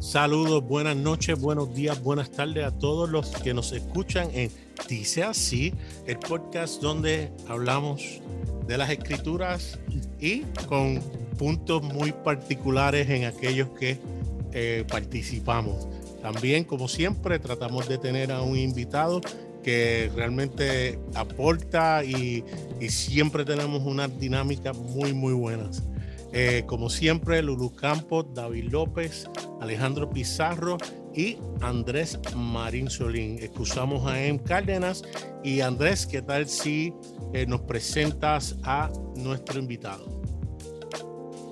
[0.00, 4.50] Saludos, buenas noches, buenos días, buenas tardes a todos los que nos escuchan en
[4.88, 5.74] Dice Así,
[6.06, 8.22] el podcast donde hablamos
[8.66, 9.78] de las escrituras
[10.18, 11.00] y con
[11.38, 13.98] puntos muy particulares en aquellos que
[14.52, 15.86] eh, participamos.
[16.22, 19.20] También, como siempre, tratamos de tener a un invitado
[19.62, 22.42] que realmente aporta y,
[22.80, 25.82] y siempre tenemos unas dinámicas muy, muy buenas.
[26.32, 29.28] Eh, como siempre, Lulu Campos, David López,
[29.60, 30.78] Alejandro Pizarro
[31.14, 33.38] y Andrés Marín Solín.
[33.40, 35.02] Excusamos a Em Cárdenas.
[35.44, 36.92] Y Andrés, ¿qué tal si
[37.32, 40.20] eh, nos presentas a nuestro invitado?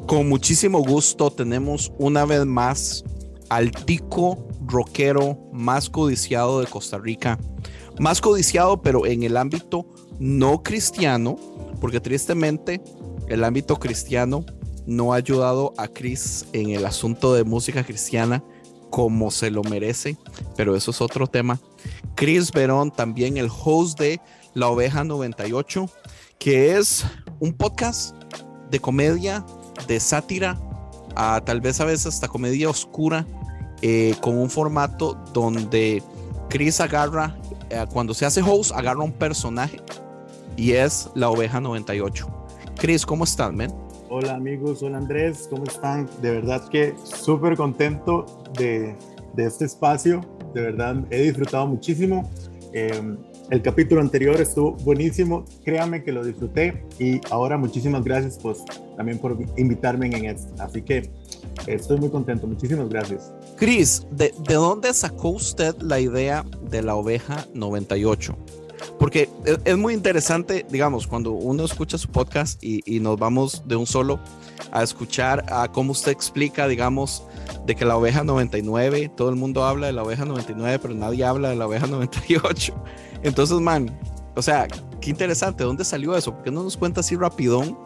[0.06, 3.04] Con muchísimo gusto tenemos una vez más
[3.50, 7.38] al tico rockero más codiciado de Costa Rica.
[7.98, 9.86] Más codiciado, pero en el ámbito
[10.18, 11.36] no cristiano,
[11.80, 12.80] porque tristemente
[13.28, 14.44] el ámbito cristiano
[14.88, 18.42] no ha ayudado a Chris en el asunto de música cristiana
[18.88, 20.16] como se lo merece,
[20.56, 21.60] pero eso es otro tema.
[22.14, 24.18] Chris Verón, también el host de
[24.54, 25.90] La Oveja 98,
[26.38, 27.04] que es
[27.38, 28.14] un podcast
[28.70, 29.44] de comedia,
[29.86, 30.58] de sátira,
[31.14, 33.26] a, tal vez a veces hasta comedia oscura,
[33.82, 36.02] eh, con un formato donde
[36.48, 37.36] Chris agarra,
[37.68, 39.82] eh, cuando se hace host, agarra un personaje
[40.56, 42.26] y es La Oveja 98.
[42.78, 43.87] Chris, ¿cómo estás, man?
[44.10, 46.08] Hola amigos, hola Andrés, ¿cómo están?
[46.22, 48.24] De verdad que súper contento
[48.58, 48.96] de,
[49.34, 50.22] de, este espacio,
[50.54, 52.30] de verdad he disfrutado muchísimo.
[52.72, 53.16] Eh,
[53.50, 58.64] el capítulo anterior estuvo buenísimo, créame que lo disfruté y ahora muchísimas gracias pues
[58.96, 60.54] también por invitarme en esto.
[60.58, 61.10] Así que
[61.66, 63.30] estoy muy contento, muchísimas gracias.
[63.56, 68.34] Chris, ¿de, ¿de dónde sacó usted la idea de la oveja 98?
[68.98, 69.28] Porque
[69.64, 74.18] es, muy interesante, digamos, cuando uno escucha su podcast y, nos vamos de un solo
[74.72, 77.22] a escuchar a cómo usted explica, digamos,
[77.64, 81.24] de que la oveja 99, todo el mundo habla de la oveja 99, pero nadie
[81.24, 82.74] habla de la oveja 98.
[83.22, 83.96] Entonces, man,
[84.34, 84.66] o sea,
[85.00, 86.34] qué interesante, ¿dónde salió eso?
[86.34, 87.78] ¿Por qué no nos cuenta así rapidón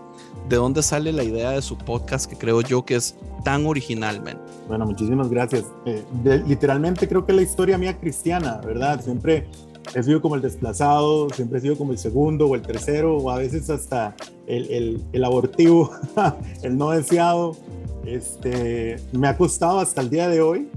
[0.49, 4.23] de dónde sale la idea de su podcast que creo yo que es tan original,
[4.23, 4.41] man?
[4.69, 5.65] Bueno, muchísimas gracias.
[5.87, 6.05] Eh,
[6.47, 9.03] literalmente creo que la historia mía cristiana, ¿verdad?
[9.03, 9.49] Siempre
[9.95, 13.31] he sido como el desplazado, siempre he sido como el segundo o el tercero, o
[13.31, 14.15] a veces hasta
[14.47, 15.91] el, abortivo,
[16.63, 17.57] el no deseado.
[18.05, 20.69] Este, me ha costado hasta el día de hoy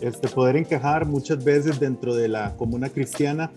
[0.00, 3.52] este, poder encajar muchas veces dentro de la comuna cristiana,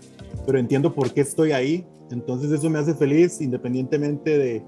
[0.46, 1.86] pero entiendo por qué estoy ahí.
[2.10, 4.62] Entonces eso me hace feliz, independientemente de,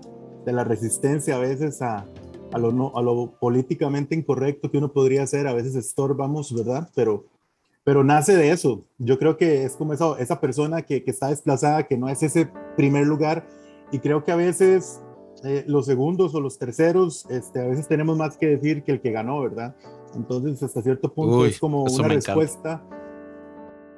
[0.45, 2.05] de la resistencia a veces a,
[2.53, 5.47] a, lo no, a lo políticamente incorrecto que uno podría hacer.
[5.47, 6.91] A veces estorbamos, ¿verdad?
[6.95, 7.27] Pero
[7.91, 8.85] pero nace de eso.
[8.99, 12.23] Yo creo que es como esa, esa persona que, que, está desplazada, que no es
[12.23, 13.49] ese primer lugar.
[13.91, 15.03] Y creo que a veces
[15.43, 19.01] eh, los segundos o los terceros, este, a veces tenemos más que decir que el
[19.01, 19.75] que ganó, ¿verdad?
[20.15, 22.81] Entonces, hasta cierto punto es como una respuesta.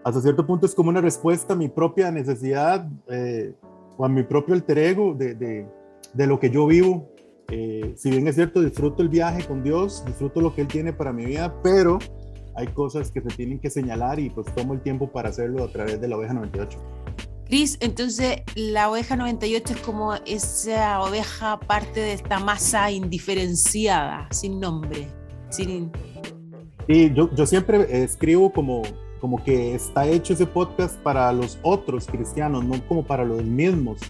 [0.04, 3.52] Hasta cierto punto es como una respuesta a mi propia necesidad eh,
[3.98, 5.66] o a mi propio alter ego de, de,
[6.14, 7.10] de lo que yo vivo.
[7.50, 10.94] Eh, si bien es cierto, disfruto el viaje con Dios, disfruto lo que Él tiene
[10.94, 11.98] para mi vida, pero
[12.54, 15.68] hay cosas que se tienen que señalar y pues tomo el tiempo para hacerlo a
[15.68, 16.78] través de la oveja 98.
[17.46, 24.58] Cris, entonces la oveja 98 es como esa oveja parte de esta masa indiferenciada, sin
[24.60, 25.08] nombre,
[25.50, 25.90] sin...
[26.88, 28.82] Sí, yo, yo siempre escribo como,
[29.20, 34.00] como que está hecho ese podcast para los otros cristianos, no como para los mismos,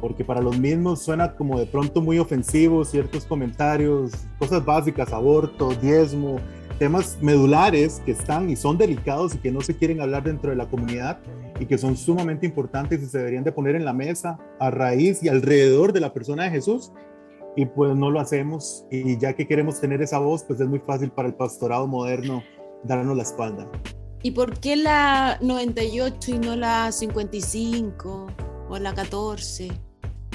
[0.00, 5.70] porque para los mismos suena como de pronto muy ofensivo ciertos comentarios, cosas básicas, aborto,
[5.76, 6.36] diezmo,
[6.84, 10.56] temas medulares que están y son delicados y que no se quieren hablar dentro de
[10.56, 11.18] la comunidad
[11.58, 15.22] y que son sumamente importantes y se deberían de poner en la mesa a raíz
[15.22, 16.92] y alrededor de la persona de Jesús
[17.56, 20.78] y pues no lo hacemos y ya que queremos tener esa voz pues es muy
[20.78, 22.42] fácil para el pastorado moderno
[22.82, 23.66] darnos la espalda.
[24.22, 28.26] ¿Y por qué la 98 y no la 55
[28.68, 29.72] o la 14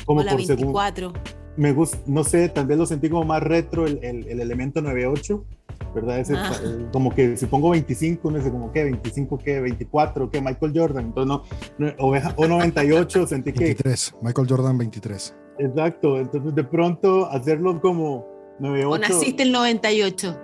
[0.03, 1.13] Como o la 24?
[1.57, 4.81] Me gusta, no sé, tal vez lo sentí como más retro el, el, el elemento
[4.81, 5.45] 98
[5.93, 6.19] ¿verdad?
[6.19, 6.51] Ese, ah.
[6.91, 11.05] Como que si pongo 25, no sé, como que 25, que 24, que Michael Jordan,
[11.05, 13.65] entonces no, o 98, sentí que...
[13.65, 15.35] 23, Michael Jordan 23.
[15.59, 18.25] Exacto, entonces de pronto hacerlo como
[18.59, 18.89] 98.
[18.89, 20.37] ¿O naciste el 98?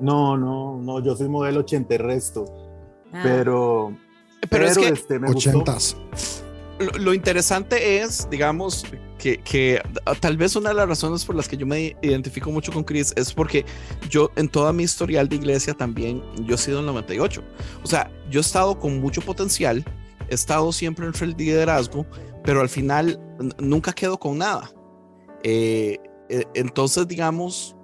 [0.00, 2.44] No, no, no, yo soy modelo 80 y resto,
[3.12, 3.20] ah.
[3.22, 3.96] pero...
[4.40, 4.88] Pero, pero es que...
[4.88, 6.45] Este, me 80s.
[6.78, 8.84] Lo, interesante es, digamos,
[9.18, 12.70] que, ah, tal vez una de las razones por las que yo me identifico mucho
[12.70, 13.64] con Chris es porque
[14.10, 17.42] yo en toda mi historial de iglesia también, yo he sido el 98.
[17.82, 19.84] O sea, yo he estado con mucho potencial,
[20.28, 22.06] he estado siempre entre el liderazgo,
[22.44, 23.18] pero al final
[23.58, 24.70] nunca quedo con nada.
[25.42, 25.98] Eh,
[26.28, 27.76] eh, entonces, digamos,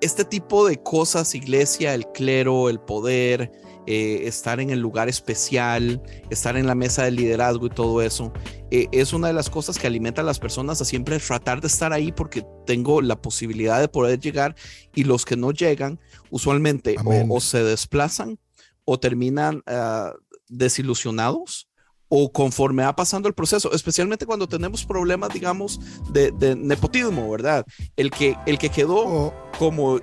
[0.00, 3.50] este tipo de cosas, iglesia, el clero, el poder,
[3.86, 8.32] eh, estar en el lugar especial, estar en la mesa de liderazgo y todo eso,
[8.70, 11.66] eh, es una de las cosas que alimenta a las personas a siempre tratar de
[11.66, 14.54] estar ahí porque tengo la posibilidad de poder llegar
[14.94, 15.98] y los que no llegan
[16.30, 18.38] usualmente o, o, se desplazan
[18.84, 20.16] o terminan uh,
[20.48, 21.70] desilusionados
[22.12, 25.80] o conforme va pasando el proceso, especialmente cuando tenemos problemas, digamos,
[26.12, 27.64] de, de nepotismo, ¿verdad?
[27.96, 29.34] El que, el que quedó oh.
[29.58, 30.00] como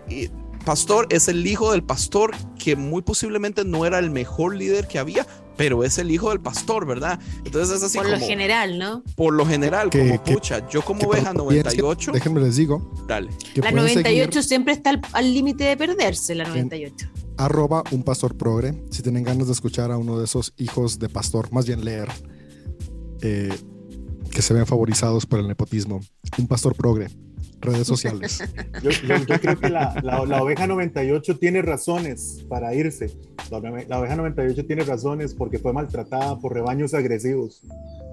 [0.67, 4.99] pastor es el hijo del pastor que muy posiblemente no era el mejor líder que
[4.99, 5.25] había,
[5.55, 7.21] pero es el hijo del pastor, ¿verdad?
[7.45, 9.01] Entonces es así por lo general, ¿no?
[9.15, 12.11] Por lo general, como pucha, yo como oveja 98.
[12.11, 12.93] Déjenme les digo.
[13.07, 13.29] Dale.
[13.55, 17.11] La 98 siempre está al límite de perderse, la 98.
[17.37, 21.07] arroba un pastor progre, si tienen ganas de escuchar a uno de esos hijos de
[21.07, 22.09] pastor, más bien leer,
[23.21, 23.57] eh,
[24.31, 26.01] que se ven favorizados por el nepotismo.
[26.37, 27.07] Un pastor progre
[27.61, 28.43] redes sociales.
[28.81, 28.91] Yo,
[29.39, 33.17] creo que la, la, oveja 98 tiene razones para irse.
[33.49, 37.61] La, oveja 98 tiene razones porque fue maltratada por rebaños agresivos.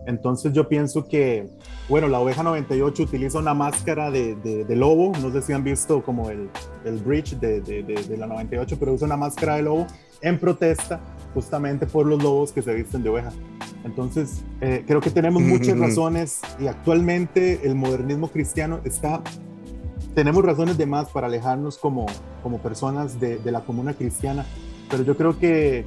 [0.07, 1.49] Entonces yo pienso que,
[1.89, 6.03] bueno, la oveja 98 utiliza una máscara de, de, lobo, no sé si han visto
[6.03, 6.51] como el,
[6.85, 9.87] el bridge de, de, la 98, pero usa una máscara de lobo
[10.21, 11.01] en protesta
[11.33, 13.33] justamente por los lobos que se visten de oveja.
[13.85, 19.23] Entonces, eh, creo que tenemos muchas razones y actualmente el modernismo cristiano está,
[20.15, 22.07] tenemos razones de más para alejarnos como,
[22.43, 24.47] como personas de, de la comuna cristiana,
[24.89, 25.85] pero yo creo que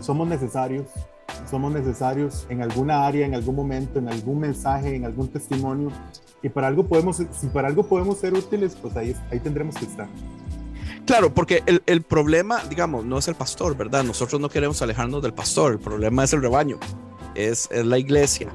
[0.00, 0.86] somos necesarios
[1.48, 5.90] somos necesarios en alguna área, en algún momento, en algún mensaje, en algún testimonio.
[6.42, 9.84] Y para algo podemos, si para algo podemos ser útiles, pues ahí, ahí tendremos que
[9.84, 10.08] estar.
[11.06, 14.04] Claro, porque el, el, problema, digamos, no es el pastor, ¿verdad?
[14.04, 16.78] Nosotros no queremos alejarnos del pastor, el problema es el rebaño,
[17.34, 18.48] es, es la iglesia.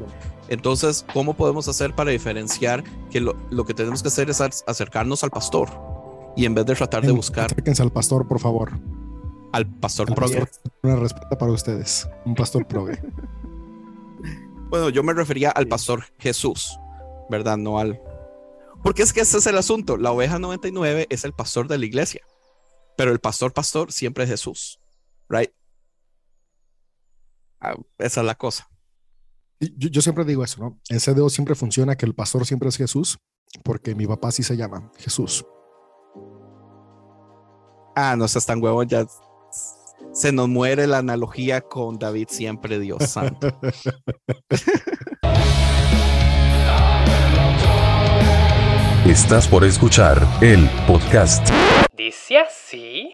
[0.47, 5.23] Entonces, ¿cómo podemos hacer para diferenciar que lo, lo, que tenemos que hacer es acercarnos
[5.23, 5.69] al pastor
[6.35, 7.45] y en vez de tratar de buscar...
[7.45, 8.73] Acérquense al pastor, por favor
[9.55, 10.45] al pastor progre.
[10.83, 13.01] Una respuesta para ustedes, un pastor progre.
[14.69, 16.77] bueno, yo me refería al pastor Jesús,
[17.29, 17.55] ¿verdad?
[17.55, 18.01] No al...
[18.83, 19.95] Porque es que ese es el asunto.
[19.95, 22.21] La oveja 99 es el pastor de la iglesia,
[22.97, 24.81] pero el pastor pastor siempre es Jesús,
[25.29, 25.51] ¿right?
[27.65, 28.69] Ah, esa es la cosa.
[29.59, 30.79] Yo, yo, siempre digo eso, ¿no?
[30.89, 33.17] En CDO siempre funciona que el pastor siempre es Jesús,
[33.63, 35.43] porque mi papá sí se llama Jesús.
[37.95, 39.07] Ah, no seas tan huevón, ya
[40.11, 43.47] se nos muere la analogía con David siempre, Dios santo.
[49.07, 51.49] Estás por escuchar el podcast.
[51.97, 53.13] Dice así.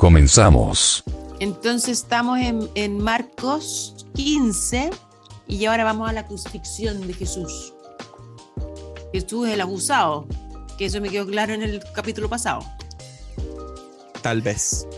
[0.00, 1.04] Comenzamos.
[1.40, 4.88] Entonces estamos en, en Marcos 15
[5.46, 7.74] y ahora vamos a la crucifixión de Jesús.
[9.12, 10.26] Jesús es el abusado,
[10.78, 12.64] que eso me quedó claro en el capítulo pasado.
[14.22, 14.88] Tal vez.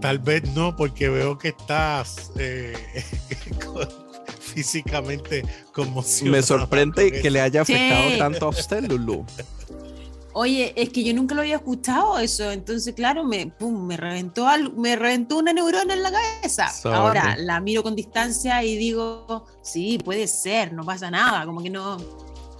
[0.00, 2.76] Tal vez no, porque veo que estás eh,
[4.54, 5.42] físicamente
[5.72, 6.36] conmocionado.
[6.36, 9.26] Me sorprende que le haya afectado tanto a usted, Lulu.
[10.34, 14.46] Oye, es que yo nunca lo había escuchado eso, entonces claro, me, pum, me reventó
[14.46, 16.68] algo, me reventó una neurona en la cabeza.
[16.84, 21.70] Ahora la miro con distancia y digo, sí, puede ser, no pasa nada, como que
[21.70, 21.96] no,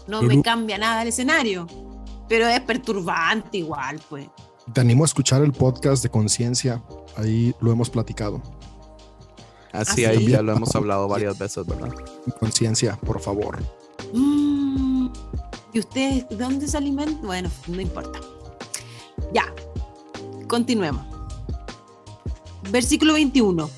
[0.06, 1.66] no me cambia nada el escenario,
[2.28, 4.26] pero es perturbante igual, pues.
[4.72, 6.82] Te animo a escuchar el podcast de conciencia,
[7.16, 8.42] ahí lo hemos platicado.
[9.72, 11.90] Así, ¿Ah, ahí ya lo hemos hablado varias veces, ¿verdad?
[12.40, 13.62] Conciencia, por favor.
[14.12, 15.08] Mm.
[15.72, 17.22] ¿Y ustedes dónde se alimentan?
[17.22, 18.20] Bueno, no importa.
[19.32, 19.52] Ya,
[20.48, 21.04] continuemos.
[22.70, 23.70] Versículo 21.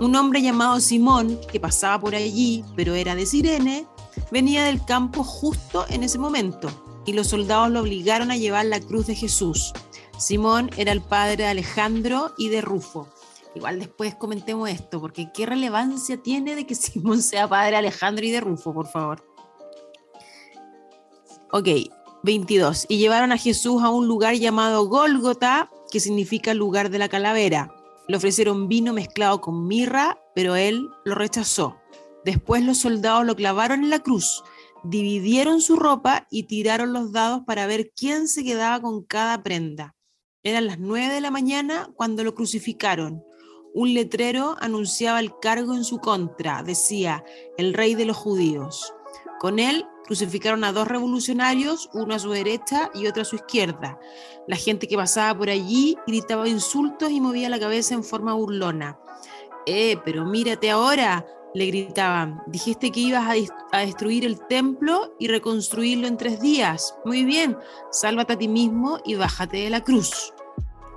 [0.00, 3.86] Un hombre llamado Simón, que pasaba por allí, pero era de Sirene,
[4.30, 6.68] venía del campo justo en ese momento,
[7.06, 9.72] y los soldados lo obligaron a llevar la cruz de Jesús.
[10.18, 13.08] Simón era el padre de Alejandro y de Rufo.
[13.54, 18.24] Igual después comentemos esto, porque qué relevancia tiene de que Simón sea padre de Alejandro
[18.24, 19.33] y de Rufo, por favor.
[21.56, 21.68] Ok,
[22.24, 22.86] 22.
[22.88, 27.72] Y llevaron a Jesús a un lugar llamado Gólgota, que significa lugar de la calavera.
[28.08, 31.76] Le ofrecieron vino mezclado con mirra, pero él lo rechazó.
[32.24, 34.42] Después los soldados lo clavaron en la cruz,
[34.82, 39.94] dividieron su ropa y tiraron los dados para ver quién se quedaba con cada prenda.
[40.42, 43.22] Eran las nueve de la mañana cuando lo crucificaron.
[43.72, 46.64] Un letrero anunciaba el cargo en su contra.
[46.64, 47.24] Decía,
[47.58, 48.92] el rey de los judíos.
[49.38, 53.98] Con él crucificaron a dos revolucionarios, uno a su derecha y otro a su izquierda.
[54.46, 58.98] La gente que pasaba por allí gritaba insultos y movía la cabeza en forma burlona.
[59.66, 62.42] Eh, pero mírate ahora, le gritaban.
[62.46, 63.24] Dijiste que ibas
[63.72, 66.94] a, destruir el templo y reconstruirlo en tres días.
[67.04, 67.56] Muy bien,
[67.90, 70.34] sálvate a ti mismo y bájate de la cruz.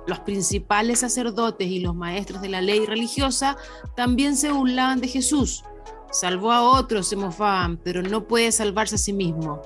[0.06, 3.56] Los principales sacerdotes y los maestros de la ley religiosa
[3.94, 5.64] también se burlaban de Jesús.
[6.10, 9.62] Salvó a otros, se mofaban, pero no puede salvarse a sí mismo.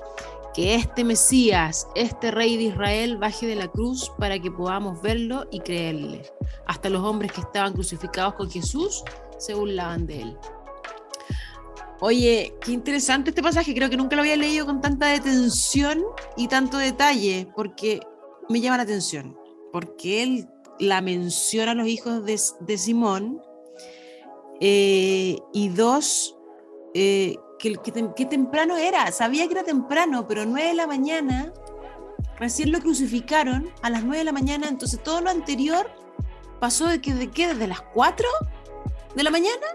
[0.53, 5.47] Que este Mesías, este rey de Israel, baje de la cruz para que podamos verlo
[5.51, 6.23] y creerle.
[6.67, 9.03] Hasta los hombres que estaban crucificados con Jesús
[9.39, 10.37] se burlaban de él.
[12.01, 13.73] Oye, qué interesante este pasaje.
[13.73, 16.03] Creo que nunca lo había leído con tanta detención
[16.35, 18.01] y tanto detalle, porque
[18.49, 19.37] me llama la atención.
[19.71, 23.41] Porque él la menciona a los hijos de Simón
[24.61, 26.37] eh, y dos,
[26.93, 29.11] eh, que, que, tem- que temprano era.
[29.11, 31.53] Sabía que era temprano, pero 9 de la mañana.
[32.37, 35.89] Recién lo crucificaron a las 9 de la mañana, entonces todo lo anterior
[36.59, 38.27] pasó de que de qué, desde las 4
[39.15, 39.65] de la mañana.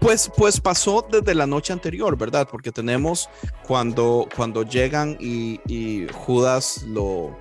[0.00, 2.46] Pues, pues pasó desde la noche anterior, ¿verdad?
[2.50, 3.28] Porque tenemos
[3.66, 7.36] cuando, cuando llegan y, y Judas lo,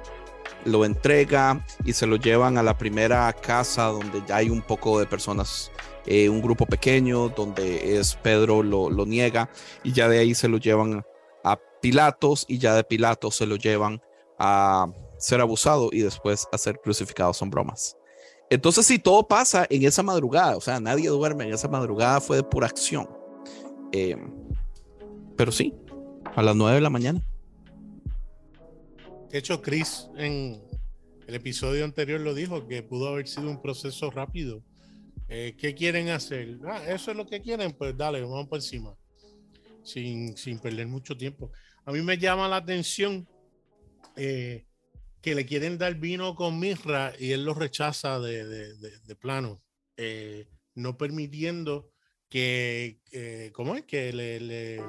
[0.66, 5.00] lo entrega y se lo llevan a la primera casa donde ya hay un poco
[5.00, 5.72] de personas,
[6.06, 9.50] eh, un grupo pequeño, donde es Pedro lo, lo niega
[9.84, 11.04] y ya de ahí se lo llevan
[11.44, 14.02] a Pilatos y ya de Pilatos se lo llevan
[14.40, 17.34] a ser abusado y después a ser crucificado.
[17.34, 17.98] Son bromas.
[18.50, 22.38] Entonces, sí, todo pasa en esa madrugada, o sea, nadie duerme en esa madrugada, fue
[22.38, 23.10] de pura acción.
[23.92, 24.16] Eh,
[25.36, 25.74] pero sí,
[26.36, 27.22] a las 9 de la mañana.
[29.34, 30.62] De hecho, Chris en
[31.26, 34.64] el episodio anterior lo dijo, que pudo haber sido un proceso rápido.
[35.28, 36.60] Eh, ¿Qué quieren hacer?
[36.68, 38.96] Ah, eso es lo que quieren, pues dale, vamos por encima.
[39.82, 41.52] Sin, sin perder mucho tiempo.
[41.84, 43.28] A mí me llama la atención
[44.16, 44.68] eh,
[45.20, 49.64] que le quieren dar vino con mirra y él lo rechaza de, de- plano,
[49.98, 51.90] eh, no permitiendo
[52.30, 53.82] que, que- ¿cómo es?
[53.86, 54.84] Que le, le-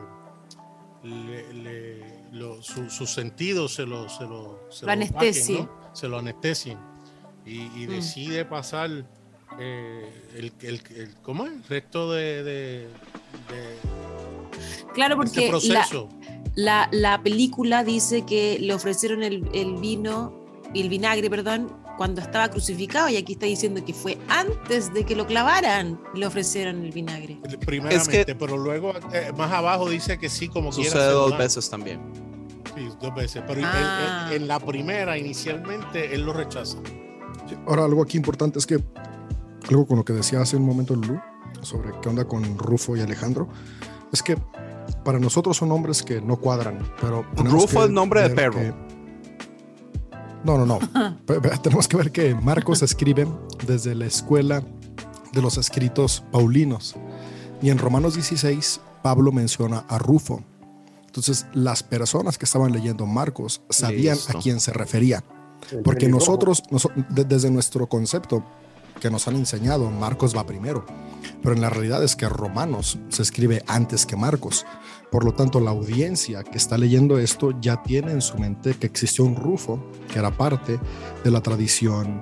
[1.04, 5.60] le- le- lo- su- sus sentidos se lo, se lo, se Lo opaquen, anestesie.
[5.62, 5.70] ¿no?
[5.94, 6.78] se lo anestesien
[7.46, 7.90] y, y Mm.
[7.90, 8.90] decide pasar
[9.60, 11.52] eh, el, el, el- ¿cómo es?
[11.52, 12.88] el resto de, de,
[13.48, 13.78] de
[14.94, 16.08] Claro, este porque la, proceso.
[16.56, 20.32] la, la película dice que le ofrecieron el, el vino,
[20.74, 25.14] el vinagre, perdón, cuando estaba crucificado, y aquí está diciendo que fue antes de que
[25.16, 27.38] lo clavaran, le ofrecieron el vinagre.
[27.64, 30.90] Primeramente, pero luego eh, más abajo dice que sí, como quiera.
[30.90, 32.00] Sucede lo dos veces también.
[32.76, 33.42] Sí, dos veces.
[33.46, 34.28] Pero él- Ah.
[34.30, 36.78] él- en la primera, inicialmente, él lo rechaza.
[37.48, 38.78] Sí, Ahora, algo aquí importante es que
[39.68, 41.20] algo con lo que decía hace un momento Lulu
[41.62, 43.48] sobre qué onda con Rufo y Alejandro,
[44.12, 44.36] es que
[45.04, 48.58] para nosotros son nombres que no cuadran, pero Rufo que es nombre de perro.
[48.60, 48.74] que-
[50.44, 50.78] No, no, no.
[51.62, 53.26] Tenemos que ver que Marcos escribe
[53.66, 54.62] desde la escuela
[55.32, 56.94] de los escritos paulinos
[57.62, 60.42] y en Romanos 16 Pablo menciona a Rufo.
[61.06, 64.36] Entonces, las personas que estaban leyendo Marcos sabían Listo.
[64.38, 65.22] a quién se refería.
[65.82, 68.44] Porque nosotros, noso- de- desde nuestro concepto
[69.00, 70.84] que nos han enseñado, Marcos va primero.
[71.42, 74.66] Pero en la realidad es que Romanos se escribe antes que Marcos.
[75.14, 78.88] Por lo tanto, la audiencia que está leyendo esto ya tiene en su mente que
[78.88, 79.78] existió un Rufo,
[80.12, 80.80] que era parte
[81.22, 82.20] de la tradición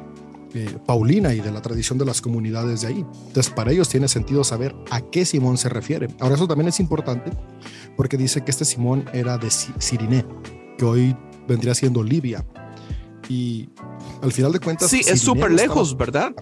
[0.52, 3.06] eh, paulina y de la tradición de las comunidades de ahí.
[3.28, 6.08] Entonces, para ellos tiene sentido saber a qué Simón se refiere.
[6.20, 7.30] Ahora, eso también es importante
[7.96, 10.26] porque dice que este Simón era de Si- Siriné,
[10.76, 11.16] que hoy
[11.49, 12.44] vendría siendo Libia.
[13.26, 13.70] Y
[14.20, 14.90] al final de cuentas...
[14.90, 16.34] Sí, es súper estaba- lejos, ¿verdad?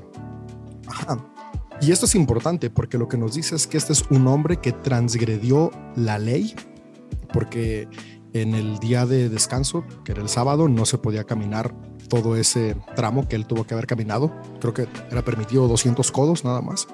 [0.88, 1.29] Ajá.
[1.80, 4.58] Y esto es importante porque lo que nos dice es que este es un hombre
[4.58, 6.54] que transgredió la ley,
[7.32, 7.88] porque
[8.32, 11.74] en el día de descanso, que era el sábado, no se podía caminar
[12.08, 14.30] todo ese tramo que él tuvo que haber caminado.
[14.60, 16.86] Creo que era permitido 200 codos nada más,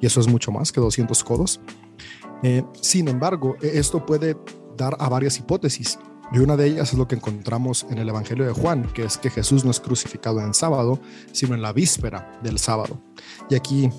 [0.00, 1.60] y eso es mucho más que 200 codos.
[2.42, 4.36] Eh, sin embargo, e- esto puede
[4.76, 5.98] dar a varias hipótesis.
[6.32, 9.18] Y una de ellas es lo que encontramos en el Evangelio de Juan, que es
[9.18, 10.98] que Jesús no es crucificado en sábado,
[11.32, 12.98] sino en la víspera del sábado.
[13.50, 13.90] Y aquí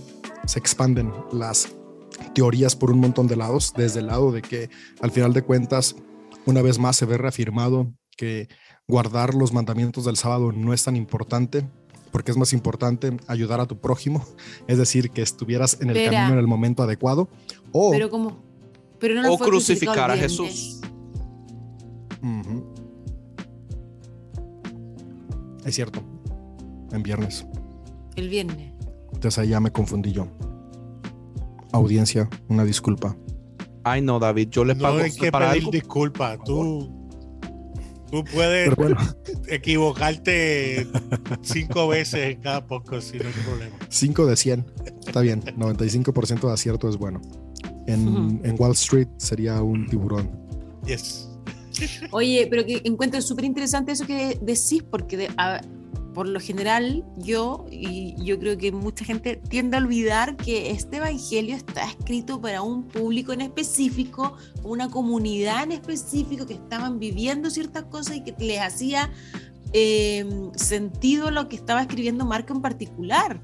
[0.45, 1.75] se expanden las
[2.33, 4.69] teorías por un montón de lados, desde el lado de que
[5.01, 5.95] al final de cuentas,
[6.45, 8.47] una vez más se ve reafirmado que
[8.87, 11.67] guardar los mandamientos del sábado no es tan importante,
[12.11, 14.25] porque es más importante ayudar a tu prójimo,
[14.67, 16.19] es decir, que estuvieras en el Espera.
[16.19, 17.29] camino en el momento adecuado,
[17.71, 18.43] o Pero como...
[18.99, 20.81] Pero no O fue crucificar a Jesús.
[25.65, 26.01] es cierto,
[26.91, 27.45] en viernes.
[28.15, 28.74] El viernes.
[29.25, 30.27] Entonces ahí ya me confundí yo.
[31.71, 33.17] Audiencia, una disculpa.
[33.83, 35.71] Ay, no, David, yo le pago No hay que para pedir algo.
[35.71, 36.37] disculpas.
[36.45, 37.09] Tú,
[38.11, 38.97] tú puedes bueno,
[39.47, 40.85] equivocarte
[41.41, 43.75] cinco veces en cada podcast sin ningún problema.
[43.89, 44.65] 5 de 100.
[45.07, 45.41] Está bien.
[45.41, 47.19] 95% de acierto es bueno.
[47.87, 50.29] En, en Wall Street sería un tiburón.
[50.85, 51.29] Yes.
[52.11, 55.61] Oye, pero que encuentro súper interesante eso que decís, porque de- a-
[56.15, 60.97] por lo general yo, y yo creo que mucha gente tiende a olvidar que este
[60.97, 67.49] evangelio está escrito para un público en específico, una comunidad en específico que estaban viviendo
[67.49, 69.11] ciertas cosas y que les hacía
[69.73, 73.41] eh, sentido lo que estaba escribiendo Marco en particular.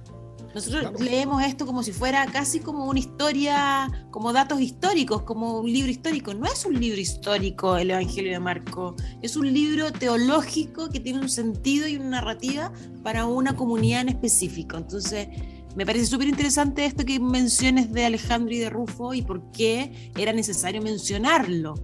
[0.53, 0.98] Nosotros Claro.
[1.00, 5.89] leemos esto como si fuera casi como una historia, como datos históricos, como un libro
[5.91, 6.34] histórico.
[6.34, 11.20] No es un libro histórico el Evangelio de Marco, es un libro teológico que tiene
[11.20, 12.72] un sentido y una narrativa
[13.03, 14.77] para una comunidad en específico.
[14.77, 15.27] Entonces,
[15.75, 20.12] me parece súper interesante esto que menciones de Alejandro y de Rufo y por qué
[20.17, 21.75] era necesario mencionarlo.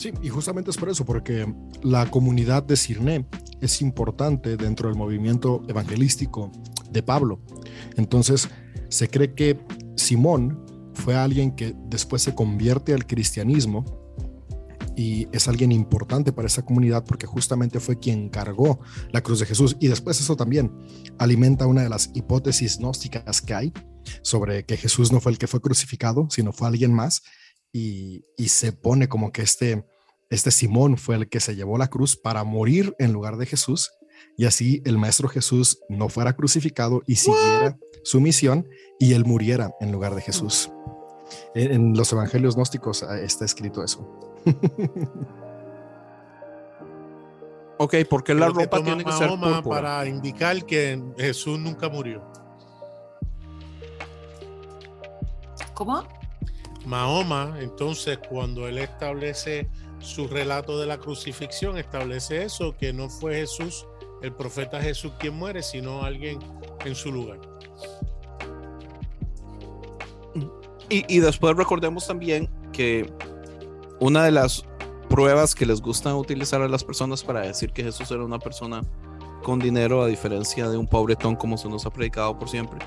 [0.00, 1.46] Sí, y justamente es por eso, porque
[1.82, 3.26] la comunidad de Cirne
[3.60, 6.50] es importante dentro del movimiento evangelístico
[6.90, 7.42] de Pablo.
[7.98, 8.48] Entonces,
[8.88, 9.60] se cree que
[9.96, 10.64] Simón
[10.94, 13.84] fue alguien que después se convierte al cristianismo
[14.96, 18.80] y es alguien importante para esa comunidad porque justamente fue quien cargó
[19.12, 19.76] la cruz de Jesús.
[19.80, 20.72] Y después eso también
[21.18, 23.72] alimenta una de las hipótesis gnósticas que hay
[24.22, 27.22] sobre que Jesús no fue el que fue crucificado, sino fue alguien más.
[27.72, 29.84] Y, y se pone como que este,
[30.28, 33.90] este Simón fue el que se llevó la cruz para morir en lugar de Jesús
[34.36, 39.70] y así el maestro Jesús no fuera crucificado y siguiera su misión y él muriera
[39.80, 40.70] en lugar de Jesús.
[41.54, 44.08] En, en los evangelios gnósticos ah, está escrito eso.
[47.82, 49.62] Ok, ¿por qué la Creo ropa tiene que ser púrpura?
[49.62, 52.22] para indicar que Jesús nunca murió.
[55.72, 56.04] ¿Cómo?
[56.86, 59.68] Mahoma, entonces, cuando él establece
[59.98, 63.86] su relato de la crucifixión, establece eso, que no fue Jesús,
[64.22, 66.38] el profeta Jesús quien muere, sino alguien
[66.84, 67.38] en su lugar.
[70.92, 73.08] Y, después recordemos también que
[74.00, 74.64] una de las
[75.08, 78.80] pruebas que les gusta utilizar a las personas para decir que Jesús era una persona
[79.44, 82.80] con dinero, a diferencia de un pobretón como se nos ha predicado por siempre,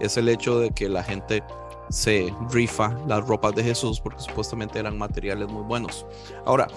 [0.00, 1.42] es el hecho de que la gente
[1.90, 6.06] se rifa las ropas de Jesús porque supuestamente eran materiales muy buenos.
[6.44, 6.68] Ahora,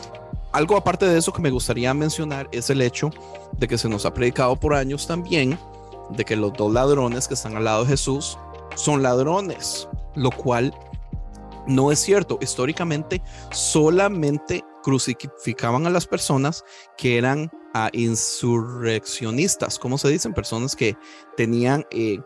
[0.51, 3.09] algo aparte de eso que me gustaría mencionar es el hecho
[3.57, 5.57] de que se nos ha predicado por años también
[6.09, 8.37] de que los dos ladrones que están al lado de Jesús
[8.75, 10.73] son ladrones, lo cual
[11.67, 12.37] no es cierto.
[12.41, 13.21] Históricamente
[13.51, 16.63] solamente crucificaban a las personas
[16.97, 20.33] que eran ah, insurreccionistas, ¿cómo se dicen?
[20.33, 20.97] Personas que
[21.37, 22.19] tenían eh,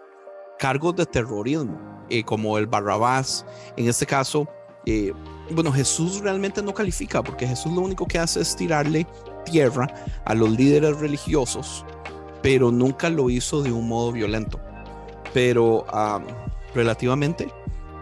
[0.58, 3.46] cargos de terrorismo, eh, como el Barrabás.
[3.78, 4.48] En este caso,
[4.86, 5.12] eh,
[5.52, 9.08] bueno, Jesús realmente no califica, porque Jesús lo único que hace es tirarle
[9.46, 9.88] tierra
[10.26, 11.86] a los líderes religiosos,
[12.42, 14.60] pero nunca lo hizo de un modo violento.
[15.34, 15.86] Pero
[16.74, 17.52] relativamente,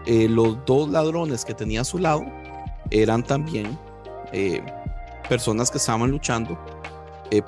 [0.06, 2.24] eh, los dos ladrones que tenía a su lado
[2.90, 3.78] eran también
[4.32, 4.62] eh,
[5.28, 6.58] personas que estaban luchando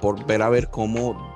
[0.00, 1.35] por ver a ver cómo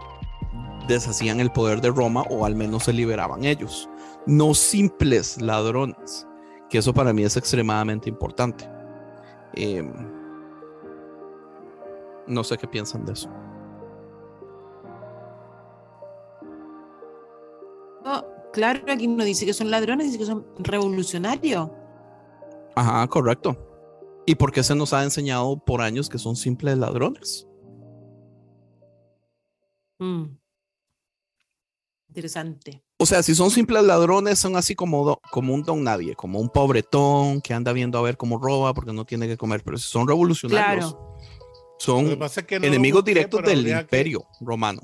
[0.95, 3.89] deshacían el poder de Roma o al menos se liberaban ellos.
[4.27, 6.27] No simples ladrones,
[6.69, 8.69] que eso para mí es extremadamente importante.
[9.55, 9.83] Eh,
[12.27, 13.29] no sé qué piensan de eso.
[18.05, 21.71] No, claro, aquí no dice que son ladrones, dice que son revolucionarios.
[22.75, 23.57] Ajá, correcto.
[24.27, 27.47] ¿Y por qué se nos ha enseñado por años que son simples ladrones?
[29.99, 30.40] Mm.
[32.11, 32.83] Interesante.
[32.99, 36.41] O sea, si son simples ladrones, son así como, do- como un don nadie, como
[36.41, 39.63] un pobretón que anda viendo a ver cómo roba porque no tiene que comer.
[39.65, 41.17] Pero si son revolucionarios, Claro.
[41.79, 44.83] Son pasa es que no lo enemigos busqué, directos del que- imperio romano.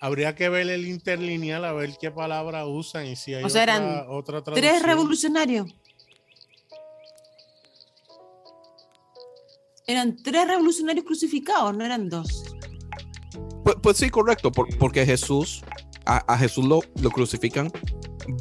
[0.00, 3.62] habría que ver el interlineal a ver qué palabra usan y si hay O sea,
[3.64, 5.66] otra, eran otra Tres revolucionarios.
[9.86, 12.44] Eran tres revolucionarios crucificados, no eran dos.
[13.64, 15.62] Pues, pues sí, correcto, por- porque Jesús,
[16.08, 17.70] a, a Jesús lo, lo crucifican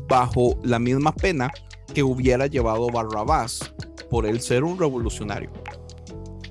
[0.08, 1.52] bajo la misma pena
[1.94, 3.74] que hubiera llevado Barrabás
[4.10, 5.52] por él ser un revolucionario.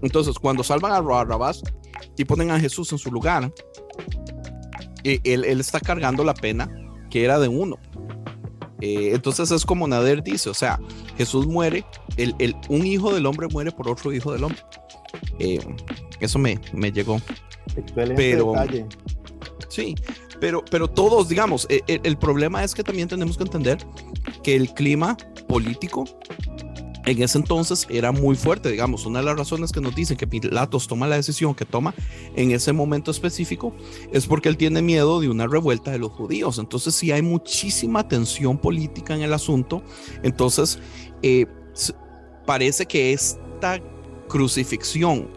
[0.03, 1.63] Entonces, cuando salvan a Barrabás
[2.17, 3.53] y ponen a Jesús en su lugar,
[5.05, 6.71] eh, él, él está cargando la pena
[7.11, 7.77] que era de uno.
[8.81, 10.79] Eh, entonces es como Nader dice, o sea,
[11.17, 11.85] Jesús muere,
[12.19, 14.61] el, el- un hijo del hombre muere por otro hijo del hombre.
[15.39, 15.61] Eh,
[16.21, 17.17] eso me, me llegó.
[17.75, 18.87] Excelente Pero- detalle.
[19.69, 19.95] Sí,
[20.41, 23.79] pero, pero todos, digamos, e- e- el, problema es que también tenemos que entender
[24.43, 25.17] que el clima
[25.49, 26.05] político
[27.07, 30.27] en ese entonces era muy fuerte, digamos, una de las razones que nos dicen que
[30.27, 31.95] Pilatos toma la decisión que toma
[32.35, 33.75] en ese momento específico
[34.13, 36.59] es porque él tiene miedo de una revuelta de los judíos.
[36.59, 39.85] Entonces, si hay muchísima tensión política en el asunto,
[40.25, 40.81] entonces
[41.23, 41.47] eh,
[42.45, 43.81] parece que esta
[44.29, 45.29] crucifixión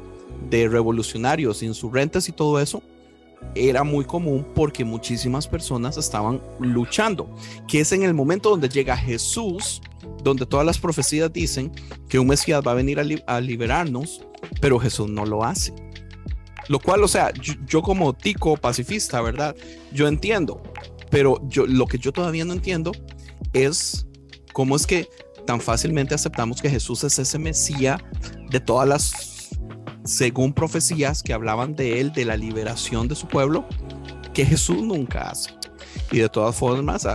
[0.49, 2.81] de revolucionarios, insurrentes y todo eso
[3.55, 7.29] era muy común porque muchísimas personas estaban luchando,
[7.67, 9.81] que es en el momento donde llega Jesús,
[10.23, 11.71] donde todas las profecías dicen
[12.07, 14.21] que un Mesías va a venir a, liberarnos,
[14.61, 15.73] pero Jesús no lo hace.
[16.67, 17.31] Lo cual, o sea,
[17.67, 19.55] yo, como tico pacifista, ¿verdad?
[19.91, 20.61] Yo entiendo,
[21.09, 22.91] pero yo, lo que yo todavía no entiendo
[23.53, 24.05] es
[24.53, 25.09] cómo es que
[25.47, 27.99] tan fácilmente aceptamos que Jesús es ese Mesías
[28.51, 29.38] de todas las
[30.03, 33.65] según profecías que hablaban de él, de la liberación de su pueblo,
[34.33, 35.51] que Jesús nunca hace.
[36.11, 37.07] Y de todas formas,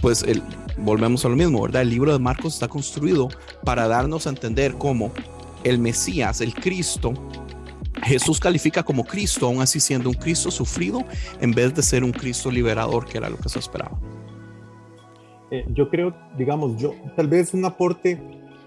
[0.00, 0.42] pues el,
[0.78, 1.82] volvemos a lo mismo, ¿verdad?
[1.82, 3.28] El libro de Marcos está construido
[3.64, 5.12] para darnos a entender cómo
[5.64, 7.12] el Mesías, el Cristo,
[8.02, 11.04] Jesús califica como Cristo, aún así siendo un Cristo sufrido,
[11.40, 13.98] en vez de ser un Cristo liberador, que era lo que se esperaba.
[15.50, 18.20] Eh, yo creo, digamos, yo tal vez un aporte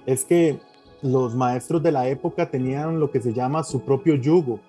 [0.05, 0.59] es que
[1.01, 4.59] los maestros de la época tenían lo que se llama su propio yugo.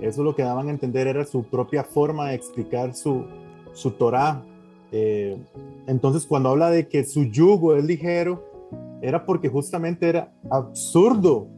[0.00, 3.26] Eso lo que daban a entender era su propia forma de explicar su,
[3.72, 4.42] su Torah.
[4.90, 5.38] Eh,
[5.86, 8.42] entonces, cuando habla de que su yugo es ligero,
[9.02, 11.48] era porque justamente era absurdo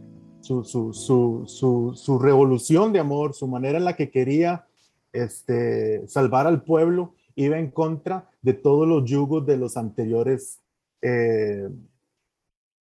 [0.40, 4.66] su, su, su, revolución de amor, su manera en la que quería
[5.12, 10.60] este, salvar al pueblo, iba en contra de todos los yugos de los anteriores
[11.02, 11.68] eh,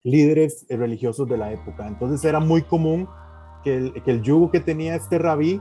[0.04, 1.88] líderes religiosos de la época.
[1.88, 3.08] Entonces era muy común
[3.64, 5.60] que el, que el yugo que tenía este rabí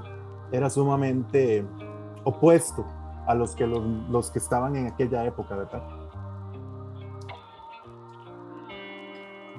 [0.51, 1.65] era sumamente
[2.25, 2.86] opuesto
[3.25, 5.58] a los que, los, que estaban en aquella época.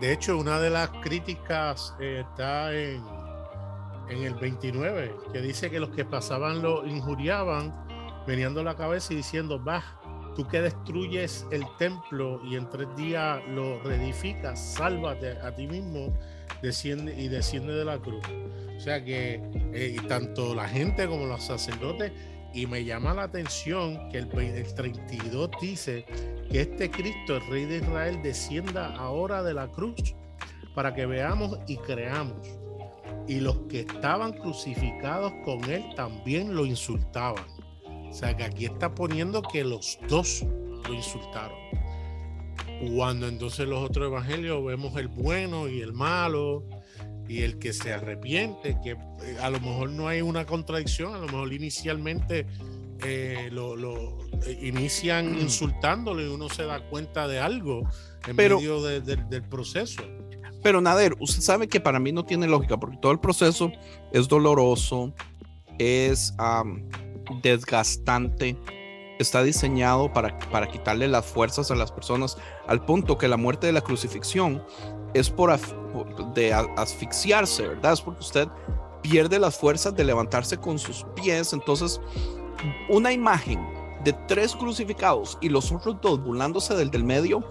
[0.01, 3.03] De hecho, una de las críticas eh, está en,
[4.11, 7.75] en el 29, que dice que los que pasaban lo injuriaban,
[8.27, 9.83] veniendo la cabeza y diciendo, va,
[10.35, 16.13] tú que destruyes el templo y en tres días lo reedificas, sálvate a ti mismo
[16.63, 18.25] desciende, y desciende de la cruz.
[18.77, 19.41] O sea que
[19.73, 22.13] eh, tanto la gente como los sacerdotes,
[22.53, 26.05] y me llama la atención que el, el 32 dice
[26.51, 30.15] que este Cristo, el Rey de Israel, descienda ahora de la cruz
[30.75, 32.47] para que veamos y creamos.
[33.27, 37.45] Y los que estaban crucificados con él también lo insultaban.
[38.09, 40.45] O sea que aquí está poniendo que los dos
[40.87, 41.59] lo insultaron.
[42.95, 46.65] Cuando entonces los otros evangelios vemos el bueno y el malo
[47.29, 51.19] y el que se arrepiente, que eh, a lo mejor no hay una contradicción, a
[51.19, 52.47] lo mejor inicialmente
[53.03, 55.41] eh, lo, eh, inician mm.
[55.41, 57.89] insultándolo y uno se da cuenta de algo
[58.27, 60.03] en medio del proceso.
[60.63, 63.71] Pero Nader, usted sabe que para mí no tiene lógica porque todo el proceso
[64.13, 65.15] es doloroso,
[65.79, 66.35] es
[67.43, 68.57] desgastante,
[69.19, 73.67] está diseñado para, para quitarle las fuerzas a las personas al punto que la muerte
[73.67, 74.63] de la crucifixión
[75.15, 75.57] es por,
[76.35, 77.93] de asfixiarse, ¿verdad?
[77.93, 78.49] Es porque usted
[79.03, 81.53] pierde las fuerzas de levantarse con sus pies.
[81.53, 82.01] Entonces,
[82.89, 83.65] una imagen
[84.03, 87.45] de tres crucificados y los otros dos burlándose del del medio,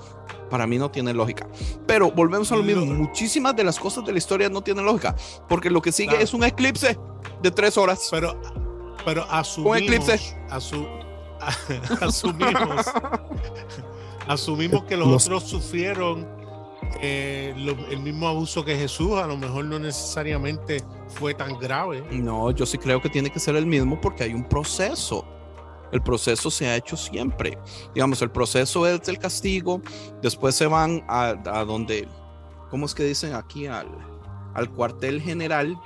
[0.50, 1.48] para mí no tiene lógica.
[1.88, 5.16] Pero volvemos a lo mismo, muchísimas de las cosas de la historia no tienen lógica,
[5.48, 6.98] porque lo que sigue es un eclipse
[7.42, 8.08] de tres horas.
[8.12, 8.40] Pero
[9.06, 10.38] pero asumimos, eclipse.
[12.02, 12.86] asumimos,
[14.28, 16.28] asumimos que los, otros sufrieron
[17.02, 17.54] eh,
[17.90, 22.04] el mismo abuso que Jesús, a lo mejor no necesariamente fue tan grave.
[22.12, 25.26] No, yo sí creo que tiene que ser el mismo porque hay un proceso.
[25.92, 27.58] El proceso se ha hecho siempre.
[27.94, 29.82] Digamos, el proceso es el castigo,
[30.22, 32.08] después se van a, a donde,
[32.72, 33.68] ¿cómo es que dicen aquí?
[33.68, 33.88] Al,
[34.54, 35.78] al cuartel general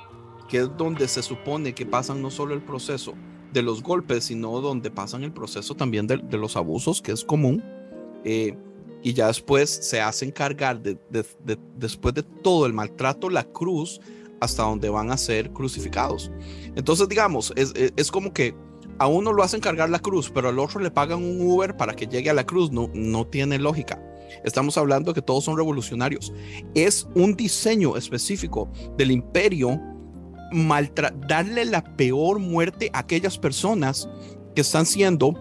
[0.47, 3.13] que es donde se supone que pasan no solo el proceso
[3.53, 7.63] de los golpes, sino donde pasan el proceso también de, los abusos, que es común.
[8.23, 8.57] Eh,
[9.03, 10.97] y ya después se hacen cargar, de,
[11.75, 14.01] después de todo el maltrato, la cruz
[14.39, 16.31] hasta donde van a ser crucificados.
[16.75, 18.55] Entonces, digamos, es, es, como que
[18.99, 21.95] a uno lo hacen cargar la cruz, pero al otro le pagan un Uber para
[21.95, 22.71] que llegue a la cruz.
[22.71, 24.01] No, no tiene lógica.
[24.43, 26.33] Estamos hablando que todos son revolucionarios.
[26.75, 29.79] Es un diseño específico del imperio
[31.27, 34.09] darle la peor muerte a aquellas personas
[34.55, 35.33] que están siendo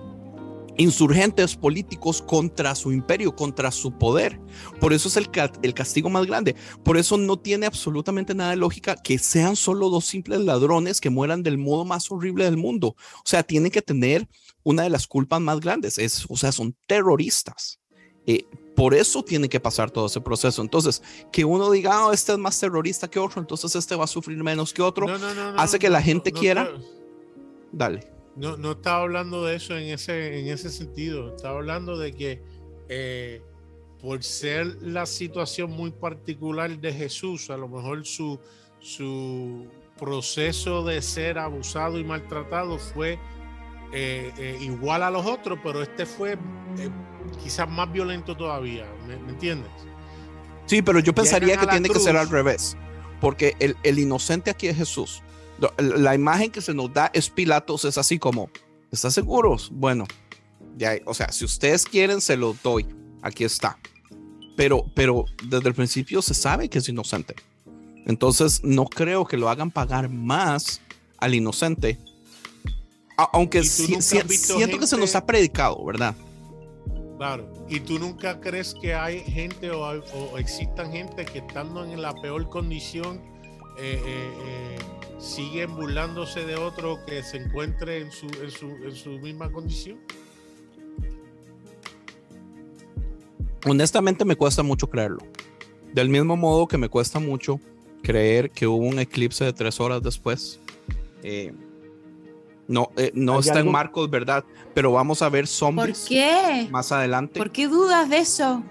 [0.79, 4.38] insurgentes políticos contra su imperio, contra su poder.
[4.81, 5.31] Por eso es el,
[5.75, 6.55] castigo más grande.
[6.85, 11.11] Por eso no tiene absolutamente nada de lógica que sean solo dos simples ladrones que
[11.11, 12.88] mueran del modo más horrible del mundo.
[12.88, 14.29] O sea, tienen que tener
[14.62, 15.99] una de las culpas más grandes.
[15.99, 17.81] Es, o sea, son terroristas.
[18.27, 18.45] Eh,
[18.77, 20.62] Por eso tiene que pasar todo ese proceso.
[20.62, 24.07] Entonces, que uno diga, oh, este es más terrorista que otro, entonces este va a
[24.07, 26.71] sufrir menos que otro, No, no, no, no, hace que la gente quiera.
[27.73, 28.07] Dale.
[28.37, 31.35] No, no estaba hablando de eso en ese, en ese sentido.
[31.35, 32.43] Estaba hablando de que
[32.89, 33.43] eh,
[34.01, 38.39] por ser la situación muy particular de Jesús, a lo mejor su,
[38.79, 39.67] su
[39.99, 43.19] proceso de ser abusado y maltratado fue
[43.92, 46.90] eh, eh, igual a los otros, pero este fue eh,
[47.42, 48.87] quizás más violento todavía.
[49.07, 49.70] ¿Me, me entiendes?
[50.66, 52.22] Sí, pero yo pensaría que tiene que ser cruz.
[52.22, 52.77] al revés,
[53.20, 55.22] porque el, el inocente aquí es Jesús.
[55.79, 58.51] La imagen que se nos da es Pilatos, es así como,
[58.90, 59.70] ¿estás seguros?
[59.72, 60.07] Bueno,
[60.77, 62.87] ya, o sea, si ustedes quieren, se lo doy.
[63.22, 63.79] Aquí está.
[64.57, 67.35] Pero, pero desde el principio se sabe que es inocente.
[68.07, 70.81] Entonces, no creo que lo hagan pagar más
[71.18, 71.99] al inocente.
[73.17, 76.15] Aunque ¿Y tú sí- nunca sí- has visto siento que se nos ha predicado, ¿verdad?
[77.17, 77.51] Claro.
[77.69, 82.03] ¿Y tú nunca crees que hay gente o, hay- o existan gente que estando en
[82.03, 83.23] la peor condición
[83.79, 84.79] eh, eh, eh,
[85.19, 89.99] siguen burlándose de otro que se encuentre en su, en su, en su misma condición?
[93.67, 95.19] Honestamente me cuesta mucho creerlo.
[95.93, 97.61] Del mismo modo que me cuesta mucho
[98.03, 100.61] creer que hubo un eclipse de tres horas después.
[101.23, 101.53] Eh,
[102.69, 104.45] no, eh, no está en Marcos, ¿verdad?
[104.75, 106.69] Pero vamos a ver ¿Por zombies qué?
[106.71, 107.39] más adelante.
[107.39, 108.63] ¿Por qué dudas de eso?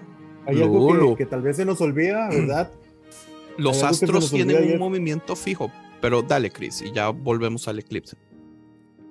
[0.46, 2.70] Hay algo que, que tal vez se nos olvida, ¿verdad?
[3.56, 5.70] Los astros tienen un movimiento fijo.
[6.00, 8.16] Pero dale, Chris, y ya volvemos al eclipse.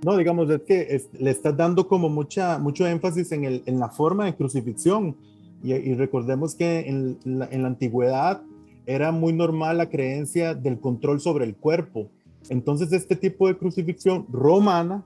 [0.04, 3.80] No, digamos, es que es- le estás dando como mucha, mucho énfasis en, el, en
[3.80, 5.18] la forma de crucifixión.
[5.64, 8.44] Y, y recordemos que en la, en la antigüedad
[8.86, 12.12] era muy normal la creencia del control sobre el cuerpo.
[12.50, 15.04] Entonces, este tipo de crucifixión romana,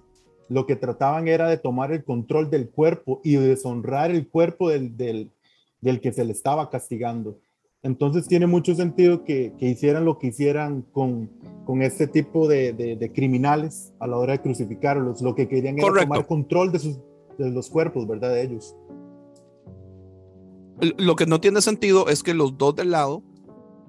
[0.49, 4.97] lo que trataban era de tomar el control del cuerpo y deshonrar el cuerpo del,
[4.97, 5.31] del,
[5.81, 7.37] del que se le estaba castigando.
[7.81, 11.29] Entonces, tiene mucho sentido que, que hicieran lo que hicieran con,
[11.65, 15.21] con este tipo de, de- de criminales a la hora de crucificarlos.
[15.21, 16.99] Lo que querían era tomar control de, sus,
[17.37, 18.31] de los cuerpos, ¿verdad?
[18.33, 18.75] De ellos.
[20.97, 23.21] Lo que no tiene sentido es que los dos del lado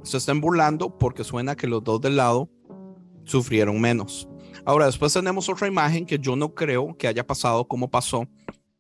[0.03, 2.49] se estén burlando porque suena que los dos del lado
[3.31, 4.29] sufrieron menos.
[4.65, 8.29] Ahora, después tenemos otra imagen que yo no creo que haya pasado como pasó,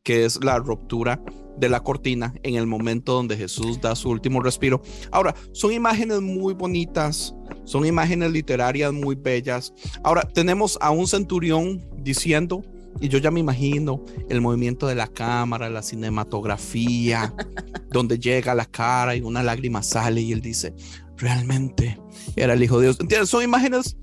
[0.02, 1.22] que es la ruptura
[1.58, 4.82] de la cortina en el momento donde Jesús da su último respiro.
[5.12, 7.34] Ahora, son imágenes muy bonitas,
[7.64, 9.72] son imágenes literarias muy bellas.
[10.02, 12.62] Ahora, tenemos a un centurión diciendo,
[13.00, 17.34] y yo ya me imagino el movimiento de la cámara, la cinematografía,
[17.90, 20.74] donde llega la cara y una lágrima sale y él dice,
[21.16, 21.98] realmente
[22.36, 23.00] era el Hijo de Dios.
[23.00, 23.28] ¿Entiendes?
[23.28, 23.96] Son imágenes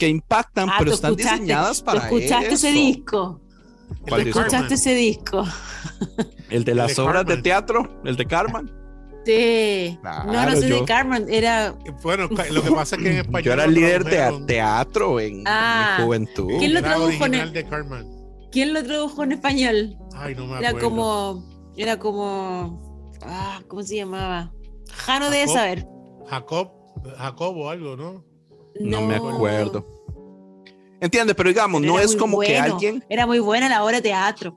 [0.00, 2.78] que impactan, Ah, pero tú están diseñadas tú para escuchaste ese eso.
[2.78, 3.40] disco.
[4.08, 4.40] ¿Cuál El de disco?
[4.40, 4.54] Carmen.
[4.56, 5.44] ¿Escuchaste ese disco?
[6.50, 8.72] El de El las de obras de teatro, el de Carmen.
[9.24, 9.98] Sí.
[10.02, 11.74] no, no sé de yo- Carmen, era.
[12.02, 13.42] Bueno, lo que pasa es que en español.
[13.44, 15.96] Yo era lo líder de teatro en, en Ah.
[15.98, 16.48] mi juventud.
[16.58, 18.08] ¿Quién lo Era tradujo en el- de Carmen.
[18.50, 19.96] ¿Quién lo tradujo en español?
[20.16, 20.88] Ay, no me Era acuerdo.
[20.88, 21.72] como.
[21.76, 23.14] Era como.
[23.22, 24.50] Ah, ¿cómo se llamaba?
[24.90, 25.54] Jano debe Jacob.
[25.54, 25.86] saber.
[26.28, 26.70] Jacob,
[27.16, 28.24] Jacob o algo, ¿no?
[28.80, 29.86] No me acuerdo.
[31.00, 31.34] ¿Entiendes?
[31.36, 32.74] Pero digamos, Pero no es como que bueno.
[32.74, 34.56] alguien, Era muy buena la obra de teatro.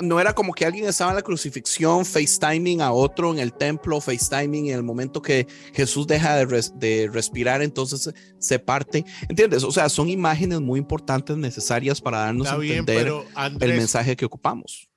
[0.00, 4.00] no era como que alguien estaba en la crucifixión, FaceTiming a otro en el templo,
[4.00, 9.04] FaceTiming en el momento que Jesús deja de, res- de respirar, entonces se- se parte.
[9.28, 9.64] ¿Entiendes?
[9.64, 14.14] O sea, son imágenes muy importantes, necesarias para darnos a bien, entender el Andrés, mensaje
[14.16, 14.88] que ocupamos.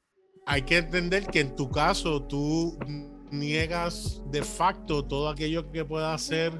[0.45, 2.77] hay que entender que en tu caso tú
[3.31, 6.53] niegas de facto todo aquello que pueda ser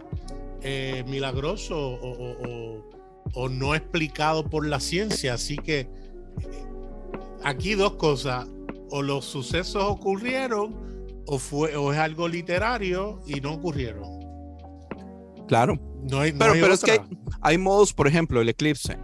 [0.62, 2.90] eh, milagroso o, o- o-
[3.34, 5.34] o no explicado por la ciencia.
[5.36, 5.88] Así que eh,
[7.44, 8.48] aquí dos cosas,
[8.90, 10.76] o los sucesos ocurrieron
[11.28, 14.04] o, fue, o es algo literario y no ocurrieron.
[15.48, 15.80] Claro.
[16.10, 17.00] No hay, no Pero, hay pero es que
[17.42, 18.98] hay modos, por ejemplo, el eclipse.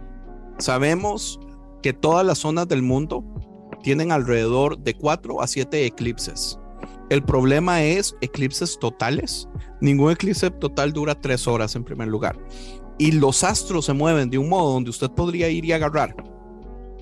[0.58, 1.38] Sabemos
[1.82, 3.24] que todas las zonas del mundo
[3.82, 6.58] tienen alrededor de 4 a 7 eclipses.
[7.10, 9.48] El problema es eclipses totales.
[9.80, 12.38] Ningún eclipse total dura 3 horas en primer lugar.
[12.98, 16.14] Y los astros se mueven de un modo donde usted podría ir y agarrar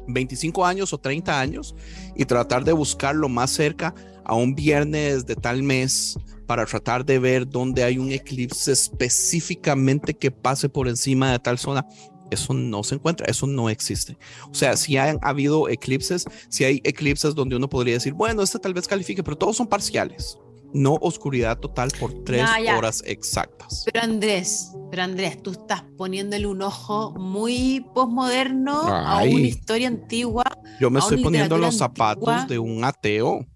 [0.07, 1.75] 25 años o 30 años
[2.14, 6.16] y tratar de buscar lo más cerca a un viernes de tal mes
[6.47, 11.59] para tratar de ver dónde hay un eclipse específicamente que pase por encima de tal
[11.59, 11.85] zona.
[12.31, 14.17] Eso no se encuentra, eso no existe.
[14.51, 18.59] O sea, si han habido eclipses, si hay eclipses donde uno podría decir, bueno, este
[18.59, 20.39] tal vez califique, pero todos son parciales.
[20.75, 22.77] No oscuridad total por tres ya.
[22.77, 23.85] horas exactas.
[23.87, 30.45] Pero Andrés, pero Andrés, tú estás poniéndole un ojo muy posmoderno a una historia antigua.
[30.81, 32.47] Yo me estoy poniendo en los zapatos antigua.
[32.49, 33.47] de un ateo.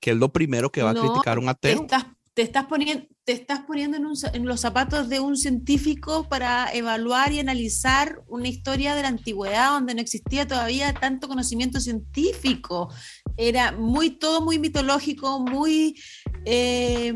[0.00, 1.82] que es lo primero que va a criticar un Te ateo.
[1.82, 7.32] estás, te estás poniendo, te estás poniendo en, los zapatos de un científico para evaluar
[7.32, 12.92] y analizar una historia de la antigüedad donde no existía todavía tanto conocimiento científico.
[13.36, 16.00] Era muy todo muy mitológico, muy
[16.44, 17.12] eh,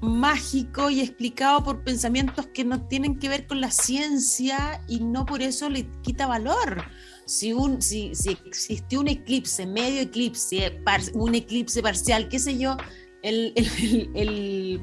[0.00, 5.26] mágico y explicado por pensamientos que no tienen que ver con la ciencia y no
[5.26, 6.84] por eso le quita valor.
[7.26, 12.58] Si, un, si, si existió un eclipse, medio eclipse, par- un eclipse parcial, qué sé
[12.58, 12.76] yo,
[13.22, 14.80] el, el- el-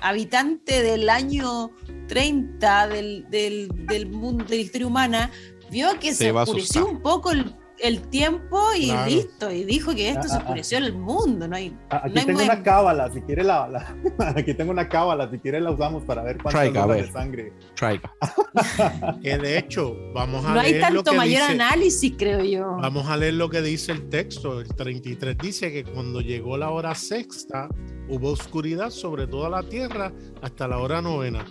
[0.00, 1.70] habitante del año
[2.08, 5.30] 30 del, del, del mundo de la historia humana
[5.70, 7.54] vio que Se se, oscureció un poco el,
[7.88, 9.10] el tiempo y Claro.
[9.10, 10.42] listo, y dijo que esto Ah, se ah, ah.
[10.44, 13.96] oscureció el mundo, no hay, Aquí no hay tengo una cábala, si quiere la, la-
[14.36, 17.06] aquí tengo una cábala, si quiere la usamos para ver cuántas Traiga, a gotas ver.
[17.06, 17.52] de sangre.
[17.74, 18.12] Traiga.
[19.22, 22.44] Que de hecho, vamos a no hay leer lo tanto que mayor dice, análisis, creo
[22.44, 22.76] yo.
[22.80, 24.60] Vamos a leer lo que dice el texto.
[24.60, 27.68] El 33 dice que cuando llegó la hora sexta,
[28.08, 31.44] hubo oscuridad sobre toda la tierra hasta la hora novena.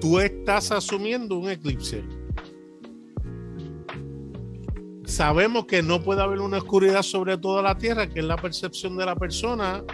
[0.00, 2.02] Tú estás asumiendo un eclipse.
[5.12, 8.96] Sabemos que no puede haber una oscuridad sobre toda la tierra, que es la percepción
[8.96, 9.84] de la persona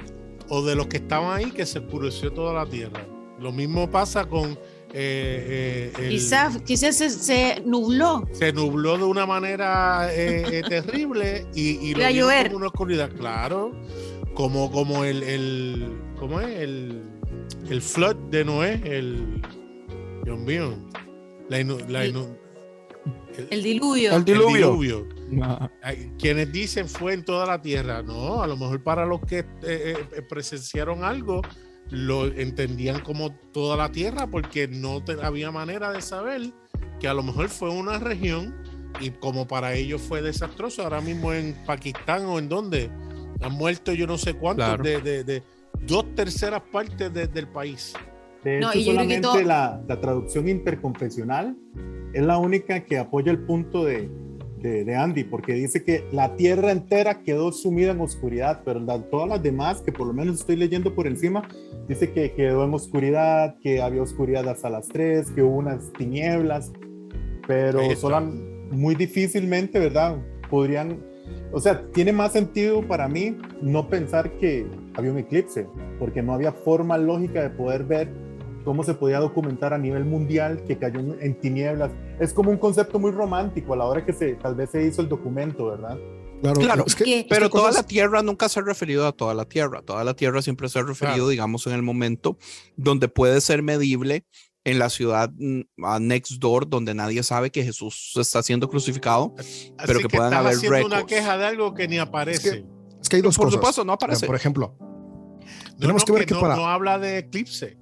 [0.49, 3.05] o de los que estaban ahí, que se oscureció toda la tierra.
[3.41, 4.53] Lo mismo pasa con...
[4.93, 8.23] eh, eh, el- Quizás, quizás se, se nubló.
[8.33, 12.47] se nubló de una manera eh, eh, terrible y, y lo llover.
[12.47, 13.73] como una oscuridad, claro,
[14.35, 16.61] como, como el, el ¿cómo es?
[16.61, 17.03] El,
[17.69, 19.43] el flood de Noé, el
[20.25, 20.77] Dios mío,
[21.49, 22.39] la, inu- la El- inu-
[23.51, 24.11] El diluvio.
[24.11, 25.09] El el diluvio.
[25.83, 29.38] Hay Quienes dicen fue en toda la tierra, no, a lo mejor para los que
[29.40, 31.42] eh, eh, presenciaron algo
[31.90, 36.53] lo entendían como toda la tierra porque no te- había manera de saber
[37.01, 38.55] que a lo mejor fue una región
[39.01, 42.90] y como para ellos fue desastroso, ahora mismo en Pakistán o en donde
[43.40, 44.83] han muerto yo no sé cuántos Claro.
[44.83, 45.42] de, de- de
[45.87, 47.94] dos terceras partes de- del país.
[48.49, 51.57] De No, hecho, y yo creo que solamente todo- la, la traducción interconfesional
[52.13, 54.09] es la única que apoya el punto de,
[54.59, 59.03] de- de Andy, porque dice que la tierra entera quedó sumida en oscuridad, pero la-
[59.03, 61.47] todas las demás, que por lo menos estoy leyendo por encima,
[61.89, 66.73] dice que quedó en oscuridad, que había oscuridad hasta las 3, que hubo unas tinieblas,
[67.47, 68.01] pero Ahí está.
[68.01, 68.21] sola-
[68.71, 70.17] muy difícilmente, ¿verdad?
[70.51, 70.99] Podrían,
[71.53, 75.67] o sea, tiene más sentido para mí no pensar que había un eclipse,
[75.99, 78.09] porque no había forma lógica de poder ver
[78.69, 81.91] cómo se podía documentar a nivel mundial que cayó en- tinieblas.
[82.21, 85.01] Es como un concepto muy romántico a la hora que se, tal vez se hizo
[85.01, 85.97] el documento, ¿verdad?
[86.43, 88.63] Claro, Claro, es que, que- es que Pero toda cosas- la tierra nunca se ha
[88.63, 89.81] referido a toda la tierra.
[89.81, 91.29] Toda la tierra siempre se ha referido, Claro.
[91.31, 92.37] digamos, en el momento
[92.77, 94.27] donde puede ser medible
[94.65, 99.33] en la ciudad mm, a next door, donde nadie sabe que Jesús está siendo crucificado.
[99.39, 102.67] Así Pero que puedan estás haber haciendo una queja de algo que ni aparece.
[103.01, 103.57] es que hay dos Por cosas.
[103.61, 104.27] supuesto, no aparece.
[104.27, 107.79] Por ejemplo, No, tenemos no, que ver que no, para- no habla de eclipse.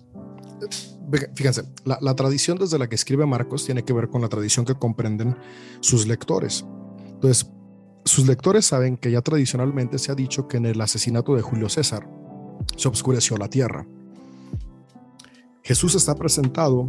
[1.34, 4.64] Fíjense, la, la tradición desde la que escribe Marcos tiene que ver con la tradición
[4.64, 5.36] que comprenden
[5.80, 6.64] sus lectores.
[7.06, 7.50] Entonces,
[8.04, 11.68] sus lectores saben que ya tradicionalmente se ha dicho que en el asesinato de Julio
[11.68, 12.08] César
[12.76, 13.86] se obscureció la tierra.
[15.62, 16.86] Jesús está presentado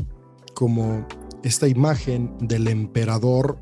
[0.54, 1.08] como
[1.44, 3.60] esta imagen del emperador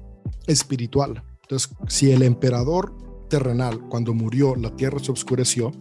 [0.48, 1.24] espiritual.
[1.44, 2.94] Entonces, si el emperador
[3.30, 5.72] terrenal, cuando murió, la tierra se obscureció,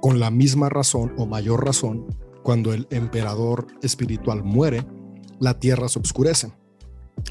[0.00, 2.06] con la misma razón o mayor razón,
[2.42, 4.84] cuando el emperador espiritual muere,
[5.38, 6.52] la tierra se oscurece.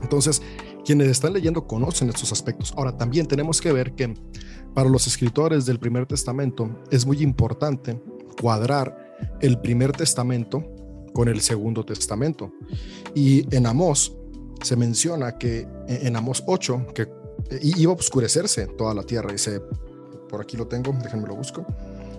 [0.01, 0.41] Entonces,
[0.85, 2.73] quienes están leyendo conocen estos aspectos.
[2.75, 4.13] Ahora, también tenemos que ver que
[4.73, 8.01] para los escritores del primer testamento es muy importante
[8.39, 10.63] cuadrar el primer testamento
[11.13, 12.53] con el segundo testamento.
[13.13, 14.15] Y en Amós
[14.61, 17.07] se menciona que en Amós 8, que
[17.61, 19.31] iba a oscurecerse toda la tierra.
[19.31, 19.61] Dice,
[20.29, 21.65] por aquí lo tengo, déjenme lo busco.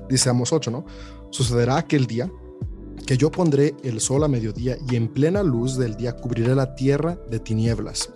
[0.09, 0.85] Dice Amós 8, ¿no?
[1.31, 2.31] Sucederá aquel día
[3.07, 6.75] que yo pondré el sol a mediodía y en plena luz del día cubriré la
[6.75, 8.11] tierra de tinieblas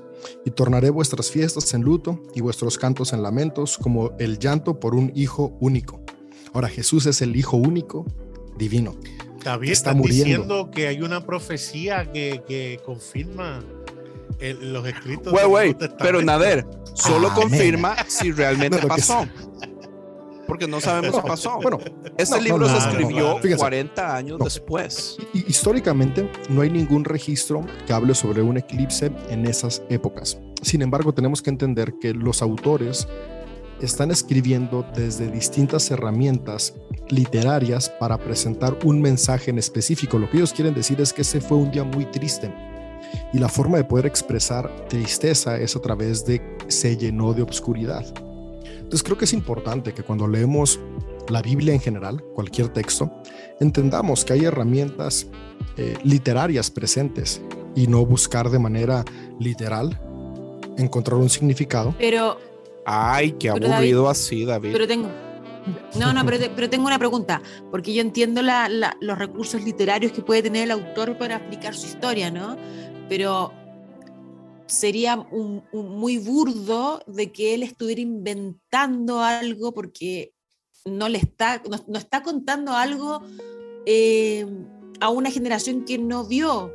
[0.44, 4.94] y tornaré vuestras fiestas en luto y vuestros cantos en lamentos como el llanto por
[4.94, 6.00] un hijo único.
[6.52, 8.06] Ahora Jesús es el hijo único
[8.56, 8.94] divino.
[9.44, 10.24] David Está muriendo.
[10.24, 13.62] diciendo que hay una profecía que, que confirma
[14.40, 15.32] el- los escritos.
[15.98, 19.26] Pero Nader, solo confirma si realmente No, que pasó.
[20.46, 21.58] Porque no sabemos si pasó.
[21.62, 21.78] Bueno,
[22.16, 23.36] Este no, libro no, se escribió no.
[23.38, 23.58] Fíjense.
[23.58, 25.16] 40 años después.
[25.32, 30.38] históricamente no hay ningún registro que hable sobre un eclipse en esas épocas.
[30.62, 33.08] Sin embargo, tenemos que entender que los autores
[33.80, 36.74] están escribiendo desde distintas herramientas
[37.10, 40.18] literarias para presentar un mensaje en específico.
[40.18, 42.50] Lo que ellos quieren decir es que ese fue un día muy triste
[43.32, 48.04] y la forma de poder expresar tristeza es a través de se llenó de obscuridad.
[48.86, 50.78] Entonces creo que es importante que cuando leemos
[51.28, 53.10] la Biblia en general, cualquier texto,
[53.58, 55.26] entendamos que hay herramientas
[55.76, 57.42] eh, literarias presentes
[57.74, 59.04] y no buscar de manera
[59.40, 60.00] literal
[60.78, 61.94] encontrar un significado.
[61.98, 62.38] Pero,
[62.84, 64.70] Ay, qué aburrido David, así, David.
[64.72, 65.08] pero tengo.
[65.98, 69.60] No, no, pero, te- pero tengo una pregunta, porque yo entiendo la- la- los recursos
[69.64, 72.56] literarios que puede tener el autor para explicar su historia, ¿no?
[73.08, 73.52] Pero
[74.66, 80.32] sería un- muy burdo de que él estuviera inventando algo porque
[80.84, 83.20] no le está, no está contando algo
[83.86, 84.46] eh,
[85.00, 86.72] a una generación que no vio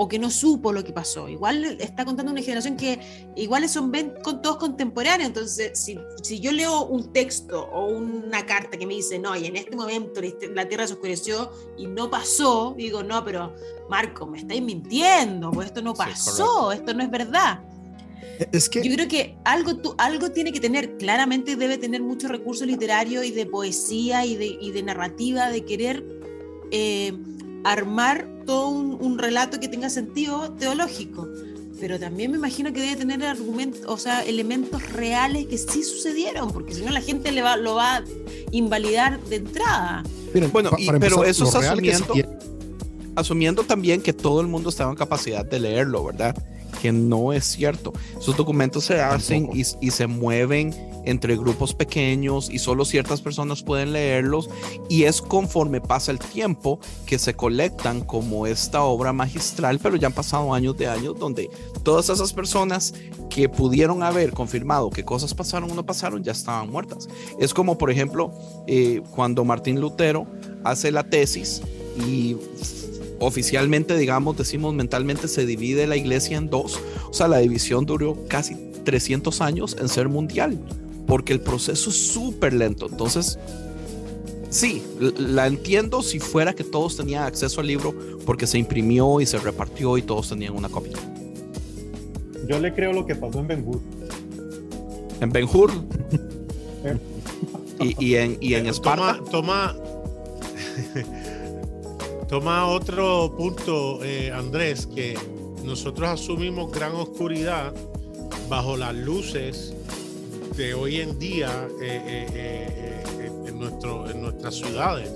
[0.00, 1.28] o que no supo lo que pasó.
[1.28, 3.00] Igual está contando una generación que
[3.34, 5.26] igual son ven- con todos contemporáneos.
[5.26, 9.46] Entonces, si, si yo leo un texto o una carta que me dice, no, y
[9.46, 10.20] en este momento
[10.54, 13.52] la tierra se oscureció y no pasó, digo, no, pero
[13.90, 17.60] Marco, me estáis mintiendo, pues esto no Sí, pasó, esto no es verdad.
[18.52, 22.30] Es que Yo creo que algo, tú- algo tiene que tener, claramente debe tener muchos
[22.30, 26.04] recursos literarios y de poesía y de, y de narrativa, de querer
[26.70, 27.14] eh,
[27.64, 31.28] armar todo un, un relato que tenga sentido teológico.
[31.78, 36.50] Pero también me imagino que debe tener argumentos, o sea, elementos reales que sí sucedieron,
[36.50, 38.04] porque si no la gente le va, lo va a
[38.50, 40.02] invalidar de entrada.
[40.34, 42.14] miren, Bueno, y- pero eso se asumiendo-
[43.16, 46.34] asumiendo también que todo el mundo estaba en capacidad de leerlo, ¿verdad?
[46.80, 47.92] Que no es cierto.
[48.18, 50.74] Esos documentos se hacen y, y se mueven
[51.08, 54.50] entre grupos pequeños y solo ciertas personas pueden leerlos
[54.88, 60.08] y es conforme pasa el tiempo que se colectan como esta obra magistral, pero ya
[60.08, 61.50] han pasado años de años donde
[61.82, 62.94] todas esas personas
[63.30, 67.08] que pudieron haber confirmado que cosas pasaron o no pasaron ya estaban muertas.
[67.38, 68.32] Es como, por ejemplo,
[68.66, 70.26] eh, cuando Martín Lutero
[70.64, 71.62] hace la tesis
[72.06, 72.36] y
[73.18, 76.78] oficialmente, digamos, decimos mentalmente, se divide la iglesia en dos.
[77.10, 80.58] O sea, la división duró casi 300 años en ser mundial,
[81.08, 82.86] porque el proceso es súper lento.
[82.88, 83.38] Entonces,
[84.50, 87.94] sí, la entiendo si fuera que todos tenían acceso al libro,
[88.26, 90.92] porque se imprimió y se repartió y todos tenían una copia.
[92.46, 93.80] Yo le creo lo que pasó en Ben Hur.
[95.20, 95.72] En Ben Hur
[97.80, 99.18] y, y en, y en Eh, Esparta.
[99.30, 99.76] Toma, toma,
[102.28, 105.16] toma otro punto, eh, Andrés, que
[105.64, 107.72] nosotros asumimos gran oscuridad
[108.50, 109.72] bajo las luces
[110.58, 115.10] de hoy en día eh, eh, eh, en, nuestro, en nuestras ciudades.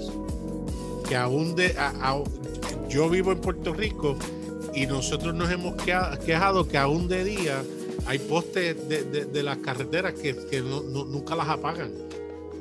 [1.09, 2.23] Que aún de, a- a-
[2.89, 4.17] yo vivo en Puerto Rico
[4.73, 7.63] y nosotros nos hemos quejado que aún de día
[8.07, 11.91] hay postes de, de- de las carreteras que, que no- no- nunca las apagan.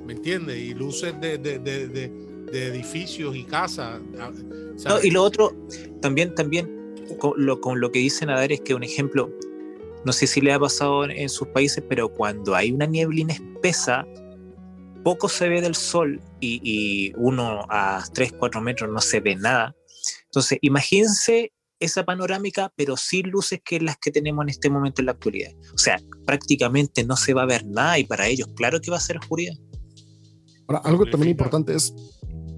[0.05, 0.57] ¿Me entiendes?
[0.57, 2.11] Y luces de, de- de- de-
[2.51, 3.99] de edificios y casas.
[5.03, 5.53] y lo otro,
[6.01, 9.29] también, también, con lo, con lo que dice Nadar es que un ejemplo,
[10.05, 13.33] no sé si le ha pasado en, en sus países, pero cuando hay una nieblina
[13.33, 14.05] espesa,
[15.03, 19.35] poco se ve del sol y, y uno a 3, 4 metros no se ve
[19.35, 19.75] nada.
[20.25, 25.07] Entonces, imagínense esa panorámica, pero sin luces que las que tenemos en este momento en
[25.07, 25.51] la actualidad.
[25.73, 28.97] O sea, prácticamente no se va a ver nada y para ellos, claro que va
[28.97, 29.55] a ser oscuridad.
[30.67, 31.93] Ahora, algo también importante es,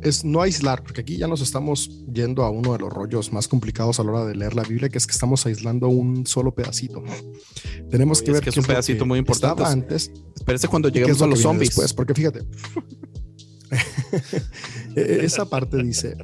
[0.03, 3.47] es no aislar, porque aquí ya nos estamos yendo a uno de los rollos más
[3.47, 6.53] complicados a la hora de leer la Biblia, que es que estamos aislando un solo
[6.53, 7.03] pedacito.
[7.89, 9.61] Tenemos Oye, que es ver que es un pedacito muy importante.
[9.63, 11.69] estaba antes Espérese cuando y qué lleguemos es a los zombies.
[11.69, 12.41] después, porque fíjate,
[14.95, 16.15] e- esa parte dice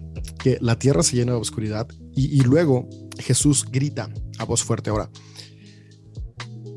[0.41, 4.89] que la tierra se llena de oscuridad y, y luego Jesús grita a voz fuerte.
[4.89, 5.09] Ahora,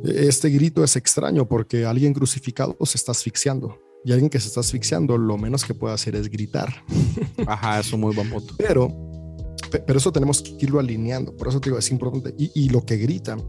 [0.05, 4.61] este grito es extraño porque alguien crucificado se está asfixiando y alguien que se está
[4.61, 6.85] asfixiando lo menos que puede hacer es gritar.
[7.47, 8.55] Ajá, es un muy buen punto.
[8.59, 8.89] Pero,
[9.71, 11.37] pe- pero eso tenemos que irlo alineando.
[11.37, 12.35] Por eso te digo, es importante.
[12.39, 13.43] Y, y lo que gritan,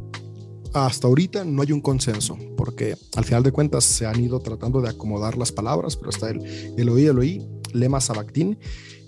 [0.74, 4.82] hasta ahorita no hay un consenso, porque al final de cuentas se han ido tratando
[4.82, 6.42] de acomodar las palabras, pero está el
[6.78, 8.58] Eloí, Eloí, lema sabactín,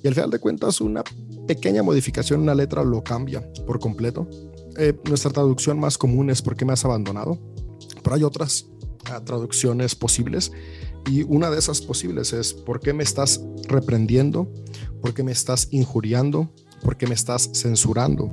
[0.03, 1.03] y al final de cuentas una
[1.47, 4.27] pequeña modificación, una letra lo cambia por completo.
[4.77, 7.39] Eh, nuestra traducción más común es ¿por qué me has abandonado?
[8.03, 8.67] Pero hay otras
[9.05, 10.51] ah, traducciones posibles
[11.08, 14.51] y una de esas posibles es ¿por qué me estás reprendiendo?
[15.01, 16.51] ¿Por qué me estás injuriando?
[16.84, 18.30] ¿Por qué me estás censurando?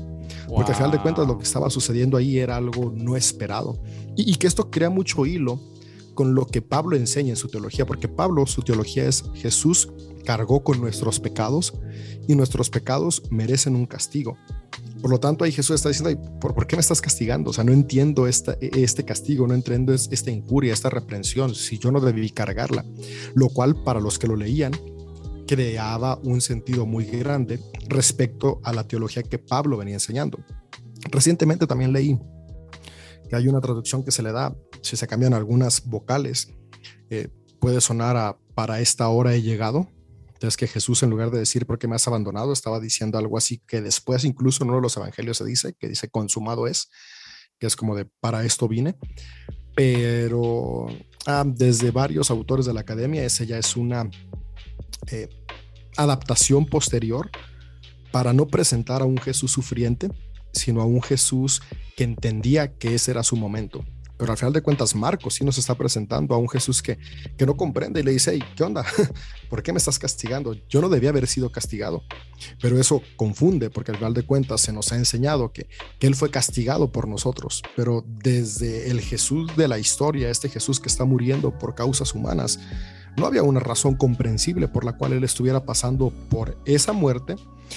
[0.49, 3.83] Porque al final de cuentas lo que estaba sucediendo ahí era algo no esperado.
[4.16, 5.61] Y, y que esto crea mucho hilo
[6.14, 9.89] con lo que Pablo enseña en su teología, porque Pablo, su teología es Jesús
[10.25, 11.75] cargó con nuestros pecados
[12.29, 14.37] y nuestros pecados merecen un castigo.
[15.03, 17.50] Por lo tanto, ahí Jesús está diciendo, "Ay, ¿por, qué me estás castigando?
[17.50, 21.78] O sea, no entiendo esta, este castigo, no entiendo es- esta injuria, esta reprensión, si
[21.78, 22.84] yo no debí cargarla.
[23.34, 24.72] Lo cual para los que lo leían
[25.46, 30.38] creaba un sentido muy grande respecto a la teología que Pablo venía enseñando.
[31.11, 32.18] Recientemente también leí
[33.28, 36.48] que hay una traducción que se le da, si se cambian algunas vocales,
[37.11, 37.28] eh,
[37.61, 39.88] puede sonar a para esta hora he llegado.
[40.43, 43.38] Entonces que Jesús en lugar de decir por qué me has abandonado, estaba diciendo algo
[43.38, 46.90] así que después incluso en uno de los evangelios se dice, que dice consumado es,
[47.61, 48.97] que es como de para esto vine.
[49.76, 50.88] Pero
[51.26, 54.11] ah, desde varios autores de la academia, esa ya es una
[55.12, 55.28] eh,
[55.97, 57.30] adaptación posterior
[58.11, 60.09] para no presentar a un Jesús sufriente,
[60.53, 61.62] sino a un Jesús
[61.97, 63.84] que entendía que ese era su momento.
[64.16, 66.98] Pero al final de cuentas, Marcos sí nos está presentando a un Jesús que,
[67.36, 68.84] que no comprende y le dice, hey, ¿qué onda?
[69.50, 70.54] ¿Por qué me estás castigando?
[70.68, 72.02] Yo no debía haber sido castigado.
[72.60, 76.14] Pero eso confunde porque al final de cuentas se nos ha enseñado que, que Él
[76.14, 77.62] fue castigado por nosotros.
[77.76, 82.58] Pero desde el Jesús de la historia, este Jesús que está muriendo por causas humanas,
[83.16, 87.36] no había una razón comprensible por la cual Él estuviera pasando por esa muerte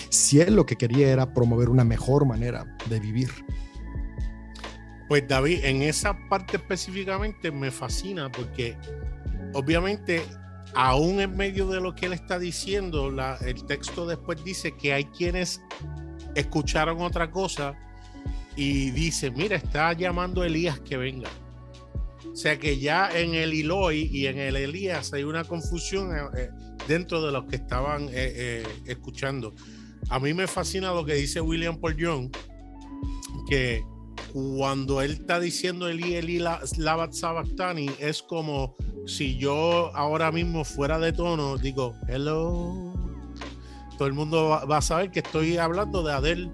[0.09, 3.29] si Él lo que quería era promover una mejor manera de vivir.
[5.08, 8.76] Pues David, en esa parte específicamente me fascina porque
[9.53, 10.24] obviamente
[10.74, 15.06] aún en medio de lo que él está diciendo, el texto después dice que hay
[15.06, 15.62] quienes
[16.36, 17.76] escucharon otra cosa
[18.56, 21.30] y dice, mira, está llamando a Elías que venga.
[22.32, 26.22] O sea que ya en el Eloi y en el Elías hay una confusión eh,
[26.38, 26.49] eh,
[26.88, 29.53] dentro de los que estaban eh, escuchando.
[30.10, 32.30] A mí me fascina lo que dice William Paul Young,
[33.47, 33.84] que
[34.36, 38.75] cuando él está diciendo Eli Eli Labat Sabactani, es como
[39.07, 42.93] si yo ahora mismo fuera de tono digo hello.
[43.97, 46.51] Todo el mundo va, a saber que estoy hablando de Adele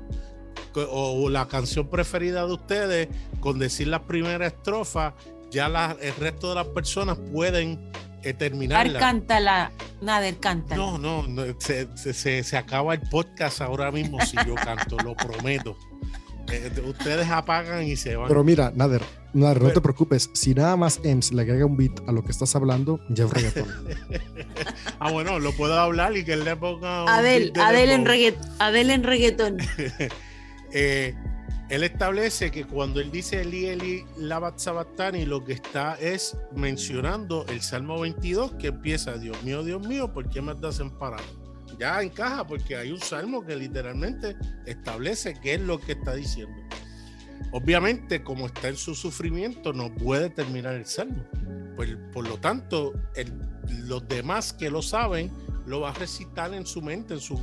[0.76, 3.08] o la canción preferida de ustedes,
[3.40, 5.16] con decir la primera estrofa,
[5.50, 5.66] ya
[6.00, 9.00] el resto de las personas pueden eh, terminarla.
[9.00, 9.72] cántala,
[10.02, 10.76] Nader, cántala.
[11.00, 15.76] No, no, se, se, se acaba el podcast ahora mismo si yo canto, lo prometo.
[16.52, 18.28] Eh, ustedes apagan y se van.
[18.28, 19.02] Pero mira, Nader,
[19.34, 20.30] Nader, no te preocupes.
[20.34, 23.32] Si nada más Ems le agrega un beat a lo que estás hablando, ya es
[23.32, 23.68] reggaetón.
[25.00, 27.04] ah, bueno, lo puedo hablar y que él le ponga.
[27.04, 29.58] Adel, Adel, en Adel en reggaetón.
[30.74, 31.16] eh,
[31.70, 37.46] él establece que cuando él dice Eli Eli Labat Sabatani, lo que está es mencionando
[37.48, 41.41] el Salmo 22 que empieza: Dios mío, Dios mío, ¿por qué me has desamparado?
[41.82, 46.56] Ya encaja porque hay un salmo que literalmente establece qué es lo que está diciendo.
[47.54, 51.26] Obviamente, como está en su sufrimiento, no puede terminar el salmo.
[51.76, 52.94] Pues, por lo tanto,
[53.88, 55.32] los demás que lo saben,
[55.66, 57.36] lo va a recitar en su mente, en su,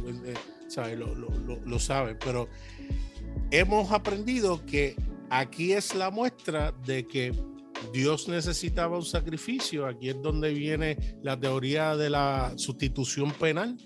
[0.68, 0.94] ¿sabe?
[0.94, 2.16] Lo, lo, lo saben.
[2.24, 2.48] Pero
[3.50, 4.94] hemos aprendido que
[5.30, 7.32] aquí es la muestra de que
[7.92, 9.84] Dios necesitaba un sacrificio.
[9.84, 13.76] Aquí es donde viene la teoría de la sustitución penal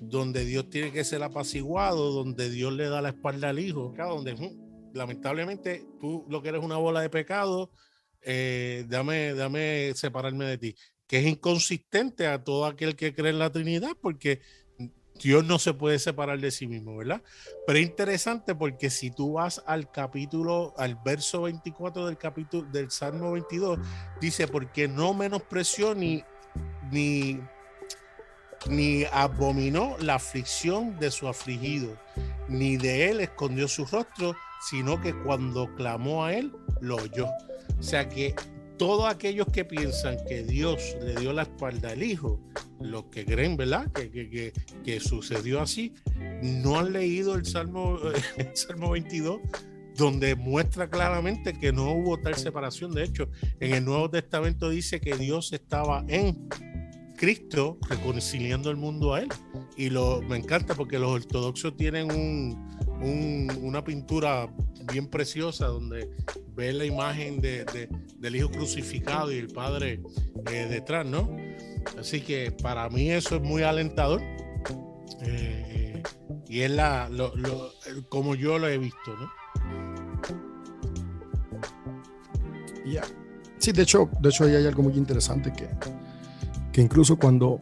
[0.00, 4.34] donde Dios tiene que ser apaciguado, donde Dios le da la espalda al hijo, donde
[4.34, 7.70] mm, lamentablemente tú lo que eres una bola de pecado,
[8.22, 10.74] eh, dame, dame separarme de ti,
[11.06, 14.40] que es inconsistente a todo aquel que cree en la Trinidad, porque
[15.18, 17.22] Dios no se puede separar de sí mismo, ¿verdad?
[17.66, 22.90] Pero es interesante porque si tú vas al capítulo, al verso 24 del capítulo del
[22.90, 23.78] Salmo 22,
[24.20, 26.22] dice, porque no menospreció ni,
[26.92, 27.40] ni
[28.68, 31.96] ni abominó la aflicción de su afligido,
[32.48, 34.34] ni de él escondió su rostro,
[34.68, 37.26] sino que cuando clamó a él, lo oyó.
[37.78, 38.34] O sea que
[38.78, 42.40] todos aquellos que piensan que Dios le dio la espalda al Hijo,
[42.80, 43.90] los que creen, ¿verdad?
[43.92, 44.52] Que, que,
[44.84, 45.94] que, sucedió así,
[46.42, 47.98] no han leído el Salmo,
[48.36, 49.40] el Salmo 22,
[49.96, 52.94] donde muestra claramente que no hubo tal separación.
[52.94, 53.28] De hecho,
[53.58, 56.48] en el Nuevo Testamento dice que Dios estaba en
[57.18, 59.28] Cristo reconciliando el mundo a Él.
[59.76, 64.48] Y lo, me encanta porque los ortodoxos tienen un, una pintura
[64.92, 66.08] bien preciosa donde
[66.54, 70.00] ve la imagen de, del Hijo crucificado y el Padre
[70.50, 71.36] eh, detrás, ¿no?
[71.98, 74.22] Así que para mí eso es muy alentador.
[75.22, 76.02] Eh,
[76.48, 77.32] y es la, lo,
[78.08, 79.30] como yo lo he visto, ¿no?
[82.86, 83.02] Ya.
[83.58, 85.68] Sí, de hecho, de hecho ahí hay algo muy interesante que,
[86.80, 87.60] incluso cuando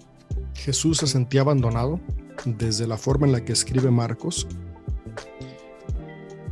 [0.54, 2.00] Jesús se sentía abandonado,
[2.44, 4.46] desde la forma en la que escribe Marcos,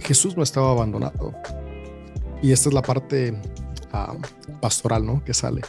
[0.01, 1.33] Jesús no estaba abandonado.
[2.43, 3.41] Y esta es la parte
[3.93, 4.17] ah,
[4.61, 5.25] pastoral, ¿no?
[5.25, 5.63] Que sale.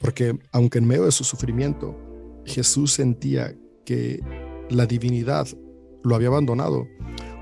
[0.00, 1.96] Porque aunque en medio de su sufrimiento,
[2.46, 3.54] Jesús sentía
[3.84, 4.20] que
[4.70, 5.46] la divinidad
[6.02, 6.86] lo había abandonado,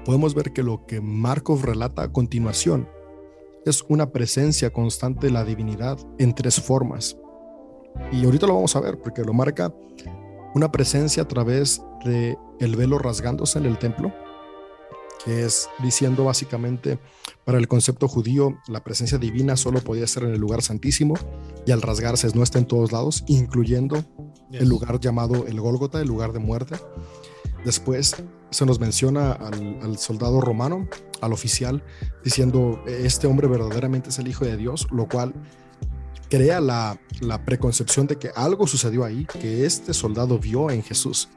[0.04, 2.88] podemos ver que lo que Marcos relata a continuación
[3.64, 7.16] es una presencia constante de la divinidad en tres formas.
[8.12, 9.72] Y ahorita lo vamos a ver porque lo marca
[10.54, 14.12] una presencia a través de el velo rasgándose en el templo,
[15.24, 16.98] que es diciendo básicamente,
[17.44, 21.14] para el concepto judío, la presencia divina solo podía ser en el lugar santísimo
[21.66, 24.04] y al rasgarse no está en todos lados, incluyendo
[24.52, 26.76] el lugar llamado el Gólgota, el lugar de muerte.
[27.64, 28.16] Después
[28.50, 30.88] se nos menciona al, al soldado romano,
[31.20, 31.82] al oficial,
[32.24, 35.34] diciendo, este hombre verdaderamente es el Hijo de Dios, lo cual
[36.28, 41.28] crea la, la preconcepción de que algo sucedió ahí, que este soldado vio en Jesús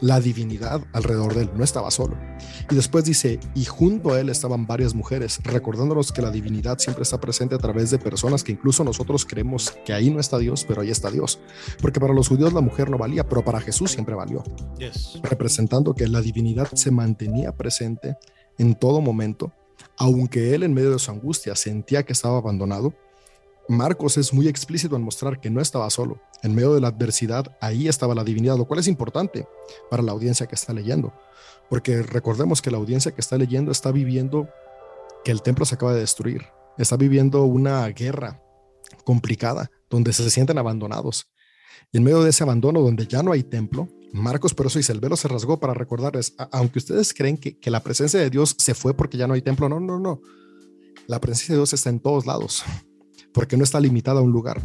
[0.00, 2.16] la divinidad alrededor de él, no estaba solo.
[2.70, 7.02] Y después dice, y junto a él estaban varias mujeres, recordándonos que la divinidad siempre
[7.04, 10.64] está presente a través de personas que incluso nosotros creemos que ahí no está Dios,
[10.68, 11.40] pero ahí está Dios.
[11.80, 14.42] Porque para los judíos la mujer no valía, pero para Jesús siempre valió,
[14.78, 15.20] Yes.
[15.22, 18.16] representando que la divinidad se mantenía presente
[18.58, 19.52] en todo momento,
[19.96, 22.92] aunque él en medio de su angustia sentía que estaba abandonado.
[23.68, 26.22] Marcos es muy explícito en mostrar que no estaba solo.
[26.42, 29.46] En medio de la adversidad, ahí estaba la divinidad, lo cual es importante
[29.90, 31.12] para la audiencia que está leyendo.
[31.68, 34.48] Porque recordemos que la audiencia que está leyendo está viviendo
[35.22, 36.46] que el templo se acaba de destruir.
[36.78, 38.42] Está viviendo una guerra
[39.04, 41.30] complicada donde se sienten abandonados.
[41.92, 44.92] Y en medio de ese abandono donde ya no hay templo, Marcos por eso dice,
[44.92, 48.56] el velo se rasgó para recordarles, aunque ustedes creen que, que la presencia de Dios
[48.58, 50.22] se fue porque ya no hay templo, no, no, no.
[51.06, 52.64] La presencia de Dios está en todos lados,
[53.38, 54.60] porque no está limitada a un lugar.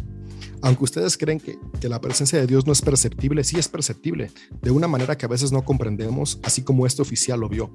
[0.60, 1.56] Aunque ustedes creen que,
[1.88, 5.28] la presencia de Dios no es perceptible, sí es perceptible, de una manera que a
[5.28, 7.70] veces no comprendemos, así como este oficial lo vio.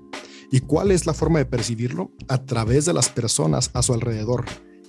[0.52, 2.12] ¿Y cuál es la forma de percibirlo?
[2.28, 4.43] A través de las personas a su alrededor,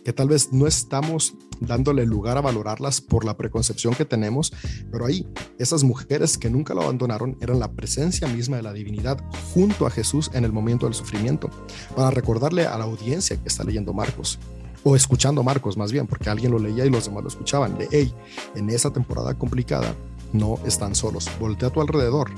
[0.05, 4.53] que tal vez no estamos dándole lugar a valorarlas por la preconcepción que tenemos,
[4.91, 5.29] pero ahí,
[5.61, 9.23] esas mujeres que nunca lo abandonaron eran la presencia misma de la divinidad
[9.55, 11.51] junto a Jesús en el momento del sufrimiento,
[11.95, 14.41] para recordarle a la audiencia que está leyendo Marcos,
[14.85, 17.89] o escuchando Marcos más bien, porque alguien lo leía y los demás lo escuchaban, de,
[17.91, 18.15] hey,
[18.55, 19.95] en esa temporada complicada
[20.33, 22.31] no están solos, voltea a tu alrededor.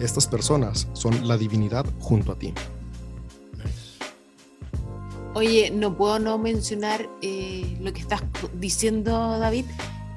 [0.00, 2.52] Estas personas son la divinidad junto a ti.
[5.34, 8.22] Oye, no puedo no mencionar eh, lo que estás
[8.54, 9.66] diciendo, David,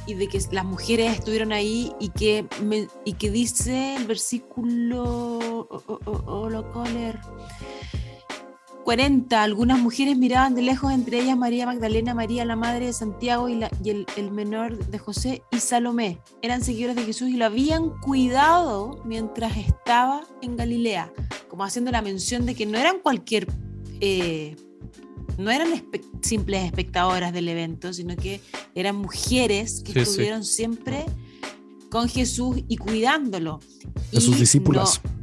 [0.08, 5.04] y de que las mujeres estuvieron ahí y que, me- y que dice el versículo,
[5.04, 6.50] oh, oh, oh,
[8.90, 9.10] oh, lo puedo leer.
[9.30, 9.44] 40.
[9.44, 13.56] Algunas mujeres miraban de lejos, entre ellas María Magdalena, María la madre de Santiago y,
[13.56, 16.20] la- y el, el menor de José y Salomé.
[16.42, 21.12] Eran seguidores de Jesús y lo habían cuidado mientras estaba en Galilea,
[21.50, 23.48] como haciendo la mención de que no eran cualquier
[24.02, 24.56] eh,
[25.38, 28.42] no eran espe- simples espectadoras del evento, sino que
[28.76, 30.00] eran mujeres que Sí, sí.
[30.00, 31.06] estuvieron siempre
[31.90, 33.60] con Jesús y cuidándolo.
[34.12, 35.02] De sus discípulas.
[35.04, 35.19] no-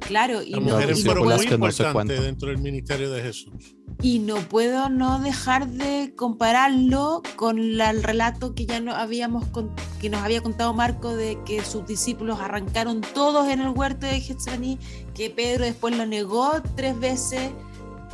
[0.00, 2.22] claro, y no, puedo, muy no se importantes cuentan.
[2.22, 3.76] dentro del ministerio de Jesús.
[4.02, 9.46] y no puedo no dejar de compararlo con la- el relato que ya no habíamos
[9.46, 9.70] con-
[10.00, 14.20] que nos había contado Marco de que sus discípulos arrancaron todos en el huerto de
[14.20, 14.78] Getsemaní,
[15.14, 17.50] que Pedro después lo negó tres veces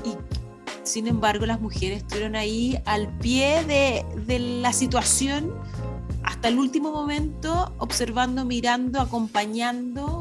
[0.05, 0.11] y
[0.83, 5.53] sin embargo las mujeres estuvieron ahí al pie de, de la situación
[6.23, 10.20] hasta el último momento, observando, mirando, acompañando,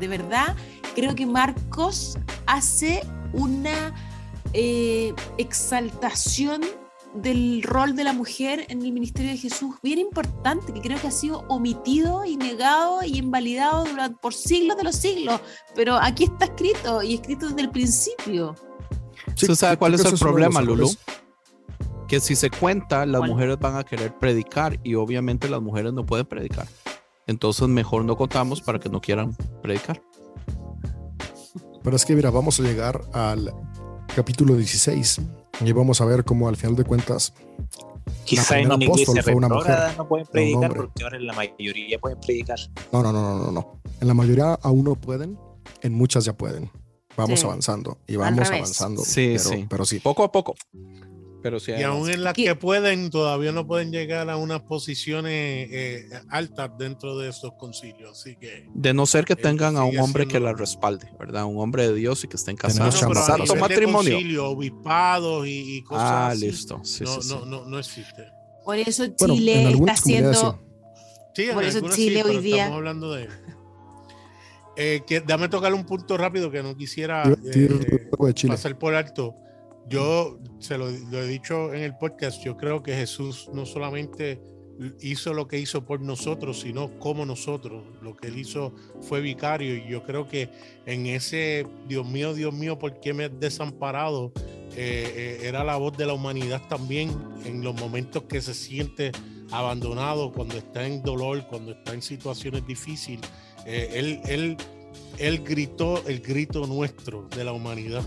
[0.00, 0.56] de verdad
[0.94, 3.94] creo que Marcos hace una
[4.52, 6.62] eh, exaltación
[7.14, 11.08] del rol de la mujer en el ministerio de Jesús bien importante, que creo que
[11.08, 15.40] ha sido omitido y negado y invalidado durante, por siglos de los siglos,
[15.74, 18.54] pero aquí está escrito y escrito desde el principio.
[19.34, 20.90] Sí, ¿Usted sabe creo cuál que es el problema, Lulu?
[22.06, 23.30] Que si se cuenta, las ¿Cuál?
[23.30, 26.66] mujeres van a querer predicar y obviamente las mujeres no pueden predicar.
[27.30, 30.02] Entonces mejor no contamos para que no quieran predicar.
[31.82, 33.54] Pero es que, mira, vamos a llegar al
[34.14, 35.20] capítulo 16
[35.64, 37.32] y vamos a ver cómo al final de cuentas
[38.24, 41.32] Quizá en una apóstol iglesia fue una mujer, no pueden predicar porque ahora en la
[41.32, 42.58] mayoría pueden predicar.
[42.92, 43.80] No, no, no, no, no, no.
[44.00, 45.38] En la mayoría aún no pueden,
[45.82, 46.68] en muchas ya pueden.
[47.16, 47.46] Vamos Sí.
[47.46, 49.04] avanzando y vamos avanzando.
[49.04, 49.66] Sí, pero, sí.
[49.70, 50.00] pero sí.
[50.00, 50.54] Poco a poco.
[51.42, 51.72] Pero sí.
[51.72, 56.70] Y aún en las que pueden, todavía no pueden llegar a unas posiciones eh, altas
[56.78, 58.18] dentro de estos concilios.
[58.20, 58.66] Así que.
[58.74, 61.44] De no ser que Esto tengan a un hombre que siendo- la respalde, ¿verdad?
[61.46, 63.00] Un hombre de Dios y que estén casados.
[63.02, 64.12] No, pero a de matrimonio.
[64.12, 66.80] concilio, obispados y, y cosas Ah, así, listo.
[66.84, 67.34] Sí, no, sí, sí.
[67.34, 68.26] no, no, no existe.
[68.64, 69.78] Por eso Chile está en
[71.54, 73.28] Por eso Chile sí, hoy pero día- Estamos hablando de.
[74.76, 78.08] Eh, que, dame tocar un punto rápido que no quisiera eh,
[78.46, 79.34] pasar por alto.
[79.88, 84.40] Yo se lo, he dicho en el podcast, yo creo que Jesús no solamente
[85.00, 87.84] hizo lo que hizo por nosotros, sino como nosotros.
[88.00, 90.48] Lo que él hizo fue vicario y yo creo que
[90.86, 94.32] en ese, Dios mío, Dios mío, ¿por qué me has desamparado?
[94.76, 97.10] Eh, eh, era la voz de la humanidad también
[97.44, 99.10] en los momentos que se siente
[99.50, 103.28] abandonado, cuando está en dolor, cuando está en situaciones difíciles.
[103.66, 104.56] Eh, él, él
[105.18, 108.02] él gritó el grito nuestro de la humanidad.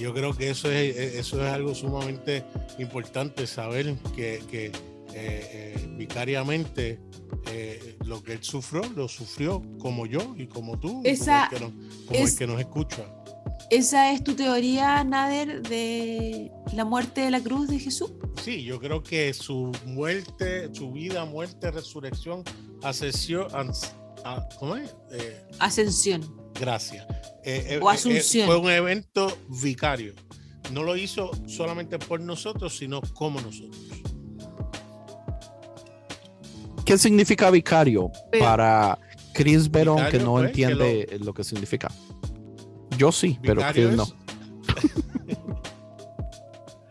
[0.00, 2.44] Yo creo que eso es, eso es algo sumamente
[2.78, 4.72] importante, saber que, que eh,
[5.14, 6.98] eh, vicariamente
[7.46, 11.48] eh, lo que él sufrió, lo sufrió como yo y como tú, y como, el
[11.50, 11.70] que, nos,
[12.06, 13.04] como el es- que nos escucha.
[13.70, 18.10] ¿Esa es tu teoría, Nader, de la muerte de la cruz de Jesús?
[18.42, 22.42] Sí, yo creo que su muerte, su vida, muerte, resurrección,
[22.82, 23.46] ascensión,
[24.24, 24.94] a- ¿cómo es?
[25.12, 26.39] Eh, Ascensión.
[26.58, 27.06] Gracias.
[27.44, 28.46] Eh, eh, O eh, asunción.
[28.46, 30.14] fue un evento vicario.
[30.72, 33.80] No lo hizo solamente por nosotros, sino como nosotros.
[36.84, 38.98] ¿Qué significa vicario Pero- para
[39.32, 41.32] Chris Verón que no pues, que entiende lo...
[41.32, 41.88] que significa?
[42.96, 44.06] Yo sí, pero Chris no.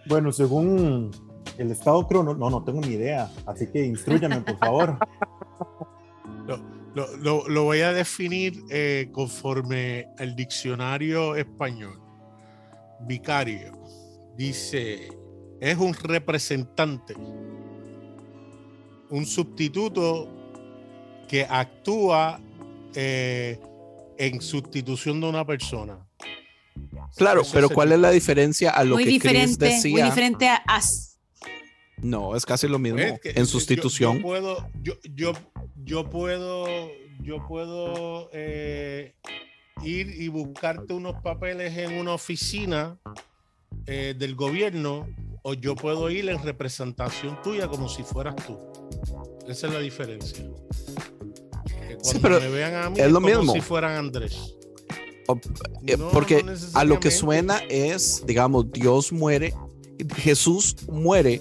[0.08, 1.12] Bueno, según
[1.60, 4.98] el estado crono, no, no tengo ni idea, así que instruyame, por favor.
[6.96, 12.00] Lo, lo- lo voy a definir eh, conforme el diccionario español.
[13.02, 13.72] Vicario
[14.36, 15.10] dice,
[15.62, 17.14] es un representante,
[19.10, 20.28] un sustituto
[21.28, 22.40] que actúa
[22.96, 23.60] eh,
[24.18, 26.06] en sustitución de una persona.
[27.16, 30.06] Claro, Eso pero ¿cuál es la diferencia a lo Muy que Chris diferente, muy decía?
[30.06, 30.82] diferente a, a-
[32.02, 33.00] No, es casi lo mismo.
[33.00, 34.18] Es que en sustitución.
[34.18, 35.34] Yo, puedo, yo, yo,
[35.84, 36.66] yo puedo,
[37.22, 39.14] yo puedo eh,
[39.84, 42.98] ir y buscarte unos papeles en una oficina
[43.86, 45.08] eh, del gobierno
[45.42, 48.58] o yo puedo ir en representación tuya como si fueras tú.
[49.48, 50.44] Esa es la diferencia.
[51.66, 53.54] Que cuando pero me vean a mí es lo como mismo.
[53.54, 54.56] si fueran Andrés.
[55.28, 55.40] O-
[55.88, 59.54] eh, No, porque no a lo que suena es, digamos, Dios muere,
[60.18, 61.40] Jesús muere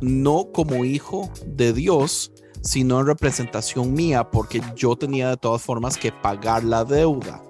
[0.00, 2.32] no como hijo de Dios,
[2.62, 7.42] sino en representación mía, porque yo tenía de todas formas que pagar la deuda.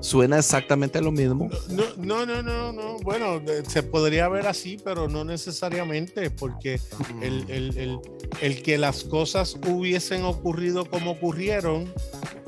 [0.00, 1.48] Suena exactamente lo mismo.
[1.68, 2.98] No, no, no, no, no.
[2.98, 6.80] Bueno, eh, se podría ver así, pero no necesariamente, porque
[7.22, 7.98] el, el- el-
[8.40, 11.92] el que las cosas hubiesen ocurrido como ocurrieron,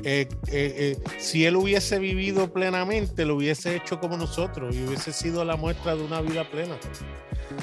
[0.05, 5.13] eh, eh, eh, si él hubiese vivido plenamente, lo hubiese hecho como nosotros y hubiese
[5.13, 6.77] sido la muestra de una vida plena.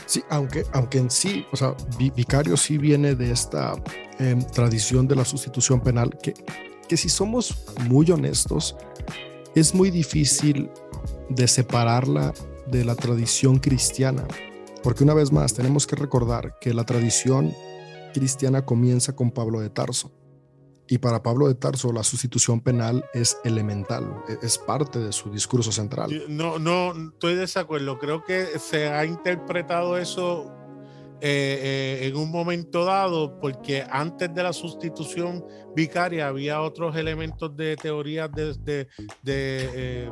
[0.06, 3.74] Sí, aunque, aunque en sí, o sea, vi- vicario sí viene de esta
[4.20, 6.34] em, tradición de la sustitución penal, que,
[6.88, 8.76] que si somos muy honestos,
[9.56, 10.70] es muy difícil
[11.30, 12.34] de separarla
[12.68, 14.26] de la tradición cristiana,
[14.82, 17.54] porque una vez más tenemos que recordar que la tradición
[18.14, 20.12] cristiana comienza con Pablo de Tarso.
[20.88, 25.32] Y para Pablo de Tarso la sustitución penal es elemental, e- es parte de su
[25.32, 26.24] discurso central.
[26.28, 28.00] No, no, estoy de desacuerdo.
[28.00, 30.52] Creo que se ha interpretado eso
[31.26, 35.42] eh, eh, en un momento dado, porque antes de la sustitución
[35.74, 38.88] vicaria había otros elementos de teorías de, de-
[39.22, 40.10] de, eh,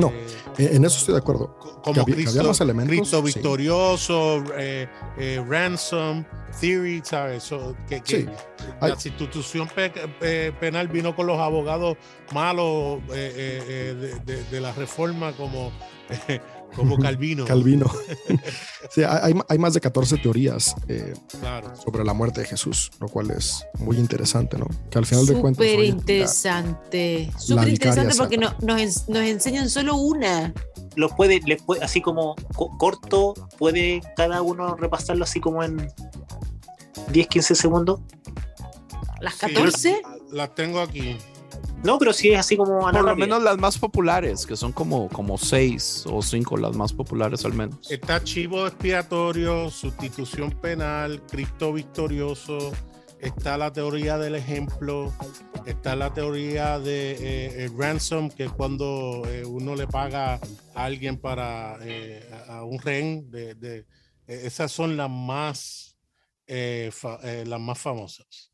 [0.00, 0.10] No,
[0.58, 1.58] En eso estoy de acuerdo.
[1.58, 2.96] Que como había, que había Cristo, más elementos.
[2.96, 4.42] Cristo victorioso,
[5.46, 6.24] ransom,
[6.60, 7.42] theory, ¿sabes?
[7.44, 8.26] So, que, que Sí.
[8.80, 11.96] la sustitución pe- penal vino con los abogados
[12.32, 13.32] malos eh,
[13.68, 13.94] eh,
[14.24, 15.70] de, de- de la reforma como,
[16.76, 17.44] como Calvino.
[17.44, 17.86] Calvino.
[18.90, 21.74] Sí, hay, hay más de 14 teorías eh, Claro.
[21.76, 24.66] sobre la muerte de Jesús, lo cual es muy interesante, ¿no?
[24.90, 25.66] Que al final de cuentas.
[25.66, 27.30] Súper interesante.
[27.36, 30.54] Súper interesante porque no- nos, nos enseñan solo una.
[30.96, 35.92] Los puede, les puede, así como co- corto, puede cada uno repasarlo así como en
[37.12, 38.00] 10, 15 segundos.
[39.20, 40.02] Las Sí, 14.
[40.32, 41.16] las tengo aquí.
[41.84, 45.08] No, pero sí es así como Por lo menos las más populares, que son como,
[45.08, 47.90] como seis o cinco, las más populares al menos.
[47.90, 52.72] Está chivo expiatorio, sustitución penal, Cristo victorioso,
[53.20, 55.12] está la teoría del ejemplo,
[55.66, 60.34] está la teoría de eh, el ransom, que es cuando eh, uno le paga
[60.74, 63.30] a alguien para eh, a un rehén.
[63.30, 63.86] De, de-
[64.26, 65.96] eh, esas son las más,
[66.46, 68.47] eh, fa- eh, las más famosas.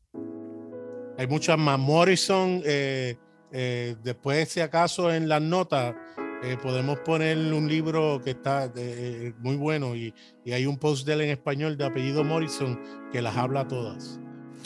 [1.17, 1.79] Hay muchas más.
[1.79, 3.17] Morrison, eh,
[3.51, 5.95] eh, después, si acaso, en las notas,
[6.43, 10.13] eh, podemos poner un libro que está eh, muy bueno y,
[10.43, 12.79] y hay un post de él en español de apellido Morrison
[13.11, 14.19] que las habla todas.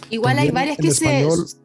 [0.10, 1.58] Igual hay También varias en que español- se.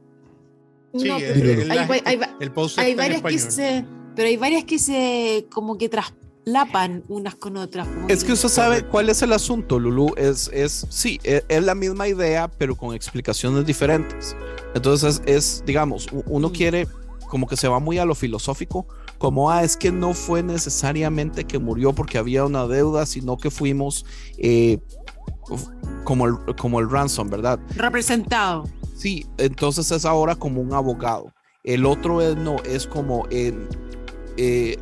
[0.96, 3.52] Sí, No, eh, pero eh, hay, hay el post hay está en varias que español.
[3.52, 3.84] se.
[4.14, 5.88] Pero hay varias que se como que
[6.44, 7.88] traslapan unas con otras.
[8.08, 10.14] Es que usted sabe cuál es el asunto, Lulu.
[10.16, 14.36] Es, es sí, e- es, la misma idea, pero con explicaciones diferentes.
[14.74, 16.52] Entonces, es, digamos, uno Mm.
[16.52, 16.88] quiere,
[17.28, 18.86] como que se va muy a lo filosófico,
[19.18, 23.50] como, ah, es que no fue necesariamente que murió porque había una deuda, sino que
[23.50, 24.04] fuimos
[24.36, 24.78] eh,
[26.04, 27.58] como, el, como el ransom, ¿verdad?
[27.76, 28.64] representado.
[28.96, 31.32] Sí, entonces es ahora como un abogado.
[31.62, 33.66] El otro es no, es como en,
[34.36, 34.76] eh,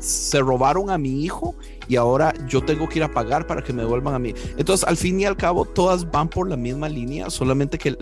[0.00, 1.54] se robaron a mi hijo
[1.88, 4.34] y ahora yo tengo que ir a pagar para que me devuelvan a mí.
[4.56, 7.96] Entonces, al fin y al cabo, todas van por la misma línea, solamente que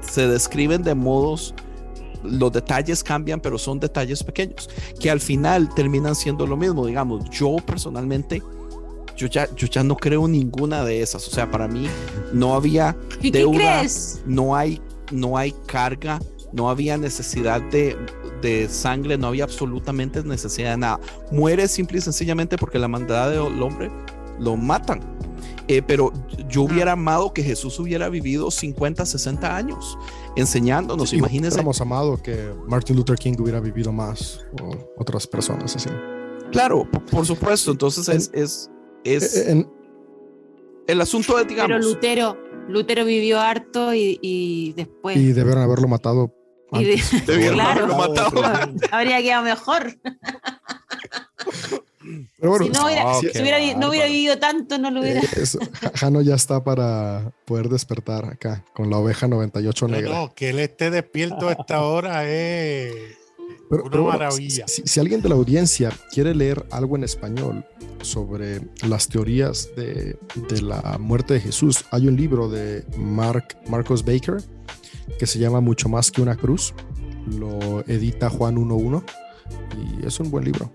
[0.00, 1.54] se describen de modos,
[2.22, 6.86] los detalles cambian, pero son detalles pequeños, que al final terminan siendo lo mismo.
[6.86, 8.42] Digamos, yo personalmente,
[9.16, 11.26] yo ya, yo ya no creo ninguna de esas.
[11.28, 11.86] O sea, para mí
[12.32, 13.82] no había ¿Y qué deuda,
[14.26, 14.80] no hay,
[15.12, 16.20] no hay carga,
[16.54, 17.96] no había necesidad de,
[18.40, 21.00] de sangre, no había absolutamente necesidad de nada.
[21.32, 23.90] Muere simple y sencillamente porque la maldad del hombre
[24.38, 25.00] lo matan.
[25.66, 26.12] Eh, pero
[26.48, 29.98] yo hubiera amado que Jesús hubiera vivido 50, 60 años
[30.36, 31.12] enseñándonos.
[31.12, 31.54] Igual Imagínense.
[31.56, 35.88] hubiéramos amado que Martin Luther King hubiera vivido más o otras personas así.
[36.52, 37.70] Claro, por, supuesto.
[37.72, 38.70] Entonces es, es,
[39.04, 39.70] es Eh, en-
[40.86, 42.36] el asunto es, Pero digamos, Lutero,
[42.68, 45.16] Lutero vivió harto y, y después.
[45.16, 46.30] y debieron haberlo matado.
[46.80, 48.42] Y de- claro, matado.
[48.90, 49.98] habría quedado mejor.
[52.38, 54.02] Pero bueno, si no hubiera, Oh, si no hubiera bárbaro.
[54.12, 55.20] vivido tanto, no lo hubiera.
[55.20, 55.44] eh,
[55.94, 60.14] Jano ya está para poder despertar acá con la oveja 98 No, negra.
[60.14, 62.92] no, que él esté despierto a esta hora es
[63.70, 64.68] Pero, Una pero bueno, maravilla.
[64.68, 67.64] Si, si alguien de la audiencia quiere leer algo en español
[68.02, 70.18] sobre las teorías de,
[70.48, 74.42] de la muerte de Jesús, hay un libro de Mark, Marcos Baker
[75.18, 76.74] que se llama Mucho más que una cruz.
[77.26, 79.04] Lo edita Juan 11
[80.02, 80.70] y es un buen libro,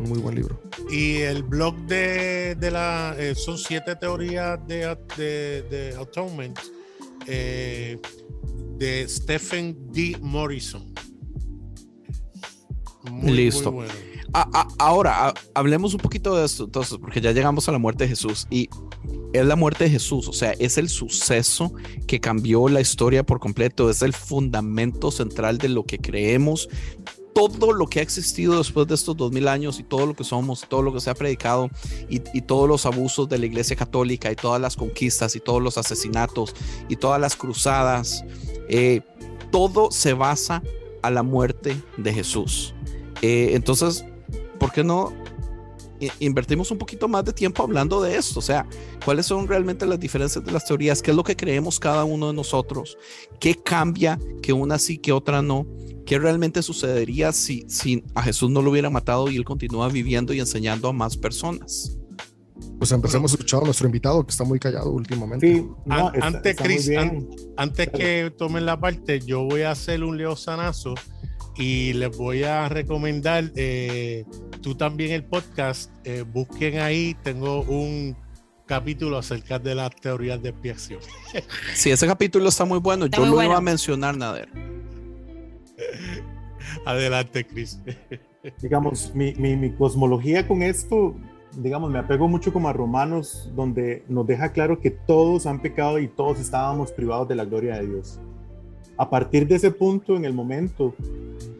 [0.00, 0.60] un muy buen libro.
[0.90, 3.14] Y el blog de, de la.
[3.18, 6.58] eh, son siete teorías de, de, de Atonement
[7.26, 7.98] eh,
[8.78, 10.16] de Stephen D.
[10.20, 10.92] Morrison.
[13.10, 13.72] Muy, Listo.
[13.72, 14.15] Muy bueno.
[14.38, 18.08] A- ahora, hablemos un poquito de esto, entonces, porque ya llegamos a la muerte de
[18.08, 18.68] Jesús y
[19.32, 21.72] es la muerte de Jesús, o sea, es el suceso
[22.06, 26.68] que cambió la historia por completo, es el fundamento central de lo que creemos,
[27.34, 30.24] todo lo que ha existido después de estos dos mil años y todo lo que
[30.24, 31.70] somos, todo lo que se ha predicado
[32.08, 35.62] y, y todos los abusos de la Iglesia Católica y todas las conquistas y todos
[35.62, 36.54] los asesinatos
[36.88, 38.24] y todas las cruzadas,
[38.68, 39.00] eh,
[39.50, 40.62] todo se basa
[41.02, 42.74] a la muerte de Jesús.
[43.22, 44.04] Eh, entonces,
[44.58, 45.12] ¿por qué no
[46.20, 48.38] invertimos un poquito más de tiempo hablando de esto?
[48.38, 48.66] O sea,
[49.04, 51.00] ¿cuáles son realmente las diferencias de las teorías?
[51.02, 52.98] ¿Qué es lo que creemos cada uno de nosotros?
[53.40, 55.66] ¿Qué cambia que una sí, que otra no?
[56.04, 60.32] ¿Qué realmente sucedería si, si a Jesús no lo hubiera matado y él continúa viviendo
[60.32, 61.98] y enseñando a más personas?
[62.78, 65.46] Pues empecemos escuchando a nuestro invitado que está muy callado últimamente.
[65.56, 67.26] Sí, no, An- está- antes, está Chris, an-
[67.56, 70.94] antes que tomen la parte, yo voy a hacer un Leo Sanazo
[71.58, 74.24] y les voy a recomendar, eh,
[74.62, 78.16] tú también el podcast, eh, busquen ahí, tengo un
[78.66, 81.00] capítulo acerca de las teorías de expiación.
[81.74, 83.06] Sí, ese capítulo está muy bueno.
[83.06, 84.48] Está Yo muy lo iba a mencionar, Nader.
[86.84, 87.80] Adelante, Chris.
[88.60, 91.16] digamos, mi, mi, mi cosmología con esto,
[91.56, 95.98] digamos, me apego mucho como a Romanos, donde nos deja claro que todos han pecado
[95.98, 98.20] y todos estábamos privados de la gloria de Dios.
[98.96, 100.94] A partir de ese punto, en el momento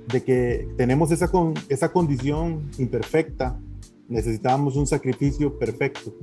[0.09, 1.30] de que tenemos esa,
[1.68, 3.61] esa condición imperfecta,
[4.09, 6.14] necesitábamos un sacrificio perfecto.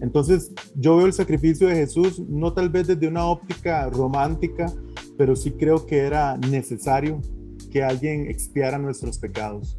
[0.00, 4.66] Entonces, yo veo el sacrificio de Jesús no tal vez desde una óptica romántica,
[5.16, 7.20] pero sí creo que era necesario
[7.70, 9.76] que alguien expiara nuestros pecados.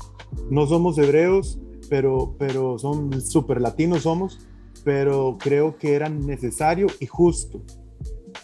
[0.50, 1.60] No somos hebreos,
[1.90, 4.40] pero, pero son super latinos somos,
[4.84, 7.62] pero creo que era necesario y justo.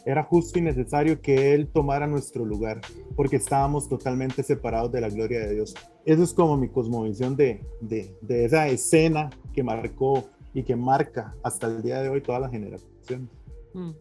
[0.05, 2.81] Era justo y necesario que Él tomara nuestro lugar,
[3.15, 5.75] porque estábamos totalmente separados de la gloria de Dios.
[6.05, 11.35] Eso es como mi cosmovisión de, de, de esa escena que marcó y que marca
[11.43, 13.29] hasta el día de hoy todas las generaciones.
[13.73, 13.91] Mm.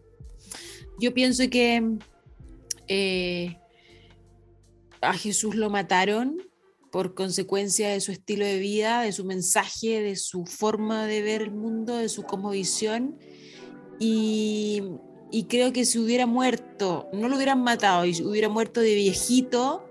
[0.99, 1.97] Yo pienso que
[2.87, 3.57] eh,
[5.01, 6.37] a Jesús lo mataron
[6.91, 11.43] por consecuencia de su estilo de vida, de su mensaje, de su forma de ver
[11.43, 13.17] el mundo, de su cosmovisión.
[13.99, 14.81] Y,
[15.31, 18.95] y creo que si hubiera muerto, no lo hubieran matado, y si hubiera muerto de
[18.95, 19.85] viejito,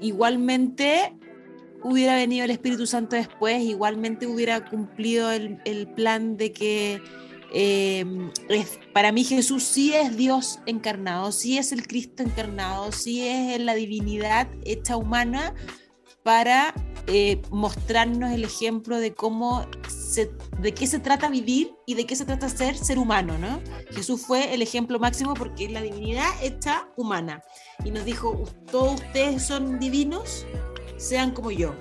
[0.00, 1.16] igualmente
[1.82, 7.02] hubiera venido el Espíritu Santo después, igualmente hubiera cumplido el, el plan de que
[7.52, 8.04] eh,
[8.92, 13.74] para mí Jesús sí es Dios encarnado, sí es el Cristo encarnado, sí es la
[13.74, 15.54] divinidad hecha humana
[16.22, 16.74] para
[17.12, 20.30] eh, mostrarnos el ejemplo de cómo se,
[20.60, 23.60] de qué se trata vivir y de qué se trata ser ser humano, ¿no?
[23.90, 27.42] Jesús fue el ejemplo máximo porque la divinidad hecha humana
[27.84, 30.46] y nos dijo, todos ustedes son divinos,
[30.96, 31.74] sean como yo.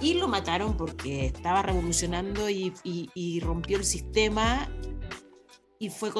[0.00, 4.68] Y lo mataron porque estaba revolucionando y, y- y rompió el sistema
[5.78, 6.10] y fue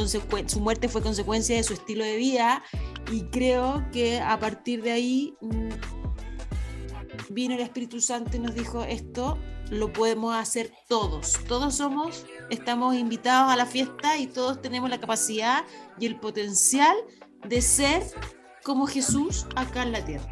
[0.49, 2.63] su muerte fue consecuencia de su estilo de vida
[3.11, 5.96] y creo que a partir de ahí mm,
[7.31, 9.39] vino el Espíritu Santo y nos dijo esto
[9.71, 11.35] lo podemos hacer todos.
[11.49, 15.65] Todos somos, estamos invitados a la fiesta y todos tenemos la capacidad
[15.99, 16.95] y el potencial
[17.45, 18.03] de ser
[18.63, 20.29] como Jesús acá en la tierra.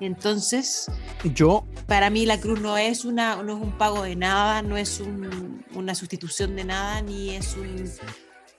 [0.00, 0.90] Entonces,
[1.34, 4.76] Yo, para mí la cruz no es, una, no es un pago de nada, no
[4.76, 7.90] es un- una sustitución de nada, ni es un-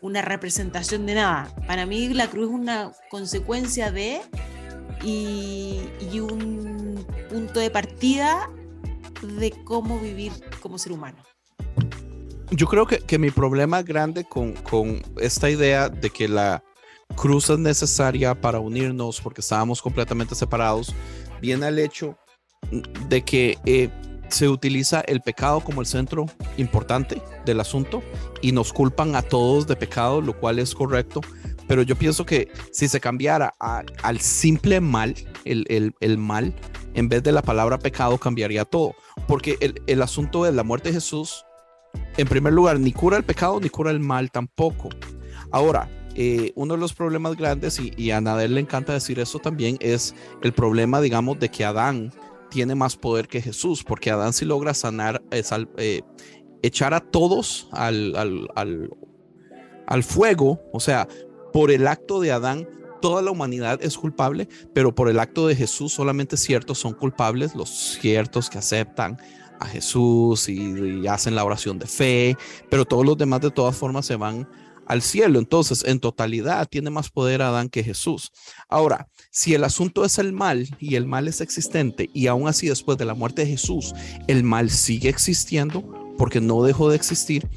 [0.01, 1.53] una representación de nada.
[1.65, 4.21] Para mí la cruz es una consecuencia de
[5.03, 5.81] y,
[6.11, 8.49] y un punto de partida
[9.37, 10.31] de cómo vivir
[10.61, 11.17] como ser humano.
[12.51, 16.63] yo creo que, que mi problema grande con, con esta idea de que la
[17.15, 20.93] cruz es necesaria para unirnos porque estábamos completamente separados
[21.41, 22.17] viene al hecho
[23.07, 23.89] de que eh,
[24.29, 26.27] se utiliza el pecado como el centro
[26.57, 28.03] importante del asunto
[28.41, 31.21] y nos culpan a todos de pecado, lo cual es correcto.
[31.69, 35.13] Pero yo pienso que si se cambiara al simple mal,
[35.45, 36.55] el, el- mal,
[36.95, 38.95] en vez de la palabra pecado, cambiaría todo.
[39.27, 41.45] Porque el, el asunto de la muerte de Jesús,
[42.17, 44.89] en primer lugar, ni cura el pecado ni cura el mal tampoco.
[45.51, 49.77] Ahora, eh, uno de los problemas grandes, y, a Nadel le encanta decir eso también,
[49.79, 52.11] es el problema, digamos, de que Adán
[52.49, 55.43] tiene más poder que Jesús, porque Adán sí logra sanar, eh,
[55.77, 56.01] eh,
[56.63, 58.89] echar a todos al, al, al,
[59.85, 61.07] al fuego, o sea,
[61.51, 62.67] por el acto de Adán,
[63.01, 67.55] toda la humanidad es culpable, pero por el acto de Jesús solamente ciertos son culpables,
[67.55, 69.17] los ciertos que aceptan
[69.59, 72.37] a Jesús y, hacen la oración de fe,
[72.69, 74.47] pero todos los demás de todas formas se van
[74.85, 75.39] al cielo.
[75.39, 78.31] Entonces, en totalidad, tiene más poder Adán que Jesús.
[78.67, 82.67] Ahora, si el asunto es el mal y el mal es existente y aún así
[82.67, 83.93] después de la muerte de Jesús,
[84.27, 87.47] el mal sigue existiendo porque no dejó de existir,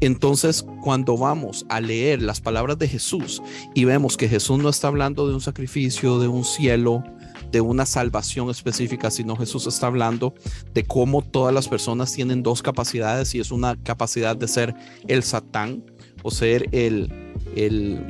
[0.00, 3.42] entonces cuando vamos a leer las palabras de Jesús
[3.74, 7.02] y vemos que Jesús no está hablando de un sacrificio, de un cielo,
[7.50, 10.34] de una salvación específica, sino Jesús está hablando
[10.74, 14.74] de cómo todas las personas tienen dos capacidades y es una capacidad de ser
[15.06, 15.82] el Satán
[16.22, 17.12] o ser el,
[17.56, 18.00] el,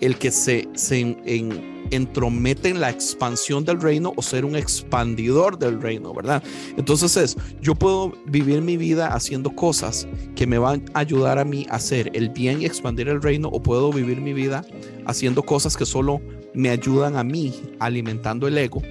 [0.00, 5.58] el que se, se en- entromete en la expansión del reino o ser un expandidor
[5.58, 6.42] del reino, ¿verdad?
[6.76, 11.44] Entonces es, yo puedo vivir mi vida haciendo cosas que me van a ayudar a
[11.44, 14.64] mí a hacer el bien y expandir el reino o puedo vivir mi vida
[15.06, 16.20] haciendo cosas que solo
[16.54, 18.82] me ayudan a mí alimentando el ego.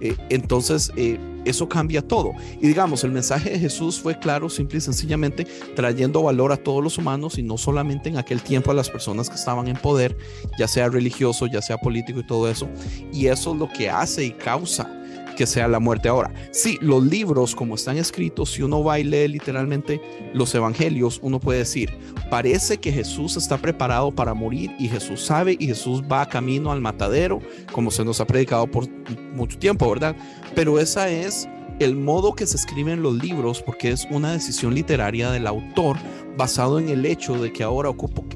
[0.00, 2.32] Eh, entonces, eh, eso cambia todo.
[2.60, 6.82] Y digamos, el mensaje de Jesús fue claro, simple y sencillamente trayendo valor a todos
[6.82, 10.16] los humanos y no solamente en aquel tiempo a las personas que estaban en poder,
[10.58, 12.68] ya sea religioso, ya sea político y todo eso.
[13.12, 14.99] Y eso es lo que hace y causa
[15.40, 16.34] que sea la muerte ahora.
[16.50, 19.98] Sí, los libros como están escritos, si uno va y lee literalmente
[20.34, 21.96] los evangelios, uno puede decir,
[22.28, 26.82] parece que Jesús está preparado para morir y Jesús sabe y Jesús va camino al
[26.82, 27.40] matadero,
[27.72, 28.86] como se nos ha predicado por
[29.34, 30.14] mucho tiempo, ¿verdad?
[30.54, 35.30] Pero esa es el modo que se escriben los libros porque es una decisión literaria
[35.30, 35.96] del autor
[36.36, 38.26] basado en el hecho de que ahora ocupo,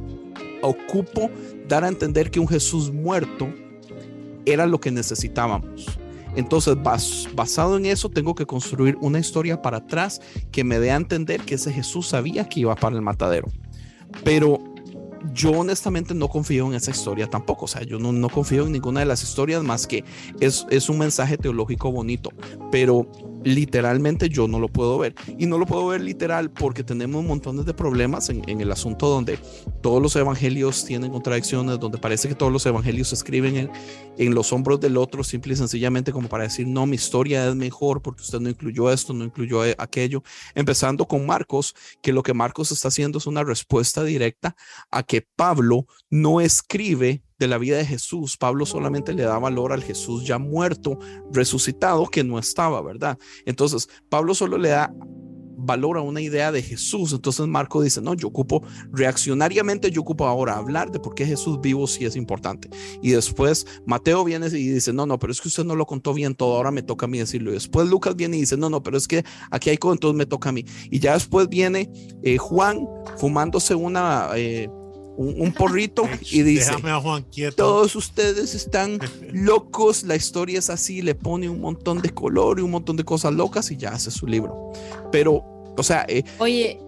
[0.62, 1.30] ocupo
[1.68, 3.52] dar a entender que un Jesús muerto
[4.46, 5.98] era lo que necesitábamos.
[6.37, 10.20] Entonces, bas- basado en eso, tengo que construir una historia para atrás
[10.51, 13.49] que me dé a entender que ese Jesús sabía que iba para el matadero.
[14.24, 14.59] Pero
[15.32, 17.64] yo honestamente no confío en esa historia tampoco.
[17.64, 20.05] O sea, yo no, no confío en ninguna de las historias más que
[20.41, 22.30] es, es un mensaje teológico bonito.
[22.70, 23.07] Pero
[23.45, 25.14] literalmente yo no lo puedo ver.
[25.38, 29.38] Y no lo puedo ver literal porque tenemos montones de problemas en, el asunto donde
[29.82, 33.70] todos los evangelios tienen contradicciones, donde parece que todos los evangelios se escriben en,
[34.16, 37.55] en los hombros del otro, simple y sencillamente como para decir, no, mi historia es
[37.55, 40.22] mejor porque usted no incluyó esto, no incluyó aquello.
[40.55, 44.57] Empezando con Marcos, que lo que Marcos está haciendo es una respuesta directa
[44.90, 48.37] a que Pablo no escribe de la vida de Jesús.
[48.37, 50.99] Pablo solamente le da valor al Jesús ya muerto,
[51.32, 53.18] resucitado, que no estaba, ¿verdad?
[53.47, 54.93] Entonces, Pablo solo le da
[55.64, 57.12] valor a una idea de Jesús.
[57.12, 58.62] Entonces Marco dice, no, yo ocupo
[58.93, 62.68] reaccionariamente, yo ocupo ahora hablar de por qué Jesús vivo sí es importante.
[63.03, 66.14] Y después Mateo viene y dice, no, no, pero es que usted no lo contó
[66.14, 67.51] bien todo, ahora me toca a mí decirlo.
[67.51, 70.18] Y después Lucas viene y dice, no, no, pero es que aquí hay cosas, entonces
[70.18, 70.64] me toca a mí.
[70.91, 71.91] Y ya después viene
[72.22, 72.87] eh, Juan
[73.18, 74.28] fumándose una...
[74.37, 74.68] eh,
[75.16, 77.56] un, un porrito y dice, Déjame a Juan quieto.
[77.56, 78.98] todos ustedes están
[79.32, 83.04] locos, la historia es así, le pone un montón de color y un montón de
[83.04, 84.72] cosas locas y ya hace su libro.
[85.12, 85.42] Pero,
[85.76, 86.80] o sea, eh, Oye,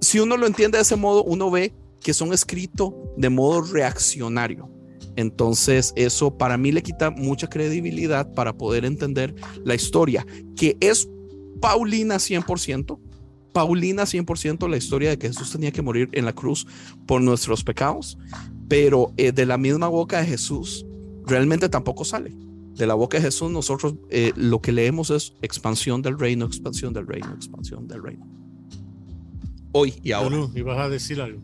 [0.00, 4.70] si uno lo entiende de ese modo, uno ve que son escritos de modo reaccionario.
[5.16, 10.24] Entonces, eso para mí le quita mucha credibilidad para poder entender la historia,
[10.56, 11.08] que es
[11.60, 12.98] Paulina 100%.
[13.52, 16.66] Paulina 100% la historia de que Jesús tenía que morir en la cruz
[17.06, 18.16] por nuestros pecados,
[18.68, 20.86] pero eh, de la misma boca de Jesús
[21.26, 22.32] realmente tampoco sale.
[22.76, 26.94] de la boca de Jesús, nosotros eh, lo que leemos es expansión del reino, expansión
[26.94, 28.26] del reino, expansión del reino.
[29.72, 30.30] Hoy y ahora.
[30.36, 31.40] Lulu, ¿y vas a decir algo?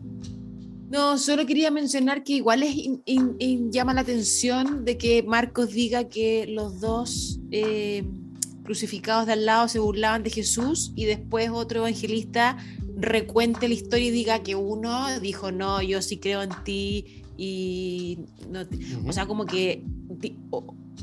[0.89, 5.21] No, solo quería mencionar que igual es in- in- in- llama la atención de que
[5.23, 8.03] Marcos diga que los dos eh,
[8.67, 12.57] crucificados de al lado se burlaban de Jesús y después otro evangelista
[12.97, 18.19] recuente la historia y diga que uno dijo, no, yo sí creo en ti y...
[18.51, 18.75] No te-".
[18.75, 19.09] Ujú.
[19.09, 19.85] O sea, como que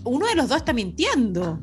[0.05, 1.59] uno de los dos está mintiendo.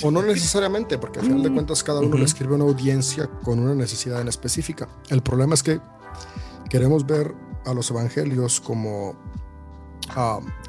[0.00, 3.26] O no necesariamente, porque al final de cuentas cada uno le escribe a una audiencia
[3.42, 4.88] con una necesidad en específica.
[5.08, 5.80] El problema es que
[6.70, 7.34] queremos ver
[7.64, 9.18] a los evangelios como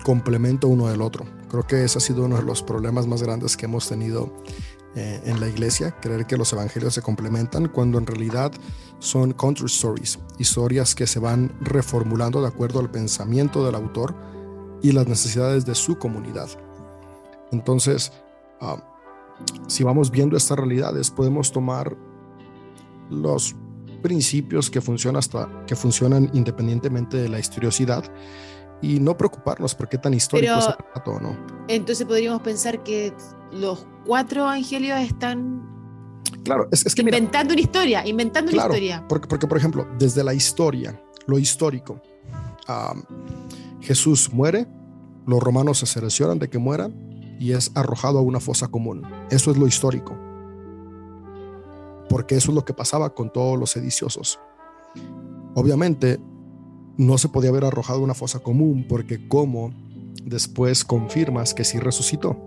[0.03, 1.25] complemento uno del otro.
[1.49, 4.33] Creo que ese ha sido uno de los problemas más grandes que hemos tenido
[4.95, 8.51] eh, en la iglesia, creer que los evangelios se complementan cuando en realidad
[8.99, 14.15] son counter stories, historias que se van reformulando de acuerdo al pensamiento del autor
[14.81, 16.49] y las necesidades de su comunidad.
[17.51, 18.11] Entonces,
[18.59, 18.83] ah,
[19.67, 21.95] si vamos viendo estas realidades, podemos tomar
[23.09, 23.55] los
[24.01, 28.03] principios que funcionan hasta que funcionan independientemente de la historiosidad
[28.81, 31.37] y no preocuparnos por qué tan histórico Pero- es el relato o no.
[31.67, 33.13] Entonces podríamos pensar que
[33.51, 35.65] los cuatro evangelios están
[36.43, 38.69] Claro, es, es que mira, inventando una historia, inventando Claro.
[38.69, 39.05] una historia.
[39.07, 42.01] Porque, porque, por ejemplo, desde la historia, lo histórico,
[43.81, 44.67] Jesús muere,
[45.25, 46.89] los romanos se cercioran de que muera
[47.39, 49.03] y es arrojado a una fosa común.
[49.29, 50.15] Eso es lo histórico.
[52.09, 54.39] Porque eso es lo que pasaba con todos los sediciosos.
[55.53, 56.19] Obviamente,
[56.97, 59.73] no se podía haber arrojado a una fosa común porque como
[60.23, 62.45] después confirmas que sí resucitó.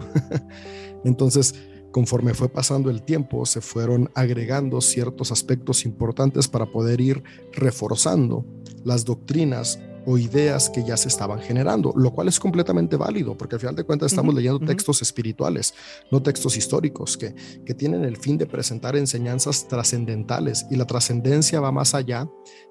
[1.05, 1.55] Entonces,
[1.93, 7.23] conforme fue pasando el tiempo, se fueron agregando ciertos aspectos importantes para poder ir
[7.53, 8.45] reforzando
[8.85, 13.57] las doctrinas o ideas que ya se estaban generando, lo cual es completamente válido, porque
[13.57, 15.75] al final de cuentas estamos leyendo textos espirituales,
[16.11, 17.35] no textos históricos, que,
[17.65, 22.29] que tienen el fin de presentar enseñanzas trascendentales y la trascendencia va más allá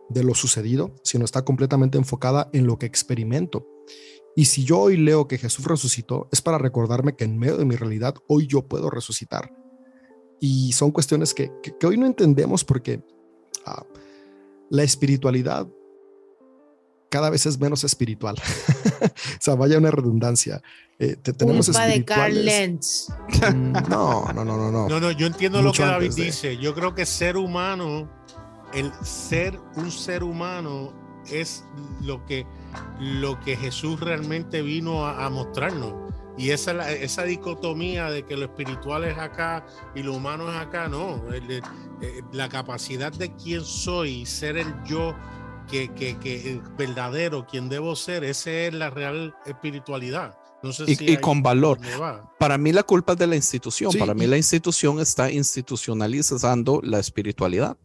[0.09, 3.65] de lo sucedido, sino está completamente enfocada en lo que experimento.
[4.35, 7.65] Y si yo hoy leo que Jesús resucitó, es para recordarme que en medio de
[7.65, 9.53] mi realidad hoy yo puedo resucitar.
[10.39, 13.01] Y son cuestiones que, que- que hoy no entendemos porque
[13.65, 13.83] ah,
[14.69, 15.67] la espiritualidad
[17.09, 18.35] cada vez es menos espiritual.
[19.01, 19.07] o
[19.41, 20.61] sea, vaya una redundancia.
[20.99, 23.07] Eh, te- tenemos Culpa de Carl Lenz.
[23.53, 24.87] Mm, No, no, no, no, no.
[24.87, 26.57] No, no, yo entiendo lo que David de- dice.
[26.57, 28.09] Yo creo que ser humano,
[28.73, 30.93] el ser un ser humano
[31.31, 31.63] es
[32.01, 32.45] lo que,
[32.99, 35.93] lo que Jesús realmente vino a, a mostrarnos.
[36.37, 40.87] Y esa, esa dicotomía de que lo espiritual es acá y lo humano es acá,
[40.87, 41.21] no.
[41.33, 41.63] El- el-
[42.01, 45.13] eh, la capacidad de quién soy, ser el yo
[45.69, 50.37] que, que, que el verdadero, quien debo ser, esa es la real espiritualidad.
[50.63, 51.77] No sé Y- si y ahí con valor.
[52.39, 53.91] Para mí la culpa es de la institución.
[53.91, 57.77] Sí, Para mí y- la institución está institucionalizando la espiritualidad.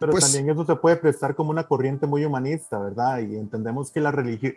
[0.00, 3.20] Pero Pues- también eso se puede prestar como una corriente muy humanista, ¿verdad?
[3.20, 4.54] Y entendemos que la religión,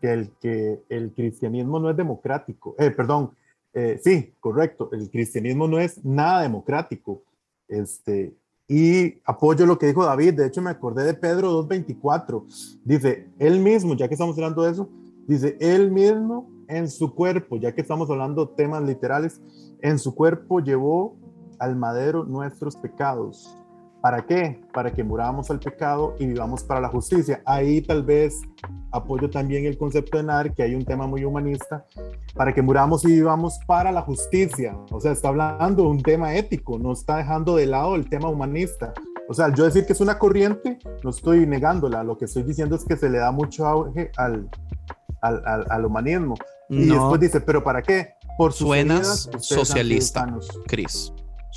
[0.00, 2.74] que, el, que el cristianismo no es democrático.
[2.78, 3.30] Eh, perdón,
[3.74, 4.88] eh, sí, correcto.
[4.92, 7.22] El cristianismo no es nada democrático.
[7.68, 8.34] Este,
[8.66, 10.34] y apoyo lo que dijo David.
[10.34, 12.46] De hecho, me acordé de Pedro 2.24.
[12.84, 14.88] Dice, él mismo, ya que estamos hablando de eso,
[15.26, 19.42] dice, él mismo en su cuerpo, ya que estamos hablando temas literales,
[19.82, 21.16] en su cuerpo llevó
[21.58, 23.54] al madero nuestros pecados.
[24.00, 24.60] ¿Para qué?
[24.72, 27.42] Para que muramos al pecado y vivamos para la justicia.
[27.44, 28.40] Ahí tal vez
[28.92, 31.84] apoyo también el concepto de Nar, que hay un tema muy humanista,
[32.34, 34.76] para que muramos y vivamos para la justicia.
[34.92, 38.28] O sea, está hablando de un tema ético, no está dejando de lado el tema
[38.28, 38.92] humanista.
[39.28, 42.76] O sea, yo decir que es una corriente, no estoy negándola, lo que estoy diciendo
[42.76, 44.48] es que se le da mucho auge al,
[45.20, 46.34] al, al, al humanismo.
[46.70, 48.14] Y No, después dice, ¿pero para qué?
[48.38, 50.20] Por sus Suenas heridas, socialista.
[50.20, 50.48] sanos.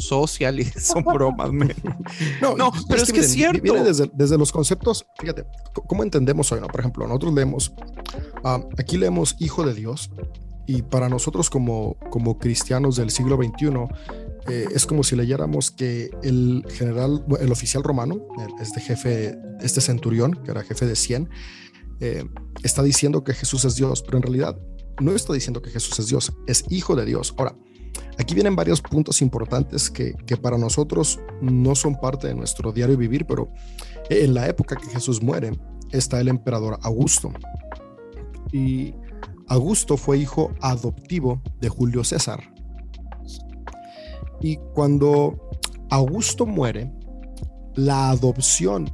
[0.01, 0.09] Cris.
[0.09, 0.79] Socialista.
[0.93, 1.51] Son bromas.
[2.41, 3.61] No, No, y- y pero es que es miren, cierto.
[3.63, 5.45] Viene desde, desde los conceptos, fíjate,
[5.87, 6.59] ¿cómo entendemos hoy?
[6.61, 6.67] No?
[6.67, 7.73] Por ejemplo, nosotros leemos,
[8.43, 10.11] ah, aquí leemos Hijo de Dios,
[10.67, 13.67] y para nosotros como, como cristianos del siglo XXI,
[14.47, 18.21] eh, es como si leyéramos que el general, el oficial romano,
[18.61, 21.29] este jefe, este centurión, que era jefe de 100,
[21.99, 22.23] eh,
[22.63, 24.57] está diciendo que Jesús es Dios, pero en realidad
[24.99, 27.33] no está diciendo que Jesús es Dios, es Hijo de Dios.
[27.37, 27.55] Ahora,
[28.21, 33.25] Aquí vienen varios puntos importantes que, para nosotros no son parte de nuestro diario vivir,
[33.25, 33.51] pero
[34.11, 35.59] en la época que Jesús muere
[35.91, 37.33] está el emperador Augusto.
[38.51, 38.93] Y
[39.47, 42.53] Augusto fue hijo adoptivo de Julio César.
[44.39, 45.49] Y cuando
[45.89, 46.93] Augusto muere,
[47.73, 48.93] la adopción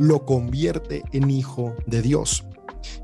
[0.00, 2.44] lo convierte en hijo de Dios.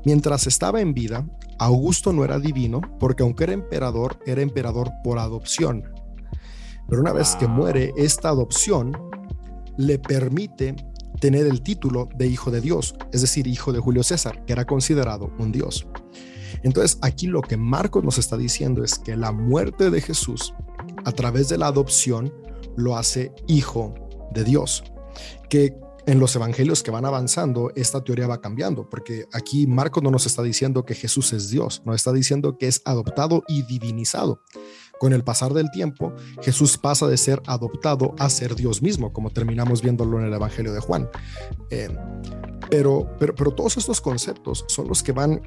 [0.03, 1.25] Mientras estaba en vida,
[1.61, 5.83] Augusto no era divino porque aunque era emperador, era emperador por adopción.
[6.89, 8.97] Pero una vez que muere, esta adopción
[9.77, 10.75] le permite
[11.19, 14.65] tener el título de hijo de Dios, es decir, hijo de Julio César, que era
[14.65, 15.87] considerado un dios.
[16.63, 20.55] Entonces, aquí lo que Marcos nos está diciendo es que la muerte de Jesús
[21.05, 22.33] a través de la adopción
[22.75, 23.93] lo hace hijo
[24.33, 24.83] de Dios,
[25.47, 30.11] que en los evangelios que van avanzando, esta teoría va cambiando, porque aquí Marcos no
[30.11, 34.41] nos está diciendo que Jesús es Dios, nos está diciendo que es adoptado y divinizado.
[34.99, 36.13] Con el pasar del tiempo,
[36.43, 40.73] Jesús pasa de ser adoptado a ser Dios mismo, como terminamos viéndolo en el Evangelio
[40.73, 41.09] de Juan.
[41.71, 41.89] Eh,
[42.69, 45.41] pero, pero, pero todos estos conceptos son los que van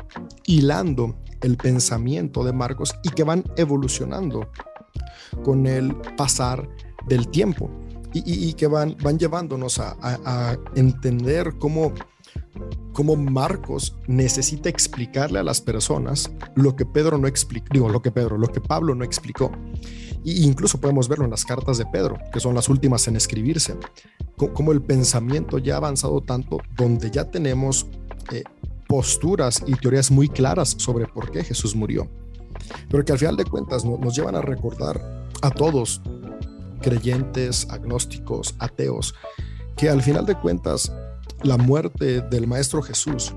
[0.44, 4.50] hilando el pensamiento de Marcos y que van evolucionando
[5.44, 6.68] con el pasar
[7.06, 7.70] del tiempo
[8.14, 11.92] y, que van, van llevándonos a, entender cómo,
[12.92, 18.12] cómo Marcos necesita explicarle a las personas lo que Pedro no explicó, digo, lo que
[18.12, 19.50] Pedro, lo que Pablo no explicó.
[20.22, 23.76] Y incluso podemos verlo en las cartas de Pedro, que son las últimas en escribirse,
[24.36, 27.86] como el pensamiento ya ha avanzado tanto, donde ya tenemos
[28.32, 28.42] eh,
[28.88, 32.08] posturas y teorías muy claras sobre por qué Jesús murió,
[32.88, 36.00] pero que al final de cuentas nos llevan a recordar a todos
[36.84, 39.14] creyentes, agnósticos, ateos,
[39.74, 40.92] que al final de cuentas
[41.42, 43.34] la muerte del Maestro Jesús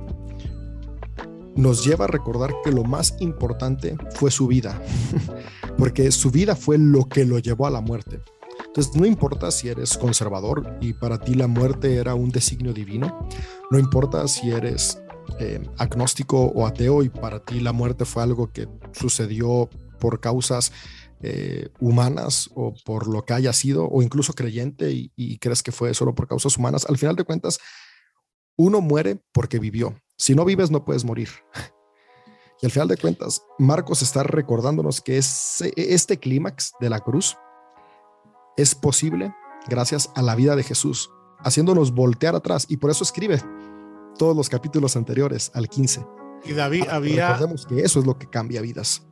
[1.56, 4.82] nos lleva a recordar que lo más importante fue su vida,
[5.78, 8.19] porque su vida fue lo que lo llevó a la muerte.
[8.65, 13.28] Entonces, no importa si eres conservador y para ti la muerte era un designio divino,
[13.72, 15.02] no importa si eres
[15.40, 19.69] eh, agnóstico o ateo y para ti la muerte fue algo que sucedió
[19.99, 20.74] por causas
[21.19, 25.94] eh, humanas o por lo que haya sido, o incluso creyente y, crees que fue
[25.95, 27.60] solo por causas humanas, al final de cuentas,
[28.56, 29.99] uno muere porque vivió.
[30.15, 31.30] Si no vives, no puedes morir.
[32.60, 37.38] Y al final de cuentas, Marcos está recordándonos que este clímax de la cruz
[38.56, 39.31] es posible
[39.68, 42.65] gracias a la vida de Jesús, haciéndonos voltear atrás.
[42.68, 43.39] Y por eso escribe
[44.18, 46.03] todos los capítulos anteriores al 15.
[46.45, 47.27] Y David, había...
[47.27, 49.07] Recordemos que eso es lo que cambia vidas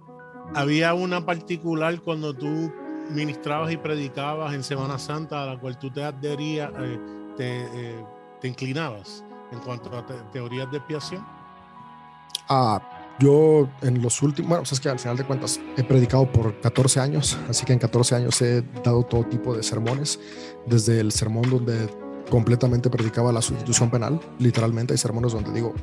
[0.54, 2.72] había una particular cuando tú
[3.10, 7.00] ministrabas y predicabas en Semana Santa a la cual tú te adherías, eh,
[7.40, 8.06] eh,
[8.42, 11.26] te, inclinabas en cuanto a teorías de expiación?
[12.50, 12.82] Ah,
[13.20, 16.60] yo en los últimos, bueno, pues es que al final de cuentas he predicado por
[16.62, 20.20] 14 años, así que en 14 años he dado todo tipo de sermones,
[20.66, 21.90] desde el sermón donde
[22.30, 25.74] completamente predicaba la sustitución penal, literalmente hay sermones donde digo,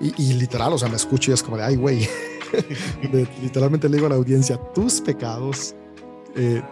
[0.00, 2.08] y, y literal, o sea, me escucho y es como de, ay, güey,
[3.42, 5.74] literalmente le digo a la audiencia, tus pecados
[6.36, 6.62] eh,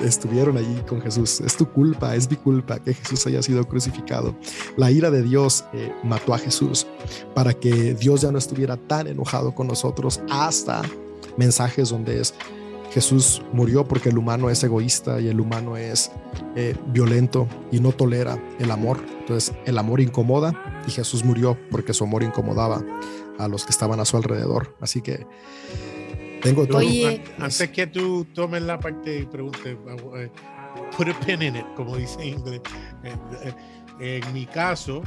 [0.00, 1.40] estuvieron allí con Jesús.
[1.40, 4.34] Es tu culpa, es mi culpa que Jesús haya sido crucificado.
[4.76, 6.86] La ira de Dios eh, mató a Jesús
[7.34, 10.82] para que Dios ya no estuviera tan enojado con nosotros hasta
[11.36, 12.34] mensajes donde es
[12.90, 16.10] Jesús murió porque el humano es egoísta y el humano es
[16.56, 18.98] eh, violento y no tolera el amor.
[19.20, 22.82] Entonces el amor incomoda y Jesús murió porque su amor incomodaba
[23.38, 24.76] a los que estaban a su alrededor.
[24.80, 25.26] Así que
[26.42, 26.78] tengo todo.
[26.78, 29.76] Oye, antes que tú tomes la parte y pregunte,
[30.16, 30.30] eh,
[30.96, 32.60] put a pin in it, como dice en inglés.
[33.04, 33.52] Eh,
[34.00, 35.02] eh, en mi caso,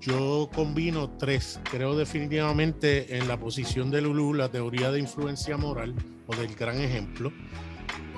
[0.00, 1.60] yo combino tres.
[1.70, 5.94] Creo definitivamente en la posición de Lulu, la teoría de influencia moral
[6.26, 7.32] o del gran ejemplo.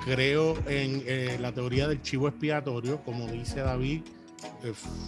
[0.05, 4.01] Creo en la teoría del chivo expiatorio, como dice David,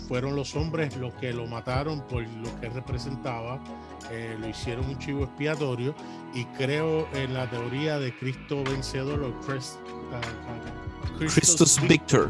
[0.08, 3.62] fueron los hombres los que lo mataron por lo que representaba
[4.12, 5.96] eh, lo hicieron un chivo expiatorio
[6.34, 12.30] y creo en la teoría de Cristo vencedor o Christ, uh, Christus Victor,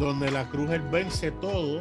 [0.00, 1.80] donde la cruz él vence todo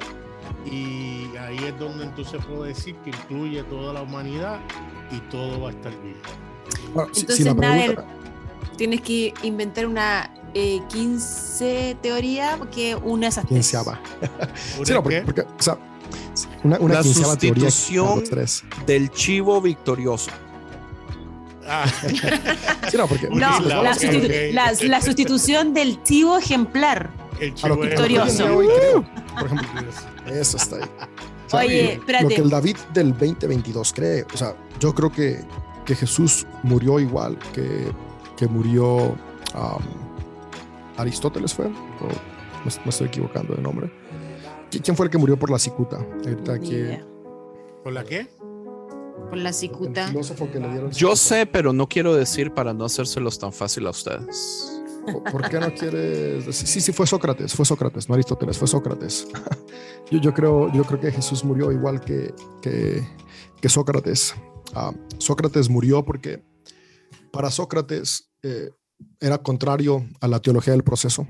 [0.65, 4.59] y ahí es donde entonces puedo decir que incluye toda la humanidad
[5.11, 6.17] y todo va a estar bien.
[7.15, 7.97] entonces,
[8.77, 13.65] tienes que inventar una 15 eh, teoría que una esas tres.
[13.65, 15.77] sí, no, porque, porque, o sea,
[16.63, 18.23] una, una la sustitución
[18.85, 20.31] del chivo victorioso.
[21.69, 21.85] Ah.
[23.31, 27.09] no, la, sustitución del chivo ejemplar.
[27.39, 28.47] El chivo victorioso.
[28.47, 29.81] por ejemplo,
[30.27, 31.67] eso está ahí.
[31.67, 32.23] Oye, espérate.
[32.23, 35.39] Lo que el David del 2022 cree, o sea, yo creo que,
[35.85, 37.91] que Jesús murió igual que,
[38.35, 39.15] que murió
[39.55, 39.83] um,
[40.97, 41.65] Aristóteles, ¿fue?
[41.65, 43.89] O me estoy equivocando de nombre
[44.69, 46.05] ¿Quién fue el que murió por la cicuta?
[47.83, 48.27] ¿Por la qué?
[49.29, 50.11] Por la cicuta.
[50.91, 54.73] Yo sé, pero no quiero decir para no hacérselos tan fácil a ustedes.
[55.31, 56.67] ¿Por qué no quieres decir?
[56.67, 59.27] Sí, sí, fue Sócrates, fue Sócrates, no Aristóteles, fue Sócrates.
[60.11, 63.05] Yo, yo, creo, yo creo que Jesús murió igual que, que,
[63.59, 64.33] que Sócrates.
[64.73, 66.45] Ah, Sócrates murió porque
[67.33, 68.69] para Sócrates eh,
[69.19, 71.27] era contrario a la teología del proceso.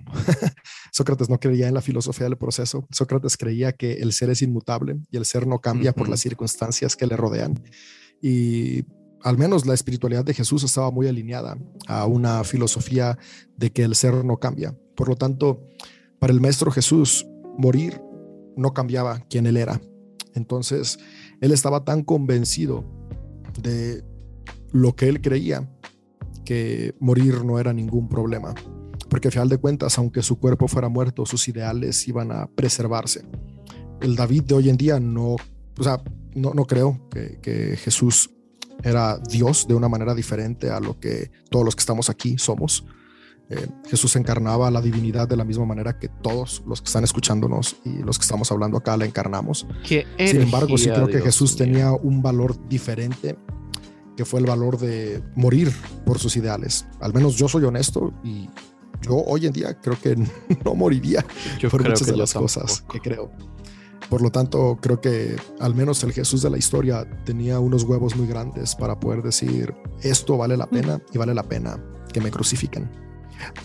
[0.91, 2.87] Sócrates no creía en la filosofía del proceso.
[2.91, 6.95] Sócrates creía que el ser es inmutable y el ser no cambia por las circunstancias
[6.95, 7.61] que le rodean.
[8.21, 8.85] Y
[9.23, 11.57] al menos la espiritualidad de Jesús estaba muy alineada
[11.87, 13.17] a una filosofía
[13.55, 14.75] de que el ser no cambia.
[14.95, 15.67] Por lo tanto,
[16.19, 17.25] para el maestro Jesús,
[17.57, 18.01] morir
[18.55, 19.81] no cambiaba quién él era.
[20.33, 20.99] Entonces,
[21.41, 22.85] él estaba tan convencido
[23.61, 24.03] de
[24.71, 25.69] lo que él creía
[26.47, 28.55] que morir no era ningún problema.
[29.09, 33.25] Porque a final de cuentas, aunque su cuerpo fuera muerto, sus ideales iban a preservarse.
[33.99, 35.35] El David de hoy en día no,
[35.77, 36.01] o sea,
[36.35, 38.29] no, no creo que, que Jesús
[38.81, 42.85] era Dios de una manera diferente a lo que todos los que estamos aquí somos.
[43.49, 47.75] Eh, Jesús encarnaba la divinidad de la misma manera que todos los que están escuchándonos
[47.83, 49.67] y los que estamos hablando acá la encarnamos.
[49.83, 53.37] Sin embargo, sí creo que Jesús tenía un valor diferente,
[54.17, 55.71] que fue el valor de morir
[56.05, 56.85] por sus ideales.
[56.99, 58.49] Al menos yo soy honesto y
[59.01, 60.15] yo hoy en día creo que
[60.65, 61.23] no moriría
[61.59, 62.93] Yo por muchas de las cosas tampoco.
[62.93, 63.31] que creo.
[64.09, 68.15] Por lo tanto, creo que al menos el Jesús de la historia tenía unos huevos
[68.15, 71.77] muy grandes para poder decir, esto vale la pena y vale la pena
[72.13, 72.89] que me crucifiquen.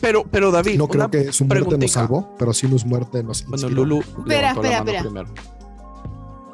[0.00, 3.42] Pero, pero David, No creo que su muerte nos salvó, pero sí su muerte nos
[3.46, 3.84] Bueno, inspiró.
[3.86, 5.00] Lulu Espera, espera, espera.
[5.02, 5.32] primero.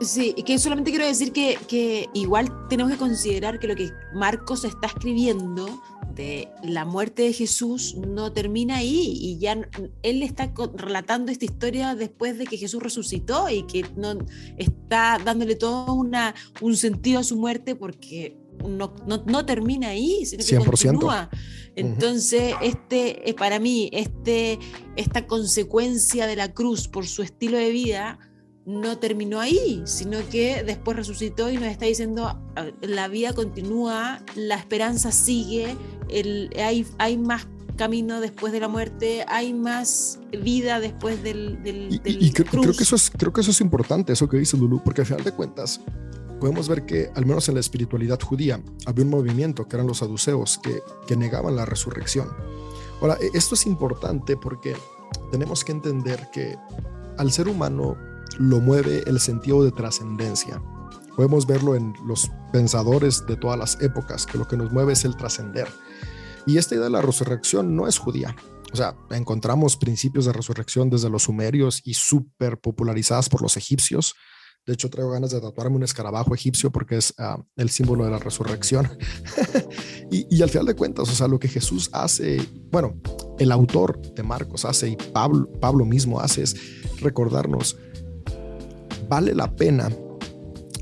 [0.01, 4.65] Sí, que solamente quiero decir que, que igual tenemos que considerar que lo que Marcos
[4.65, 5.83] está escribiendo
[6.15, 9.57] de la muerte de Jesús no termina ahí y ya
[10.03, 14.19] él está relatando esta historia después de que Jesús resucitó y que no
[14.57, 20.27] está dándole todo una, un sentido a su muerte porque no, no, no termina ahí,
[20.27, 20.65] sino que 100%.
[20.65, 21.31] continúa.
[21.77, 24.59] Entonces, este, eh, para mí, este,
[24.97, 28.19] esta consecuencia de la cruz por su estilo de vida
[28.69, 34.23] no terminó ahí, sino que después resucitó y nos está diciendo, "Ah, la vida continúa,
[34.37, 35.75] la esperanza sigue,
[36.11, 37.47] el, hay, hay más
[37.77, 42.47] camino después de la muerte, hay más vida después del, del, del y- y creo,
[42.51, 42.77] creo cruz".
[42.77, 45.25] que eso es, creo que eso es importante, eso que dice Lulu, porque al final
[45.25, 45.81] de cuentas
[46.39, 49.99] podemos ver que al menos en la espiritualidad judía había un movimiento que eran los
[49.99, 52.29] saduceos que, que negaban la resurrección.
[53.01, 54.77] Ahora, e- esto es importante porque
[55.31, 56.57] tenemos que entender que
[57.17, 57.97] al ser humano
[58.39, 60.63] lo mueve el sentido de trascendencia.
[61.17, 65.05] Podemos verlo en los pensadores de todas las épocas, que lo que nos mueve es
[65.05, 65.69] el trascender.
[66.47, 68.35] Y esta idea de la resurrección no es judía.
[68.73, 74.15] O sea, encontramos principios de resurrección desde los sumerios y súper popularizadas por los egipcios.
[74.67, 78.11] De hecho, traigo ganas de tatuarme un escarabajo egipcio porque es ah, el símbolo de
[78.11, 78.99] la resurrección.
[80.11, 83.01] y, al final de cuentas, o sea, lo que Jesús hace, bueno,
[83.39, 86.55] el autor de Marcos hace y Pablo mismo hace es
[87.01, 87.77] recordarnos,
[89.09, 89.91] vale la pena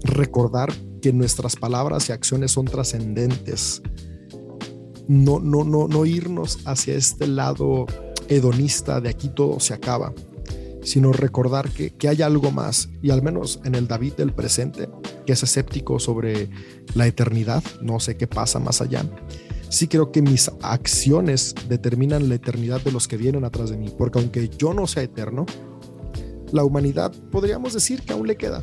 [0.02, 3.82] recordar que nuestras palabras y acciones son trascendentes.
[5.08, 7.86] No, no, no, no irnos hacia este lado
[8.28, 10.12] hedonista de aquí todo se acaba,
[10.82, 12.88] sino recordar que, que hay algo más.
[13.02, 14.88] Y al menos en el David del presente,
[15.24, 16.48] que es escéptico sobre
[16.94, 19.04] la eternidad, no sé qué pasa más allá.
[19.68, 23.92] Sí creo que mis acciones determinan la eternidad de los que vienen atrás de mí,
[23.96, 25.44] porque aunque yo no sea eterno,
[26.52, 28.62] la humanidad podríamos decir que aún le queda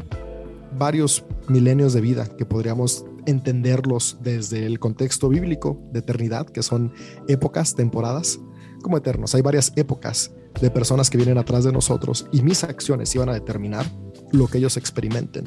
[0.77, 6.93] varios milenios de vida que podríamos entenderlos desde el contexto bíblico de eternidad, que son
[7.27, 8.39] épocas, temporadas,
[8.81, 9.33] como eternos.
[9.35, 10.31] Hay varias épocas
[10.61, 13.85] de personas que vienen atrás de nosotros y mis acciones iban a determinar
[14.31, 15.45] lo que ellos experimenten.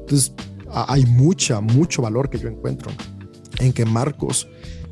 [0.00, 0.32] Entonces,
[0.72, 2.90] hay mucha, mucho valor que yo encuentro
[3.58, 4.48] en que Marcos,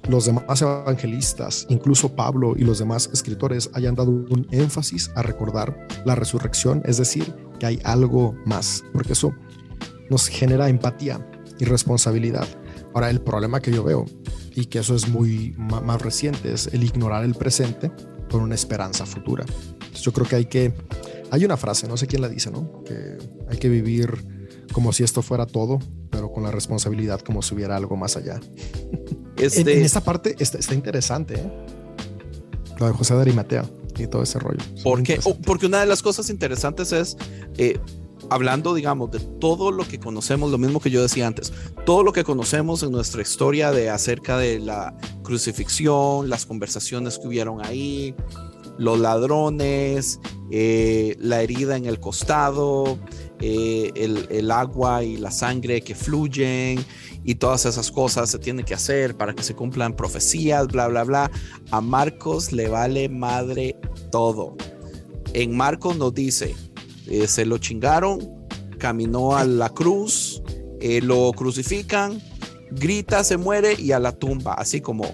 [0.08, 5.86] los demás evangelistas, incluso Pablo y los demás escritores hayan dado un énfasis a recordar
[6.04, 9.34] la resurrección, es decir, que hay algo más, porque eso
[10.10, 11.24] nos genera empatía
[11.58, 12.46] y responsabilidad.
[12.94, 14.06] Ahora, el problema que yo veo,
[14.54, 17.92] y que eso es muy más reciente, es el ignorar el presente
[18.30, 19.44] con una esperanza futura.
[19.94, 20.72] Yo creo que hay que,
[21.30, 22.82] hay una frase, no sé quién la dice, ¿no?
[22.84, 23.18] Que
[23.48, 25.78] hay que vivir como si esto fuera todo,
[26.10, 28.40] pero con la responsabilidad como si hubiera algo más allá.
[29.38, 31.52] En, Este, en esta parte está, está interesante, ¿eh?
[32.78, 33.64] Lo de José de Arimatea
[33.98, 34.58] y todo ese rollo.
[34.84, 35.42] Porque, interesante.
[35.44, 37.16] porque una de las cosas interesantes es,
[37.56, 37.78] eh,
[38.30, 41.52] hablando, digamos, de todo lo que conocemos, lo mismo que yo decía antes,
[41.84, 47.26] todo lo que conocemos en nuestra historia de acerca de la crucifixión, las conversaciones que
[47.26, 48.14] hubieron ahí,
[48.78, 50.20] los ladrones,
[50.50, 52.98] eh, la herida en el costado,
[53.40, 56.84] eh, el, el agua y la sangre que fluyen
[57.24, 61.04] y todas esas cosas se tienen que hacer para que se cumplan profecías, bla, bla,
[61.04, 61.30] bla.
[61.70, 63.76] A Marcos le vale madre
[64.10, 64.56] todo.
[65.34, 66.54] En Marcos nos dice,
[67.06, 68.18] eh, se lo chingaron,
[68.78, 70.42] caminó a la cruz,
[70.80, 72.22] eh, lo crucifican
[72.70, 75.06] grita, se muere y a la tumba, así como,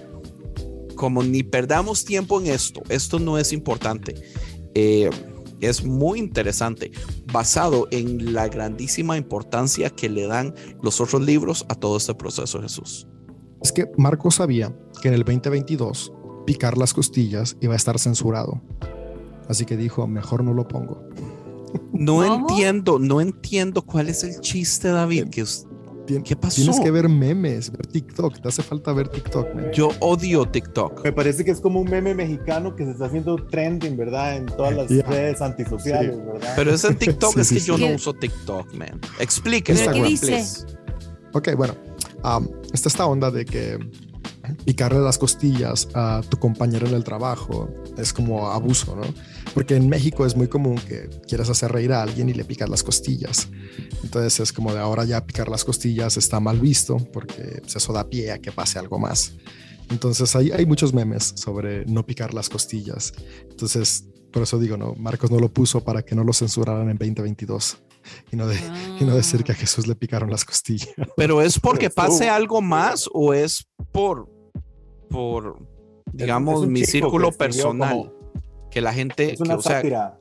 [0.95, 4.15] como ni perdamos tiempo en esto, esto no es importante.
[4.73, 5.09] Eh,
[5.61, 6.91] es muy interesante,
[7.31, 12.61] basado en la grandísima importancia que le dan los otros libros a todo este proceso
[12.61, 13.07] Jesús.
[13.61, 16.11] Es que Marcos sabía que en el 2022
[16.45, 18.61] picar las costillas iba a estar censurado.
[19.49, 21.03] Así que dijo, mejor no lo pongo.
[21.91, 22.49] No ¿Cómo?
[22.49, 25.29] entiendo, no entiendo cuál es el chiste, David.
[25.29, 25.67] Que us-
[26.05, 26.55] Tien- ¿Qué pasó?
[26.57, 28.39] Tienes que ver memes, ver TikTok.
[28.41, 29.53] Te hace falta ver TikTok.
[29.55, 29.71] man.
[29.73, 31.03] yo odio TikTok.
[31.03, 34.37] Me parece que es como un meme mexicano que se está haciendo trending, ¿verdad?
[34.37, 36.53] En todas las redes antisociales, ¿verdad?
[36.55, 38.99] Pero es en TikTok, Sí, es sí, que yo no uso TikTok, man.
[39.19, 40.27] Explíquese, ¿Pero qué dice?
[40.27, 40.65] please.
[41.33, 41.75] Ok, bueno.
[42.23, 43.77] am, está esta onda de que
[44.63, 47.67] picarle las costillas a tu compañero en el trabajo
[47.97, 49.01] es como abuso, ¿no?
[49.53, 52.69] Porque en México es muy común que quieras hacer reír a alguien y le picas
[52.69, 53.47] las costillas.
[54.05, 57.91] Entonces es como de ahora ya picar las costillas está mal visto porque pues, eso
[57.91, 59.33] da pie a que pase algo más.
[59.89, 63.13] Entonces hay, hay muchos memes sobre no picar las costillas.
[63.49, 64.93] Entonces, por eso digo, ¿no?
[64.95, 67.77] Marcos no lo puso para que no lo censuraran en 2022
[68.31, 68.57] y no, de,
[68.99, 70.89] y no decir que a Jesús le picaron las costillas.
[71.17, 74.29] Pero es porque pase algo más o es por,
[75.09, 75.57] por
[76.13, 77.89] digamos, mi círculo que personal.
[77.97, 78.15] como-
[78.69, 80.19] que la gente, Es una que, o sea, sátira.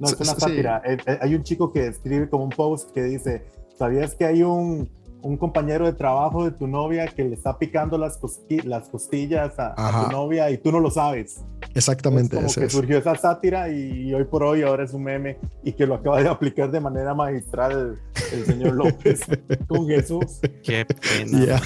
[0.00, 0.40] No, es Sí, una sí.
[0.40, 0.82] sátira.
[0.84, 3.44] Eh, eh, Hay un chico que escribe como un post que dice,
[3.78, 4.88] ¿sabías que hay un,
[5.22, 9.58] un compañero de trabajo de tu novia que le está picando las, cosqui- las costillas
[9.58, 11.44] a, a tu novia y tú no lo sabes?
[11.74, 12.72] Exactamente, Es como ese que es.
[12.72, 16.20] surgió esa sátira y hoy por hoy ahora es un meme y que lo acaba
[16.22, 17.98] de aplicar de manera magistral
[18.32, 19.20] el, el señor López
[19.68, 20.40] con Jesús.
[20.64, 21.44] qué pena.
[21.46, 21.62] Ya.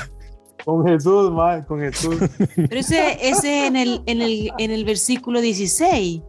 [0.65, 2.16] Con Jesús, man, con Jesús.
[2.56, 6.23] Pero ese, ese en, el, en, el, en el versículo 16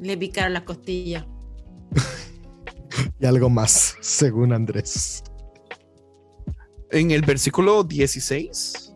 [0.00, 1.24] le picaron las costillas.
[3.20, 5.22] Y algo más, según Andrés.
[6.90, 8.92] En el versículo 16.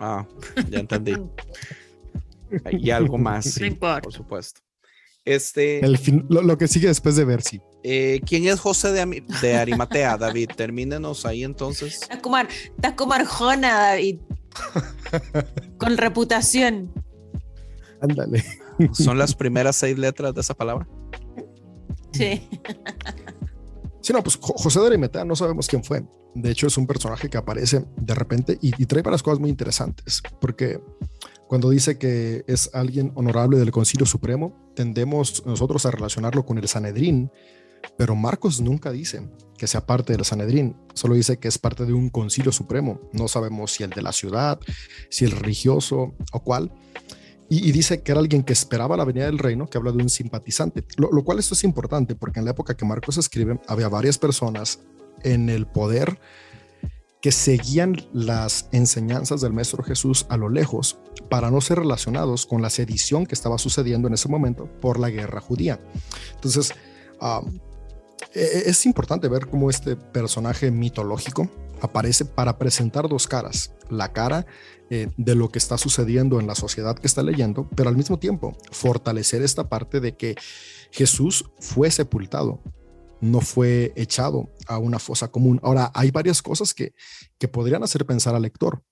[0.00, 0.26] Ah,
[0.68, 1.14] ya entendí.
[2.72, 4.00] Y algo más, sí, importa.
[4.02, 4.60] por supuesto.
[5.24, 7.60] Este, El fin- lo, lo que sigue después de Versi.
[7.84, 10.48] eh, ¿quién es José de, de Arimatea, David?
[10.56, 12.02] Termínenos ahí entonces.
[12.02, 14.18] Estás como, ar- estás como Arjona, David.
[15.78, 16.92] Con reputación.
[18.00, 18.42] Ándale.
[18.92, 20.86] Son las primeras seis letras de esa palabra.
[22.12, 22.48] Sí.
[24.00, 26.02] Sí, no, pues Jo- José de Arimatea no sabemos quién fue.
[26.34, 29.50] De hecho, es un personaje que aparece de repente y, y trae varias cosas muy
[29.50, 30.22] interesantes.
[30.40, 30.80] Porque
[31.48, 36.68] cuando dice que es alguien honorable del Concilio Supremo, tendemos nosotros a relacionarlo con el
[36.68, 37.30] Sanedrín.
[37.96, 41.92] Pero Marcos nunca dice que sea parte del Sanedrín, solo dice que es parte de
[41.94, 43.00] un concilio supremo.
[43.12, 44.60] No sabemos si el de la ciudad,
[45.10, 46.72] si el religioso o cuál.
[47.52, 50.08] Y, dice que era alguien que esperaba la venida del reino, que habla de un
[50.08, 54.18] simpatizante, lo, cual esto es importante porque en la época que Marcos escribe había varias
[54.18, 54.78] personas
[55.24, 56.20] en el poder
[57.20, 60.98] que seguían las enseñanzas del Maestro Jesús a lo lejos
[61.28, 65.10] para no ser relacionados con la sedición que estaba sucediendo en ese momento por la
[65.10, 65.80] guerra judía.
[66.36, 66.72] Entonces,
[67.20, 67.42] ah,
[68.32, 71.50] e- es importante ver cómo este personaje mitológico
[71.82, 73.72] aparece para presentar dos caras.
[73.88, 74.46] La cara
[74.92, 78.18] eh, de lo que está sucediendo en la sociedad que está leyendo, pero al mismo
[78.18, 80.34] tiempo fortalecer esta parte de que
[80.90, 82.60] Jesús fue sepultado,
[83.20, 85.60] no fue echado a una fosa común.
[85.62, 86.92] Ahora, hay varias cosas que,
[87.38, 88.82] que podrían hacer pensar al lector.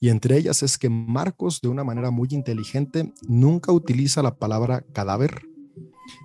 [0.00, 4.86] Y entre ellas es que Marcos, de una manera muy inteligente, nunca utiliza la palabra
[4.94, 5.42] cadáver,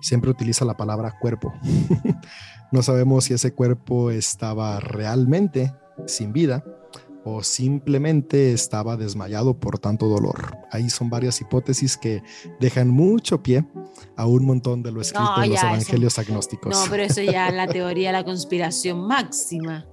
[0.00, 1.52] siempre utiliza la palabra cuerpo.
[2.72, 5.74] no sabemos si ese cuerpo estaba realmente
[6.06, 6.64] sin vida
[7.24, 10.56] o simplemente estaba desmayado por tanto dolor.
[10.70, 12.22] Ahí son varias hipótesis que
[12.60, 13.64] dejan mucho pie
[14.16, 16.72] a un montón de lo escrito No, en los eso- evangelios agnósticos.
[16.72, 19.86] No, pero eso ya es la teoría de la conspiración máxima.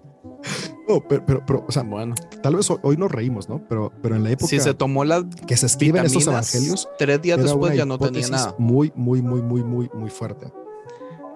[0.87, 3.61] No, pero, pero, pero, o sea, Bueno, tal vez hoy, hoy nos reímos, ¿no?
[3.67, 6.89] Pero, pero en la época si se tomó las que se escriben estos vitaminas, evangelios,
[6.97, 8.55] tres días después ya no tenía nada.
[8.59, 10.51] Muy, muy, muy, muy, muy, muy fuerte.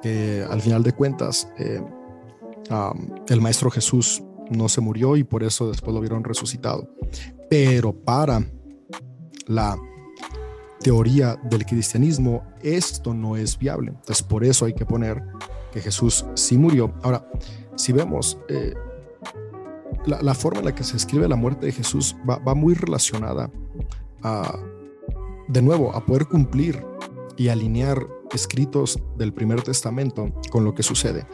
[0.02, 1.82] Que al final de cuentas, eh,
[2.72, 6.90] um, el Maestro Jesús no se murió y por eso después lo vieron resucitado.
[7.50, 8.46] Pero para
[9.48, 9.78] la
[10.80, 13.90] teoría del cristianismo, esto no es viable.
[13.90, 15.22] Entonces, por eso hay que poner
[15.72, 16.94] que Jesús sí murió.
[17.04, 17.28] Ahora,
[17.76, 18.74] si vemos eh,
[20.06, 23.52] la, forma en la que se escribe la muerte de Jesús, va, va muy relacionada
[24.24, 24.60] a,
[25.48, 26.86] de nuevo, a poder cumplir
[27.38, 31.26] y alinear escritos del primer testamento con lo que sucede,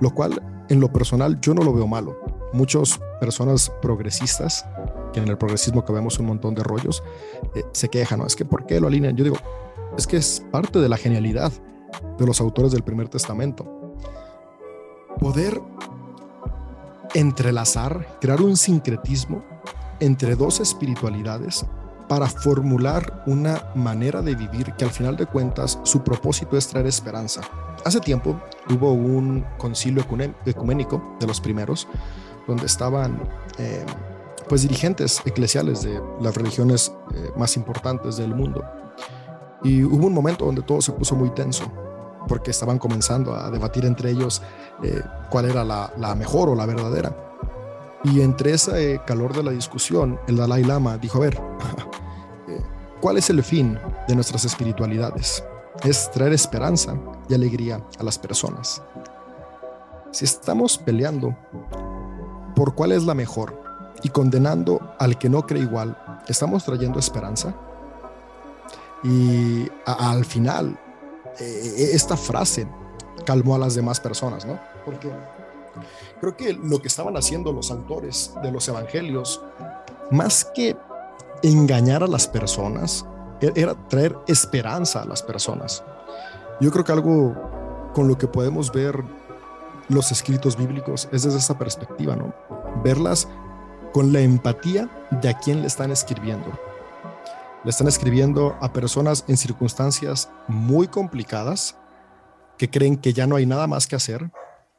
[0.00, 2.16] lo cual en lo personal yo no lo veo malo.
[2.54, 4.64] Muchas personas progresistas,
[5.12, 7.02] que en el progresismo que vemos un montón de rollos,
[7.56, 8.26] eh, se quejan, ¿no?
[8.26, 9.16] Es que ¿por qué lo alinean?
[9.16, 9.36] Yo digo,
[9.98, 11.52] es que es parte de la genialidad
[12.16, 13.66] de los autores del primer testamento.
[15.18, 15.60] Poder
[17.14, 19.44] entrelazar, crear un sincretismo
[19.98, 21.66] entre dos espiritualidades
[22.08, 26.86] para formular una manera de vivir que al final de cuentas su propósito es traer
[26.86, 27.40] esperanza.
[27.84, 28.40] Hace tiempo
[28.70, 30.04] hubo un concilio
[30.46, 31.88] ecuménico de los primeros
[32.46, 33.84] donde estaban eh,
[34.48, 38.64] pues dirigentes eclesiales de las religiones eh, más importantes del mundo.
[39.62, 41.64] Y hubo un momento donde todo se puso muy tenso
[42.28, 44.42] porque estaban comenzando a debatir entre ellos
[44.82, 47.14] eh, cuál era la, la mejor o la verdadera.
[48.04, 51.40] Y entre ese calor de la discusión, el Dalai Lama dijo, a ver,
[53.00, 55.42] ¿cuál es el fin de nuestras espiritualidades?
[55.82, 56.96] Es traer esperanza
[57.28, 58.82] y alegría a las personas.
[60.10, 61.36] Si estamos peleando
[62.54, 63.62] por cuál es la mejor
[64.02, 65.96] y condenando al que no cree igual,
[66.28, 67.54] ¿estamos trayendo esperanza?
[69.02, 70.78] Y al final,
[71.38, 72.66] eh, esta frase
[73.24, 74.58] calmó a las demás personas, ¿no?
[74.84, 75.10] Porque
[76.20, 79.42] Creo que lo que estaban haciendo los autores de los evangelios,
[80.10, 80.76] más que
[81.42, 83.04] engañar a las personas,
[83.40, 85.82] e-, era traer esperanza a las personas.
[86.60, 87.34] Yo creo que algo
[87.92, 89.02] con lo que podemos ver
[89.88, 92.34] los escritos bíblicos es desde esa perspectiva, ¿no?
[92.82, 93.28] Verlas
[93.92, 94.90] con la empatía
[95.22, 96.46] de a quién le están escribiendo.
[97.64, 101.76] Le están escribiendo a personas en circunstancias muy complicadas
[102.58, 104.30] que creen que ya no hay nada más que hacer,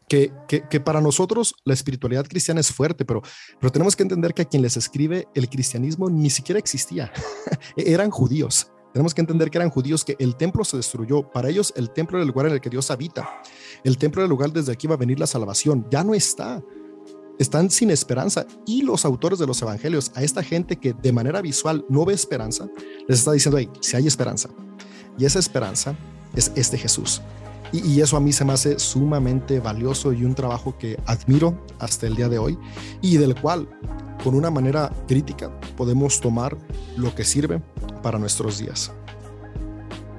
[0.08, 3.24] que, que, para nosotros la espiritualidad cristiana es fuerte, pero,
[3.60, 7.12] pero tenemos que entender que a quien les escribe el cristianismo ni siquiera existía.
[7.76, 8.72] eran judíos.
[8.94, 11.30] Tenemos que entender que eran judíos, que el templo se destruyó.
[11.30, 13.42] Para ellos el templo era el lugar en el que Dios habita.
[13.86, 15.86] El templo era el lugar desde aquí va a venir la salvación.
[15.92, 16.64] Ya no está.
[17.38, 18.48] Están sin esperanza.
[18.66, 22.16] Y los autores de los evangelios, a esta gente que de manera visual no ve
[22.16, 22.68] esperanza,
[23.08, 24.50] les está diciendo, hey, si hay esperanza.
[25.20, 25.96] Y esa esperanza
[26.36, 27.22] es este Jesús.
[27.72, 32.08] Y, eso a mí se me hace sumamente valioso y un trabajo que admiro hasta
[32.08, 32.58] el día de hoy
[33.02, 33.68] y del cual
[34.24, 36.58] con una manera crítica podemos tomar
[36.96, 37.62] lo que sirve
[38.02, 38.92] para nuestros días.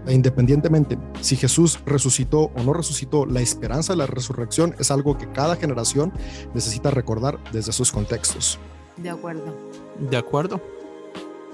[0.07, 5.19] E independientemente si Jesús resucitó o no resucitó, la esperanza de la resurrección es algo
[5.19, 6.13] que cada generación
[6.55, 8.59] necesita recordar desde sus contextos.
[8.97, 9.55] De acuerdo.
[9.99, 10.61] De acuerdo.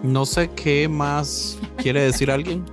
[0.03, 2.65] No sé qué más quiere decir alguien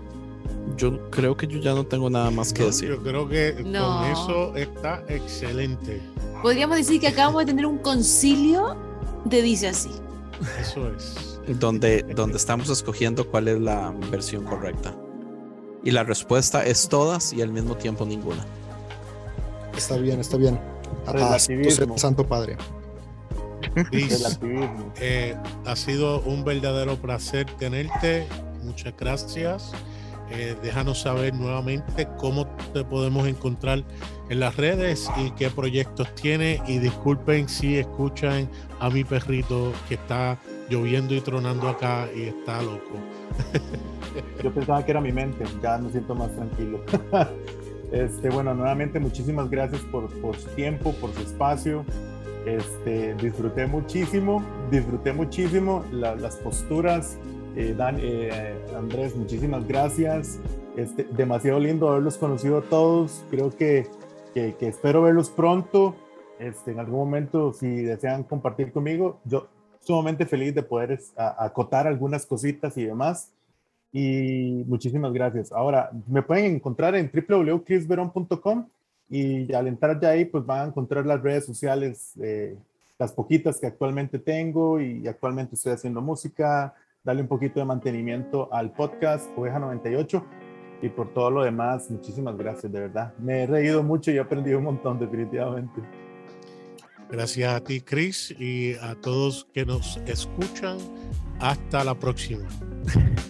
[0.77, 2.89] yo creo que yo ya no tengo nada más que decir.
[2.89, 6.01] Yo creo que con eso está excelente.
[6.41, 8.77] Podríamos decir que acabamos de tener un concilio
[9.25, 9.91] de dice así.
[10.59, 11.39] Eso es.
[11.59, 14.95] Donde, donde estamos escogiendo cuál es la versión correcta.
[15.83, 18.45] Y la respuesta es todas y al mismo tiempo ninguna.
[19.75, 20.59] Está bien, está bien.
[21.07, 21.97] Relativismo.
[21.97, 22.57] Santo Padre.
[24.99, 25.35] Eh,
[25.65, 28.27] ha sido un verdadero placer tenerte.
[28.63, 29.71] Muchas gracias.
[30.31, 33.83] Eh, déjanos saber nuevamente cómo te podemos encontrar
[34.29, 36.61] en las redes y qué proyectos tiene.
[36.67, 38.49] Y disculpen si escuchan
[38.79, 40.37] a mi perrito que está
[40.69, 42.99] lloviendo y tronando acá y está loco.
[44.43, 46.81] Yo pensaba que era mi mente, ya me siento más tranquilo.
[47.91, 51.83] Este, bueno, nuevamente muchísimas gracias por, por su tiempo, por su espacio.
[52.45, 57.17] Este, disfruté muchísimo, disfruté muchísimo las posturas
[57.55, 60.39] eh, Dan, eh, Andrés, muchísimas gracias.
[60.75, 63.25] Este, demasiado lindo haberlos conocido a todos.
[63.29, 63.87] Creo que,
[64.33, 65.95] que, espero verlos pronto.
[66.39, 69.47] Este, en algún momento, si desean compartir conmigo, yo
[69.79, 73.31] sumamente feliz de poder acotar algunas cositas y demás.
[73.91, 75.51] Y muchísimas gracias.
[75.51, 78.67] Ahora, me pueden encontrar en www.chrisveron.com
[79.09, 82.55] y al entrar ya ahí, pues van a encontrar las redes sociales, eh,
[82.99, 88.53] las poquitas que actualmente tengo y actualmente estoy haciendo música, darle un poquito de mantenimiento
[88.53, 90.23] al podcast Oveja 98
[90.81, 93.13] y por todo lo demás, muchísimas gracias, de verdad.
[93.17, 95.81] Me he reído mucho y he aprendido un montón, definitivamente.
[97.09, 100.77] Gracias a ti, Chris, y a todos que nos escuchan.
[101.39, 102.45] Hasta la próxima.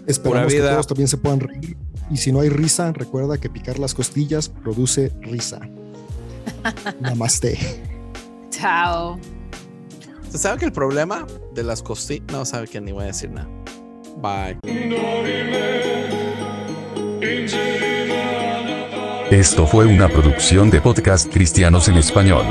[0.07, 1.77] Esperamos que todos también se puedan reír.
[2.09, 5.59] Y si no hay risa, recuerda que picar las costillas produce risa.
[6.99, 7.57] Namaste.
[8.49, 9.19] Chao.
[10.31, 12.25] ¿Se sabe que el problema de las costillas...
[12.31, 13.47] No sabe que ni voy a decir nada.
[14.17, 14.57] Bye.
[19.31, 22.45] Esto fue una producción de podcast cristianos en español.